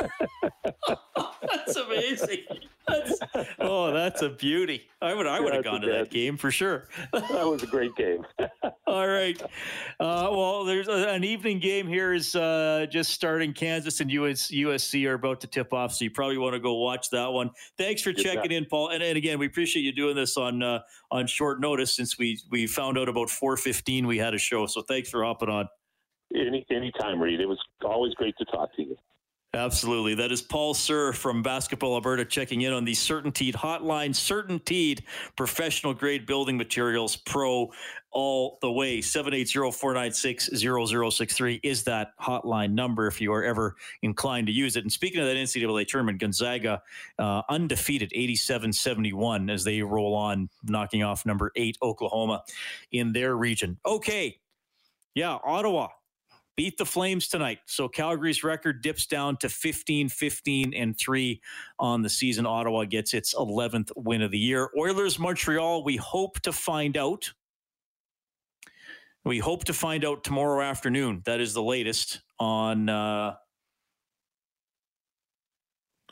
that's 1.42 1.76
amazing. 1.76 2.44
That's, 2.88 3.20
oh, 3.58 3.92
that's 3.92 4.22
a 4.22 4.28
beauty. 4.28 4.82
I 5.00 5.14
would 5.14 5.26
I 5.26 5.40
would 5.40 5.54
have 5.54 5.64
gone 5.64 5.80
to 5.82 5.90
that 5.90 6.10
game 6.10 6.36
for 6.36 6.50
sure. 6.50 6.88
that 7.12 7.46
was 7.46 7.62
a 7.62 7.66
great 7.66 7.94
game. 7.96 8.24
All 8.86 9.06
right. 9.06 9.40
Uh, 10.00 10.28
well, 10.30 10.64
there's 10.64 10.88
a, 10.88 11.08
an 11.08 11.24
evening 11.24 11.58
game 11.58 11.86
here 11.86 12.12
is 12.12 12.34
uh, 12.34 12.86
just 12.90 13.12
starting. 13.12 13.52
Kansas 13.52 14.00
and 14.00 14.10
US, 14.10 14.50
USC 14.50 15.06
are 15.06 15.14
about 15.14 15.40
to 15.40 15.46
tip 15.46 15.72
off, 15.72 15.92
so 15.92 16.04
you 16.04 16.10
probably 16.10 16.38
want 16.38 16.54
to 16.54 16.60
go 16.60 16.74
watch 16.74 17.10
that 17.10 17.32
one. 17.32 17.50
Thanks 17.78 18.02
for 18.02 18.12
checking 18.12 18.52
in, 18.52 18.64
Paul. 18.66 18.88
And, 18.88 19.02
and, 19.02 19.16
again, 19.16 19.38
we 19.38 19.46
appreciate 19.46 19.82
you 19.82 19.92
doing 19.92 20.16
this 20.16 20.36
on 20.36 20.62
uh, 20.62 20.80
on 21.10 21.26
short 21.26 21.60
notice 21.60 21.94
since 21.94 22.18
we 22.18 22.40
we 22.50 22.66
found 22.66 22.98
out 22.98 23.08
about 23.08 23.28
4:15 23.28 24.06
we 24.06 24.18
had 24.18 24.34
a 24.34 24.38
show. 24.38 24.66
So 24.66 24.82
thanks 24.82 25.10
for 25.10 25.24
hopping 25.24 25.48
on. 25.48 25.68
Any 26.34 26.64
anytime, 26.70 27.20
Reed. 27.20 27.40
It 27.40 27.46
was 27.46 27.58
always 27.84 28.14
great 28.14 28.36
to 28.38 28.44
talk 28.46 28.74
to 28.76 28.82
you. 28.82 28.96
Absolutely. 29.52 30.14
That 30.14 30.30
is 30.30 30.40
Paul 30.40 30.74
Sir 30.74 31.12
from 31.12 31.42
Basketball 31.42 31.94
Alberta 31.94 32.24
checking 32.24 32.62
in 32.62 32.72
on 32.72 32.84
the 32.84 32.92
CertainTeed 32.92 33.54
hotline. 33.54 34.10
CertainTeed 34.10 35.00
professional 35.34 35.92
grade 35.92 36.24
building 36.24 36.56
materials 36.56 37.16
pro 37.16 37.72
all 38.12 38.58
the 38.60 38.70
way. 38.70 38.98
780-496-0063 38.98 41.60
is 41.64 41.82
that 41.82 42.12
hotline 42.20 42.74
number 42.74 43.08
if 43.08 43.20
you 43.20 43.32
are 43.32 43.42
ever 43.42 43.74
inclined 44.02 44.46
to 44.46 44.52
use 44.52 44.76
it. 44.76 44.84
And 44.84 44.92
speaking 44.92 45.20
of 45.20 45.26
that 45.26 45.34
NCAA 45.34 45.88
tournament, 45.88 46.20
Gonzaga 46.20 46.80
uh, 47.18 47.42
undefeated 47.48 48.12
87-71 48.16 49.52
as 49.52 49.64
they 49.64 49.82
roll 49.82 50.14
on 50.14 50.48
knocking 50.62 51.02
off 51.02 51.26
number 51.26 51.50
8 51.56 51.76
Oklahoma 51.82 52.44
in 52.92 53.12
their 53.12 53.36
region. 53.36 53.78
Okay. 53.84 54.38
Yeah, 55.16 55.38
Ottawa 55.42 55.88
beat 56.56 56.76
the 56.78 56.86
Flames 56.86 57.28
tonight. 57.28 57.58
So 57.66 57.88
Calgary's 57.88 58.44
record 58.44 58.82
dips 58.82 59.06
down 59.06 59.36
to 59.38 59.48
15, 59.48 60.08
15, 60.08 60.74
and 60.74 60.98
3 60.98 61.40
on 61.78 62.02
the 62.02 62.08
season. 62.08 62.46
Ottawa 62.46 62.84
gets 62.84 63.14
its 63.14 63.34
11th 63.34 63.90
win 63.96 64.22
of 64.22 64.30
the 64.30 64.38
year. 64.38 64.70
Oilers, 64.78 65.18
Montreal, 65.18 65.84
we 65.84 65.96
hope 65.96 66.40
to 66.40 66.52
find 66.52 66.96
out. 66.96 67.32
We 69.24 69.38
hope 69.38 69.64
to 69.64 69.72
find 69.72 70.04
out 70.04 70.24
tomorrow 70.24 70.62
afternoon. 70.62 71.22
That 71.26 71.40
is 71.40 71.52
the 71.52 71.62
latest 71.62 72.22
on 72.38 72.88
uh, 72.88 73.34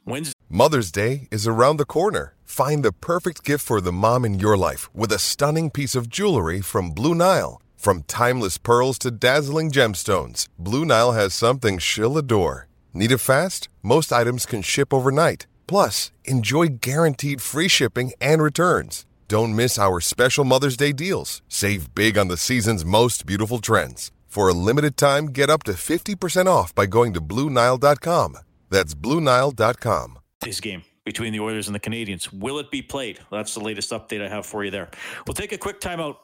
Wednesday. 0.04 0.34
Mother's 0.50 0.90
Day 0.90 1.28
is 1.30 1.46
around 1.46 1.76
the 1.76 1.84
corner. 1.84 2.34
Find 2.44 2.82
the 2.82 2.92
perfect 2.92 3.44
gift 3.44 3.64
for 3.64 3.80
the 3.80 3.92
mom 3.92 4.24
in 4.24 4.38
your 4.38 4.56
life 4.56 4.88
with 4.94 5.12
a 5.12 5.18
stunning 5.18 5.70
piece 5.70 5.94
of 5.94 6.08
jewelry 6.08 6.60
from 6.60 6.90
Blue 6.90 7.14
Nile. 7.14 7.60
From 7.78 8.02
timeless 8.08 8.58
pearls 8.58 8.98
to 8.98 9.12
dazzling 9.12 9.70
gemstones, 9.70 10.48
Blue 10.58 10.84
Nile 10.84 11.12
has 11.12 11.32
something 11.32 11.78
she'll 11.78 12.18
adore. 12.18 12.66
Need 12.92 13.12
it 13.12 13.18
fast? 13.18 13.68
Most 13.84 14.12
items 14.12 14.46
can 14.46 14.62
ship 14.62 14.92
overnight. 14.92 15.46
Plus, 15.68 16.10
enjoy 16.24 16.78
guaranteed 16.80 17.40
free 17.40 17.68
shipping 17.68 18.12
and 18.20 18.42
returns. 18.42 19.06
Don't 19.28 19.54
miss 19.54 19.78
our 19.78 20.00
special 20.00 20.44
Mother's 20.44 20.76
Day 20.76 20.92
deals. 20.92 21.40
Save 21.48 21.94
big 21.94 22.18
on 22.18 22.26
the 22.26 22.36
season's 22.36 22.84
most 22.84 23.26
beautiful 23.26 23.60
trends. 23.60 24.10
For 24.26 24.48
a 24.48 24.54
limited 24.54 24.96
time, 24.96 25.26
get 25.26 25.48
up 25.48 25.62
to 25.64 25.72
50% 25.74 26.46
off 26.48 26.74
by 26.74 26.86
going 26.86 27.12
to 27.14 27.20
BlueNile.com. 27.20 28.38
That's 28.70 28.94
BlueNile.com. 28.94 30.18
This 30.40 30.60
game 30.60 30.82
between 31.04 31.32
the 31.32 31.40
Oilers 31.40 31.68
and 31.68 31.76
the 31.76 31.80
Canadiens. 31.80 32.32
Will 32.32 32.58
it 32.58 32.72
be 32.72 32.82
played? 32.82 33.20
That's 33.30 33.54
the 33.54 33.60
latest 33.60 33.92
update 33.92 34.20
I 34.20 34.28
have 34.28 34.46
for 34.46 34.64
you 34.64 34.72
there. 34.72 34.90
We'll 35.26 35.34
take 35.34 35.52
a 35.52 35.58
quick 35.58 35.80
timeout. 35.80 36.16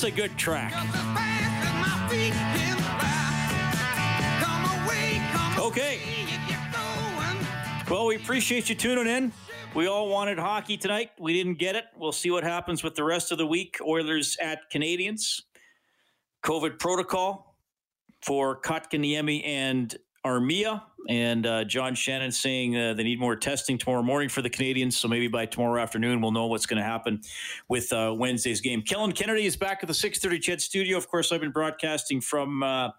That's 0.00 0.04
a 0.04 0.10
good 0.10 0.38
track. 0.38 0.72
Okay. 5.58 6.00
Well, 7.90 8.06
we 8.06 8.16
appreciate 8.16 8.68
you 8.68 8.76
tuning 8.76 9.06
in. 9.06 9.32
We 9.72 9.86
all 9.86 10.08
wanted 10.08 10.36
hockey 10.36 10.76
tonight. 10.76 11.12
We 11.20 11.32
didn't 11.32 11.54
get 11.54 11.76
it. 11.76 11.84
We'll 11.96 12.10
see 12.10 12.32
what 12.32 12.42
happens 12.42 12.82
with 12.82 12.96
the 12.96 13.04
rest 13.04 13.30
of 13.30 13.38
the 13.38 13.46
week. 13.46 13.78
Oilers 13.86 14.36
at 14.40 14.68
Canadiens. 14.72 15.42
COVID 16.42 16.80
protocol 16.80 17.54
for 18.20 18.60
Kotkaniemi 18.60 19.46
and 19.46 19.96
Armia. 20.26 20.82
And 21.08 21.46
uh, 21.46 21.64
John 21.64 21.94
Shannon 21.94 22.32
saying 22.32 22.76
uh, 22.76 22.94
they 22.94 23.04
need 23.04 23.20
more 23.20 23.36
testing 23.36 23.78
tomorrow 23.78 24.02
morning 24.02 24.28
for 24.28 24.42
the 24.42 24.50
Canadiens. 24.50 24.94
So 24.94 25.06
maybe 25.06 25.28
by 25.28 25.46
tomorrow 25.46 25.80
afternoon, 25.80 26.20
we'll 26.20 26.32
know 26.32 26.46
what's 26.46 26.66
going 26.66 26.82
to 26.82 26.84
happen 26.84 27.20
with 27.68 27.92
uh, 27.92 28.12
Wednesday's 28.18 28.60
game. 28.60 28.82
Kellen 28.82 29.12
Kennedy 29.12 29.46
is 29.46 29.56
back 29.56 29.78
at 29.82 29.86
the 29.86 29.94
630 29.94 30.40
CHED 30.40 30.60
studio. 30.60 30.98
Of 30.98 31.08
course, 31.08 31.30
I've 31.30 31.40
been 31.40 31.52
broadcasting 31.52 32.20
from 32.20 32.64
uh, 32.64 32.90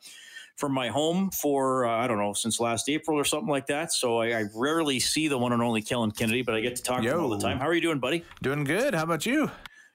from 0.62 0.72
my 0.74 0.88
home 0.90 1.32
for 1.32 1.86
uh, 1.86 1.92
I 1.92 2.08
don't 2.08 2.20
know 2.20 2.34
since 2.34 2.60
last 2.60 2.88
April 2.88 3.18
or 3.18 3.26
something 3.26 3.50
like 3.50 3.66
that. 3.66 3.92
So 3.92 4.20
I, 4.20 4.28
I, 4.42 4.44
rarely 4.56 5.00
see 5.00 5.28
the 5.28 5.38
one 5.38 5.54
and 5.54 5.62
only 5.62 5.82
Kellen 5.82 6.12
Kennedy, 6.12 6.44
but 6.44 6.54
I 6.54 6.62
get 6.62 6.76
to 6.76 6.84
talk 6.84 7.02
Yo. 7.02 7.10
to 7.10 7.18
him 7.18 7.24
all 7.24 7.30
the 7.30 7.40
time. 7.40 7.58
How 7.58 7.68
are 7.68 7.74
you 7.74 7.82
doing, 7.82 7.98
buddy? 7.98 8.24
Doing 8.44 8.64
good. 8.64 8.94
How 8.94 9.04
about 9.04 9.26
you? 9.26 9.50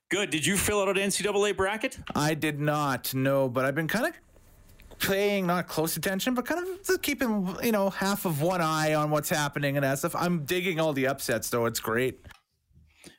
Good. 0.08 0.30
Did 0.30 0.44
you 0.44 0.56
fill 0.56 0.82
out 0.82 0.88
an 0.88 0.96
NCAA 0.96 1.56
bracket? 1.56 1.98
I 2.16 2.34
did 2.34 2.58
not. 2.58 3.14
No, 3.14 3.48
but 3.48 3.64
I've 3.64 3.76
been 3.76 3.86
kind 3.86 4.06
of 4.06 4.14
paying 4.98 5.46
not 5.46 5.68
close 5.68 5.96
attention, 5.96 6.34
but 6.34 6.44
kind 6.46 6.66
of 6.66 7.02
keeping 7.02 7.56
you 7.62 7.72
know 7.72 7.88
half 7.88 8.24
of 8.24 8.42
one 8.42 8.60
eye 8.60 8.94
on 8.94 9.10
what's 9.10 9.28
happening 9.28 9.76
and 9.76 9.84
that 9.84 10.00
stuff. 10.00 10.16
I'm 10.16 10.44
digging 10.44 10.80
all 10.80 10.92
the 10.92 11.06
upsets 11.06 11.48
though. 11.48 11.66
It's 11.66 11.80
great. 11.80 12.20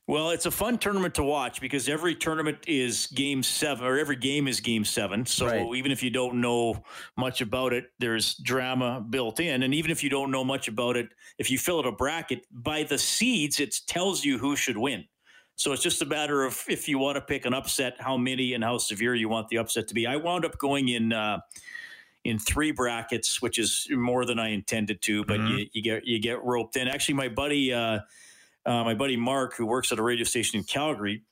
Well, 0.07 0.29
it's 0.29 0.45
a 0.45 0.51
fun 0.51 0.77
tournament 0.77 1.15
to 1.15 1.23
watch 1.23 1.59
because 1.59 1.89
every 1.89 2.15
tournament 2.15 2.59
is 2.65 3.07
game 3.07 3.43
seven, 3.43 3.85
or 3.85 3.99
every 3.99 4.15
game 4.15 4.47
is 4.47 4.61
game 4.61 4.85
seven. 4.85 5.25
So 5.25 5.47
right. 5.47 5.75
even 5.75 5.91
if 5.91 6.01
you 6.01 6.09
don't 6.09 6.39
know 6.39 6.81
much 7.17 7.41
about 7.41 7.73
it, 7.73 7.91
there's 7.99 8.35
drama 8.35 9.05
built 9.09 9.41
in. 9.41 9.63
And 9.63 9.73
even 9.73 9.91
if 9.91 10.01
you 10.01 10.09
don't 10.09 10.31
know 10.31 10.45
much 10.45 10.69
about 10.69 10.95
it, 10.95 11.09
if 11.37 11.51
you 11.51 11.57
fill 11.57 11.79
out 11.79 11.85
a 11.85 11.91
bracket 11.91 12.45
by 12.51 12.83
the 12.83 12.97
seeds, 12.97 13.59
it 13.59 13.81
tells 13.85 14.23
you 14.23 14.37
who 14.37 14.55
should 14.55 14.77
win. 14.77 15.03
So 15.55 15.73
it's 15.73 15.83
just 15.83 16.01
a 16.01 16.05
matter 16.05 16.43
of 16.43 16.63
if 16.69 16.87
you 16.87 16.99
want 16.99 17.15
to 17.15 17.21
pick 17.21 17.45
an 17.45 17.53
upset, 17.53 17.95
how 17.99 18.15
many 18.15 18.53
and 18.53 18.63
how 18.63 18.77
severe 18.77 19.13
you 19.13 19.27
want 19.27 19.49
the 19.49 19.57
upset 19.57 19.89
to 19.89 19.93
be. 19.93 20.07
I 20.07 20.15
wound 20.15 20.45
up 20.45 20.57
going 20.57 20.89
in. 20.89 21.13
Uh, 21.13 21.39
in 22.23 22.37
three 22.37 22.71
brackets, 22.71 23.41
which 23.41 23.57
is 23.57 23.87
more 23.89 24.25
than 24.25 24.37
I 24.37 24.49
intended 24.49 25.01
to, 25.03 25.23
but 25.23 25.39
mm-hmm. 25.39 25.59
you, 25.59 25.65
you, 25.71 25.81
get 25.81 26.05
you 26.05 26.19
get 26.19 26.43
roped 26.43 26.75
in. 26.75 26.89
Actually, 26.89 27.13
my 27.13 27.29
buddy 27.29 27.71
uh, 27.71 27.99
uh, 28.67 28.83
my 28.83 28.93
buddy 28.93 29.17
Mark, 29.17 29.55
who 29.55 29.65
works 29.65 29.91
at 29.91 29.99
a 29.99 30.03
radio 30.03 30.25
station 30.25 30.59
in 30.59 30.65
Calgary, 30.65 31.23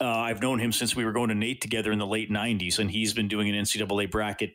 uh, 0.00 0.06
I've 0.06 0.40
known 0.40 0.58
him 0.58 0.72
since 0.72 0.96
we 0.96 1.04
were 1.04 1.12
going 1.12 1.28
to 1.28 1.34
NAIT 1.34 1.60
together 1.60 1.92
in 1.92 1.98
the 1.98 2.06
late 2.06 2.30
'90s, 2.30 2.78
and 2.78 2.90
he's 2.90 3.12
been 3.12 3.28
doing 3.28 3.48
an 3.48 3.54
NCAA 3.54 4.10
bracket 4.10 4.54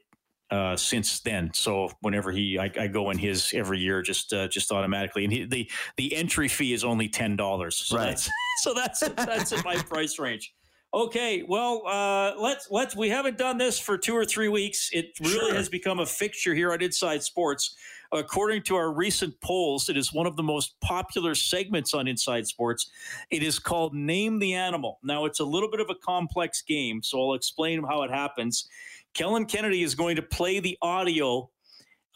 uh, 0.50 0.76
since 0.76 1.20
then. 1.20 1.52
So 1.54 1.92
whenever 2.02 2.32
he, 2.32 2.58
I, 2.58 2.72
I, 2.80 2.88
go 2.88 3.10
in 3.12 3.18
his 3.18 3.54
every 3.54 3.80
year, 3.80 4.02
just 4.02 4.34
uh, 4.34 4.48
just 4.48 4.72
automatically, 4.72 5.24
and 5.24 5.34
he, 5.34 5.46
the 5.46 5.70
the 5.98 6.16
entry 6.16 6.48
fee 6.48 6.74
is 6.74 6.84
only 6.84 7.08
ten 7.08 7.36
dollars. 7.36 7.78
So 7.78 7.98
right. 7.98 8.08
that's 8.08 8.30
so 8.64 8.74
that's 8.74 9.00
that's 9.00 9.52
in 9.52 9.62
my 9.64 9.76
price 9.76 10.20
range. 10.20 10.54
Okay, 10.94 11.44
well, 11.48 11.84
uh, 11.86 12.34
let's 12.40 12.70
let's. 12.72 12.96
We 12.96 13.10
haven't 13.10 13.38
done 13.38 13.58
this 13.58 13.78
for 13.78 13.98
two 13.98 14.16
or 14.16 14.26
three 14.26 14.48
weeks. 14.48 14.90
It 14.94 15.12
really 15.20 15.34
sure. 15.34 15.54
has 15.54 15.70
become 15.70 16.00
a 16.00 16.06
fixture 16.06 16.56
here 16.56 16.72
on 16.72 16.82
Inside 16.82 17.24
Sports. 17.24 17.76
According 18.12 18.64
to 18.64 18.76
our 18.76 18.92
recent 18.92 19.40
polls, 19.42 19.90
it 19.90 19.98
is 19.98 20.14
one 20.14 20.28
of 20.28 20.36
the 20.36 20.44
most 20.44 20.80
popular 20.82 21.36
segments 21.36 21.94
on 21.94 22.08
Inside 22.08 22.48
Sports. 22.48 22.90
It 23.30 23.44
is 23.44 23.60
called 23.60 23.94
Name 23.94 24.40
the 24.40 24.54
Animal. 24.54 25.00
Now, 25.04 25.26
it's 25.26 25.40
a 25.40 25.46
little 25.46 25.70
bit 25.70 25.80
of 25.80 25.90
a 25.90 25.96
complex 25.96 26.62
game, 26.62 27.04
so 27.04 27.22
I'll 27.22 27.34
explain 27.34 27.84
how 27.84 28.04
it 28.04 28.12
happens. 28.12 28.68
Kellen 29.14 29.46
Kennedy 29.46 29.84
is 29.84 29.96
going 29.96 30.16
to 30.16 30.22
play 30.22 30.60
the 30.60 30.78
audio 30.82 31.50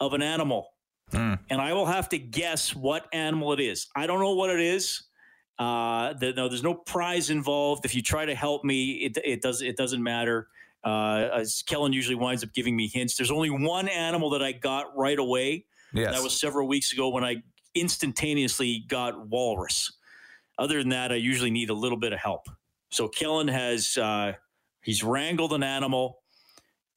of 0.00 0.14
an 0.14 0.22
animal, 0.22 0.72
mm. 1.10 1.38
and 1.50 1.60
I 1.60 1.72
will 1.72 1.86
have 1.86 2.08
to 2.10 2.18
guess 2.18 2.74
what 2.74 3.06
animal 3.12 3.52
it 3.52 3.60
is. 3.60 3.88
I 3.94 4.06
don't 4.06 4.20
know 4.20 4.34
what 4.34 4.50
it 4.50 4.60
is. 4.60 5.02
Uh, 5.58 6.14
the, 6.14 6.32
no, 6.32 6.48
there's 6.48 6.62
no 6.62 6.74
prize 6.74 7.30
involved. 7.30 7.84
If 7.84 7.94
you 7.94 8.02
try 8.02 8.24
to 8.24 8.34
help 8.34 8.64
me, 8.64 8.92
it, 8.92 9.18
it 9.24 9.42
does 9.42 9.62
it 9.62 9.76
doesn't 9.76 10.02
matter. 10.02 10.48
Uh, 10.84 11.28
as 11.34 11.62
Kellen 11.62 11.92
usually 11.92 12.16
winds 12.16 12.42
up 12.42 12.52
giving 12.52 12.74
me 12.74 12.88
hints. 12.88 13.16
There's 13.16 13.30
only 13.30 13.50
one 13.50 13.88
animal 13.88 14.30
that 14.30 14.42
I 14.42 14.50
got 14.50 14.96
right 14.96 15.18
away. 15.18 15.66
Yes. 15.94 16.14
That 16.14 16.22
was 16.22 16.38
several 16.38 16.68
weeks 16.68 16.92
ago 16.92 17.08
when 17.08 17.24
I 17.24 17.36
instantaneously 17.74 18.84
got 18.88 19.28
walrus. 19.28 19.92
Other 20.58 20.78
than 20.78 20.90
that, 20.90 21.12
I 21.12 21.16
usually 21.16 21.50
need 21.50 21.70
a 21.70 21.74
little 21.74 21.98
bit 21.98 22.12
of 22.12 22.18
help. 22.18 22.46
So 22.90 23.08
Kellen 23.08 23.48
has 23.48 23.96
uh, 23.96 24.32
he's 24.82 25.02
wrangled 25.02 25.52
an 25.52 25.62
animal 25.62 26.18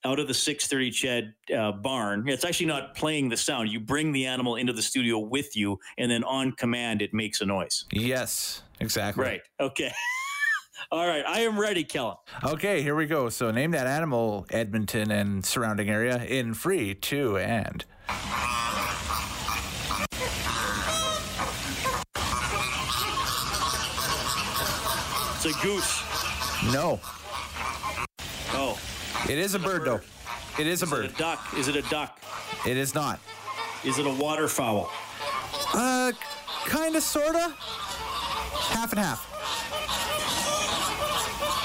out 0.04 0.20
of 0.20 0.28
the 0.28 0.34
630 0.34 0.92
CHED 0.92 1.34
uh, 1.58 1.72
barn. 1.72 2.28
It's 2.28 2.46
actually 2.46 2.68
not 2.68 2.96
playing 2.96 3.30
the 3.30 3.38
sound. 3.38 3.70
You 3.70 3.80
bring 3.80 4.12
the 4.12 4.26
animal 4.28 4.56
into 4.56 4.74
the 4.74 4.82
studio 4.82 5.18
with 5.18 5.56
you, 5.56 5.80
and 5.98 6.12
then 6.12 6.24
on 6.24 6.52
command, 6.52 7.02
it 7.02 7.14
makes 7.14 7.42
a 7.42 7.46
noise. 7.46 7.86
Yes, 7.92 8.62
exactly. 8.80 9.24
Right. 9.24 9.42
Okay. 9.60 9.92
All 10.92 11.08
right, 11.08 11.26
I 11.26 11.40
am 11.40 11.60
ready, 11.60 11.84
Kellen. 11.84 12.18
Okay, 12.44 12.84
here 12.84 12.96
we 12.96 13.08
go. 13.08 13.30
So 13.30 13.50
name 13.50 13.72
that 13.72 13.88
animal, 13.88 14.46
Edmonton 14.52 15.10
and 15.10 15.44
surrounding 15.44 15.90
area, 15.90 16.24
in 16.24 16.54
free, 16.54 16.94
two, 16.94 17.38
and. 17.38 17.86
It's 25.48 25.56
a 25.56 25.62
goose. 25.62 26.02
No. 26.74 27.00
Oh. 28.54 28.80
It 29.30 29.38
is 29.38 29.54
a 29.54 29.60
bird, 29.60 29.84
bird, 29.84 30.02
though. 30.02 30.60
It 30.60 30.66
is 30.66 30.82
a 30.82 30.88
bird. 30.88 31.06
It 31.06 31.12
a 31.12 31.18
duck? 31.18 31.54
Is 31.56 31.68
it 31.68 31.76
a 31.76 31.84
duck? 31.84 32.20
It 32.66 32.78
is 32.78 32.96
not. 32.96 33.20
Is 33.84 34.00
it 34.00 34.08
a 34.08 34.10
waterfowl? 34.10 34.90
Uh, 35.72 36.14
kind 36.66 36.96
of, 36.96 37.04
sorta. 37.04 37.54
Half 37.60 38.92
and 38.94 39.00
half. 39.00 39.24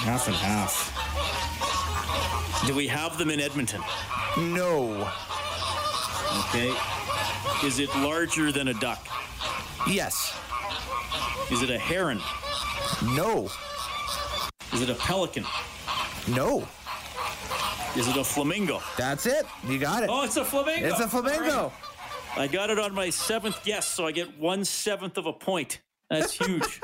Half 0.04 0.26
and 0.26 0.36
half. 0.36 0.92
Do 2.66 2.74
we 2.74 2.86
have 2.86 3.16
them 3.16 3.30
in 3.30 3.40
Edmonton? 3.40 3.80
No. 4.36 5.10
Okay. 6.48 6.70
Is 7.64 7.78
it 7.78 7.88
larger 7.96 8.52
than 8.52 8.68
a 8.68 8.74
duck? 8.74 9.08
Yes. 9.88 10.38
Is 11.50 11.62
it 11.62 11.70
a 11.70 11.78
heron? 11.78 12.20
No. 13.16 13.48
Is 14.72 14.82
it 14.82 14.90
a 14.90 14.94
pelican? 14.94 15.44
No. 16.28 16.66
Is 17.96 18.06
it 18.06 18.16
a 18.16 18.24
flamingo? 18.24 18.80
That's 18.96 19.26
it. 19.26 19.44
You 19.66 19.78
got 19.78 20.04
it. 20.04 20.10
Oh, 20.10 20.24
it's 20.24 20.36
a 20.36 20.44
flamingo. 20.44 20.88
It's 20.88 21.00
a 21.00 21.08
flamingo. 21.08 21.72
I 22.36 22.46
got 22.46 22.70
it 22.70 22.78
on 22.78 22.94
my 22.94 23.10
seventh 23.10 23.64
guess, 23.64 23.88
so 23.88 24.06
I 24.06 24.12
get 24.12 24.38
one 24.38 24.64
seventh 24.64 25.18
of 25.18 25.26
a 25.26 25.32
point. 25.32 25.80
That's 26.08 26.32
huge. 26.32 26.80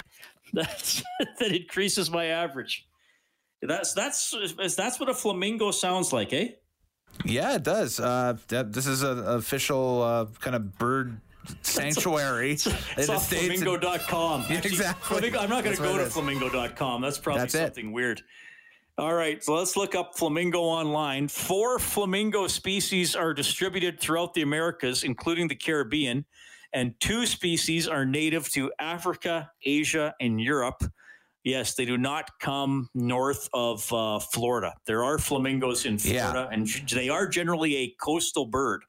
that's 0.52 1.02
that 1.38 1.52
increases 1.52 2.10
my 2.10 2.26
average. 2.26 2.86
That's 3.60 3.92
that's 3.92 4.34
that's 4.76 4.98
what 4.98 5.08
a 5.08 5.14
flamingo 5.14 5.70
sounds 5.70 6.12
like, 6.12 6.32
eh? 6.32 6.48
Yeah, 7.24 7.56
it 7.56 7.62
does. 7.62 8.00
Uh, 8.00 8.36
that, 8.48 8.72
this 8.72 8.86
is 8.86 9.02
an 9.02 9.26
official 9.26 10.02
uh, 10.02 10.26
kind 10.40 10.56
of 10.56 10.78
bird 10.78 11.20
sanctuary. 11.62 12.52
It's, 12.52 12.66
it's 12.96 13.08
off 13.08 13.28
flamingo.com. 13.28 14.46
Yeah, 14.48 14.58
exactly. 14.58 15.16
Flamingo, 15.20 15.38
I'm 15.38 15.50
not 15.50 15.64
going 15.64 15.76
to 15.76 15.82
go 15.82 15.96
to 15.98 16.04
it 16.04 16.12
flamingo.com. 16.12 17.02
That's 17.02 17.18
probably 17.18 17.40
That's 17.42 17.54
it. 17.54 17.58
something 17.58 17.92
weird. 17.92 18.22
All 18.98 19.12
right, 19.12 19.44
so 19.44 19.54
let's 19.54 19.76
look 19.76 19.94
up 19.94 20.16
flamingo 20.16 20.60
online. 20.60 21.28
Four 21.28 21.78
flamingo 21.78 22.46
species 22.46 23.14
are 23.14 23.34
distributed 23.34 24.00
throughout 24.00 24.32
the 24.32 24.40
Americas, 24.40 25.04
including 25.04 25.48
the 25.48 25.54
Caribbean, 25.54 26.24
and 26.72 26.98
two 26.98 27.26
species 27.26 27.86
are 27.88 28.06
native 28.06 28.48
to 28.52 28.72
Africa, 28.78 29.50
Asia, 29.62 30.14
and 30.18 30.40
Europe. 30.40 30.82
Yes, 31.44 31.74
they 31.74 31.84
do 31.84 31.98
not 31.98 32.30
come 32.40 32.88
north 32.94 33.48
of 33.52 33.92
uh, 33.92 34.18
Florida. 34.18 34.72
There 34.86 35.04
are 35.04 35.18
flamingos 35.18 35.84
in 35.84 35.98
Yeah. 36.00 36.30
Florida, 36.32 36.48
and 36.50 36.66
they 36.90 37.10
are 37.10 37.28
generally 37.28 37.76
a 37.76 37.94
coastal 38.00 38.46
bird. 38.46 38.82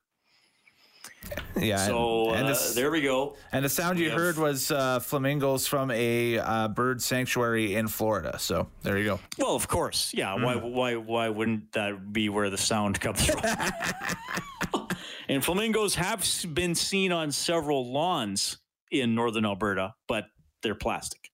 Yeah. 1.58 1.78
So 1.78 2.30
and, 2.30 2.48
and 2.48 2.56
uh, 2.56 2.60
there 2.74 2.90
we 2.92 3.02
go. 3.02 3.36
And 3.52 3.66
the 3.66 3.70
sound 3.70 4.00
you 4.00 4.10
have- 4.10 4.18
heard 4.20 4.38
was 4.38 4.72
uh, 4.72 5.00
flamingos 5.00 5.68
from 5.68 5.92
a 5.92 6.38
uh, 6.40 6.68
bird 6.70 7.02
sanctuary 7.02 7.76
in 7.76 7.88
Florida. 7.88 8.38
So 8.40 8.68
there 8.84 8.98
you 8.98 9.06
go. 9.06 9.20
Well, 9.38 9.56
of 9.56 9.68
course, 9.68 10.14
yeah. 10.14 10.34
Why, 10.36 10.56
Mm. 10.56 10.72
why, 10.72 10.96
why 10.96 11.30
wouldn't 11.30 11.72
that 11.74 12.14
be 12.14 12.30
where 12.30 12.50
the 12.50 12.58
sound 12.58 13.00
comes 13.02 13.26
from? 13.26 13.42
and 15.30 15.44
flamingos 15.44 15.96
have 15.96 16.24
been 16.54 16.76
seen 16.76 17.12
on 17.12 17.32
several 17.32 17.92
lawns 17.92 18.58
in 18.92 19.16
northern 19.16 19.46
Alberta, 19.46 19.94
but 20.08 20.26
they're 20.64 20.76
plastic. 20.76 21.30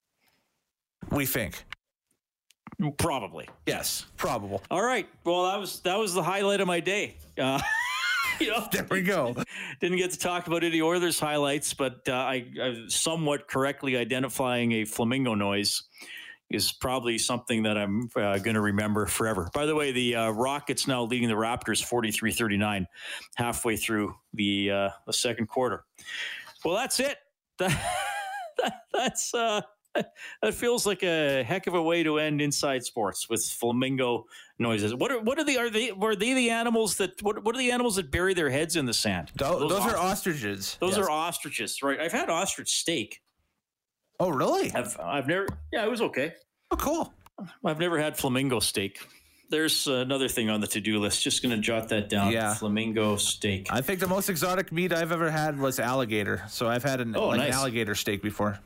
We 1.12 1.26
think. 1.26 1.64
Probably. 2.98 3.48
Yes, 3.68 4.06
probable. 4.18 4.62
All 4.72 4.84
right. 4.84 5.08
Well, 5.26 5.52
that 5.52 5.60
was 5.60 5.80
that 5.82 5.98
was 6.00 6.14
the 6.14 6.24
highlight 6.24 6.60
of 6.60 6.68
my 6.68 6.80
day. 6.80 7.18
Uh, 7.38 7.62
There 8.72 8.88
we 8.90 9.02
go. 9.02 9.36
didn't 9.80 9.98
get 9.98 10.12
to 10.12 10.20
talk 10.20 10.48
about 10.48 10.64
any 10.64 10.82
Oilers 10.82 11.20
highlights, 11.20 11.74
but 11.74 12.02
uh, 12.08 12.14
I, 12.14 12.46
I 12.62 12.84
somewhat 12.88 13.48
correctly 13.48 13.98
identifying 13.98 14.72
a 14.74 14.86
flamingo 14.86 15.36
noise 15.36 15.84
is 16.50 16.72
probably 16.72 17.18
something 17.18 17.64
that 17.64 17.78
I'm 17.78 18.10
uh, 18.16 18.38
going 18.38 18.54
to 18.54 18.62
remember 18.62 19.06
forever. 19.08 19.50
By 19.54 19.66
the 19.66 19.76
way, 19.76 19.92
the 19.92 20.16
uh, 20.16 20.30
Rockets 20.32 20.88
now 20.88 21.04
leading 21.04 21.28
the 21.28 21.36
Raptors 21.36 21.84
43-39 21.84 22.86
halfway 23.36 23.76
through 23.76 24.16
the 24.34 24.72
uh, 24.72 24.90
the 25.08 25.14
second 25.14 25.48
quarter. 25.48 25.84
Well, 26.64 26.76
that's 26.76 27.00
it. 27.00 27.18
That, 28.56 28.82
that's 28.94 29.34
uh, 29.34 29.62
that 30.42 30.54
feels 30.54 30.86
like 30.86 31.04
a 31.04 31.44
heck 31.44 31.68
of 31.68 31.74
a 31.74 31.82
way 31.82 32.04
to 32.04 32.18
end 32.20 32.42
inside 32.42 32.84
sports 32.84 33.30
with 33.30 33.44
flamingo 33.46 34.26
noises. 34.60 34.94
What 34.96 35.12
are 35.12 35.20
what 35.20 35.38
are 35.40 35.44
the 35.44 35.58
are 35.58 35.70
they 35.70 35.92
were 35.92 36.16
they 36.16 36.34
the 36.34 36.50
animals 36.50 36.96
that 36.98 37.22
what 37.22 37.44
what 37.44 37.56
are 37.56 37.60
the 37.60 37.72
animals 37.72 37.96
that 37.98 38.12
bury 38.12 38.34
their 38.34 38.50
heads 38.50 38.76
in 38.76 38.86
the 38.86 38.94
sand? 38.94 39.32
Tho- 39.36 39.68
those, 39.68 39.82
are 39.82 39.98
ostriches. 39.98 40.78
Those 40.80 40.98
Yes. 40.98 41.06
are 41.06 41.10
ostriches, 41.12 41.82
right? 41.84 42.00
I've 42.00 42.12
had 42.12 42.30
ostrich 42.30 42.70
steak. 42.78 43.22
Oh, 44.20 44.30
really? 44.30 44.72
I've 44.74 45.00
I've 45.00 45.28
never 45.28 45.48
yeah, 45.72 45.84
it 45.86 45.90
was 45.92 46.02
okay. 46.02 46.34
Oh, 46.72 46.76
cool. 46.78 47.14
I've 47.66 47.80
never 47.80 48.00
had 48.00 48.18
flamingo 48.18 48.60
steak. 48.60 49.00
There's 49.50 49.86
another 49.88 50.28
thing 50.28 50.50
on 50.50 50.62
the 50.62 50.68
to-do 50.68 50.98
list. 51.00 51.22
Just 51.22 51.44
going 51.44 51.54
to 51.56 51.62
jot 51.62 51.90
that 51.90 52.10
down. 52.10 52.32
Yeah. 52.32 52.56
Flamingo 52.56 53.18
steak. 53.18 53.68
I 53.70 53.82
think 53.82 54.00
the 54.00 54.08
most 54.08 54.28
exotic 54.30 54.72
meat 54.72 54.92
I've 54.92 55.12
ever 55.12 55.30
had 55.30 55.60
was 55.60 55.80
alligator. 55.80 56.44
So 56.48 56.68
I've 56.68 56.82
had 56.84 57.02
an, 57.02 57.16
Oh, 57.16 57.28
like, 57.28 57.38
nice. 57.40 57.54
alligator 57.54 57.94
steak 57.94 58.24
before. 58.24 58.58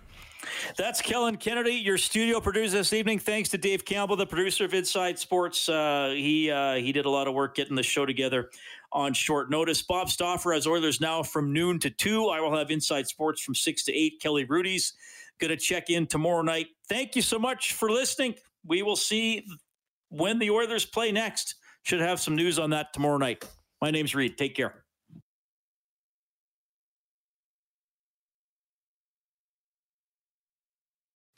That's 0.77 1.01
Kellen 1.01 1.37
Kennedy, 1.37 1.73
your 1.73 1.97
studio 1.97 2.39
producer 2.39 2.77
this 2.77 2.93
evening. 2.93 3.19
Thanks 3.19 3.49
to 3.49 3.57
Dave 3.57 3.85
Campbell, 3.85 4.15
the 4.15 4.25
producer 4.25 4.65
of 4.65 4.73
Inside 4.73 5.17
Sports. 5.19 5.67
Uh, 5.67 6.13
he 6.15 6.51
uh, 6.51 6.75
he 6.75 6.91
did 6.91 7.05
a 7.05 7.09
lot 7.09 7.27
of 7.27 7.33
work 7.33 7.55
getting 7.55 7.75
the 7.75 7.83
show 7.83 8.05
together 8.05 8.49
on 8.91 9.13
short 9.13 9.49
notice. 9.49 9.81
Bob 9.81 10.09
Stauffer 10.09 10.53
has 10.53 10.67
Oilers 10.67 11.01
now 11.01 11.23
from 11.23 11.51
noon 11.51 11.79
to 11.79 11.89
two. 11.89 12.27
I 12.27 12.39
will 12.39 12.55
have 12.55 12.71
Inside 12.71 13.07
Sports 13.07 13.41
from 13.41 13.55
six 13.55 13.83
to 13.85 13.93
eight. 13.93 14.21
Kelly 14.21 14.45
Rudy's 14.45 14.93
going 15.39 15.49
to 15.49 15.57
check 15.57 15.89
in 15.89 16.07
tomorrow 16.07 16.41
night. 16.41 16.67
Thank 16.87 17.15
you 17.15 17.21
so 17.21 17.37
much 17.37 17.73
for 17.73 17.89
listening. 17.89 18.35
We 18.65 18.81
will 18.83 18.95
see 18.95 19.45
when 20.09 20.39
the 20.39 20.49
Oilers 20.49 20.85
play 20.85 21.11
next. 21.11 21.55
Should 21.83 22.01
have 22.01 22.19
some 22.19 22.35
news 22.35 22.59
on 22.59 22.71
that 22.71 22.93
tomorrow 22.93 23.17
night. 23.17 23.45
My 23.81 23.91
name's 23.91 24.13
Reed. 24.15 24.37
Take 24.37 24.55
care. 24.55 24.86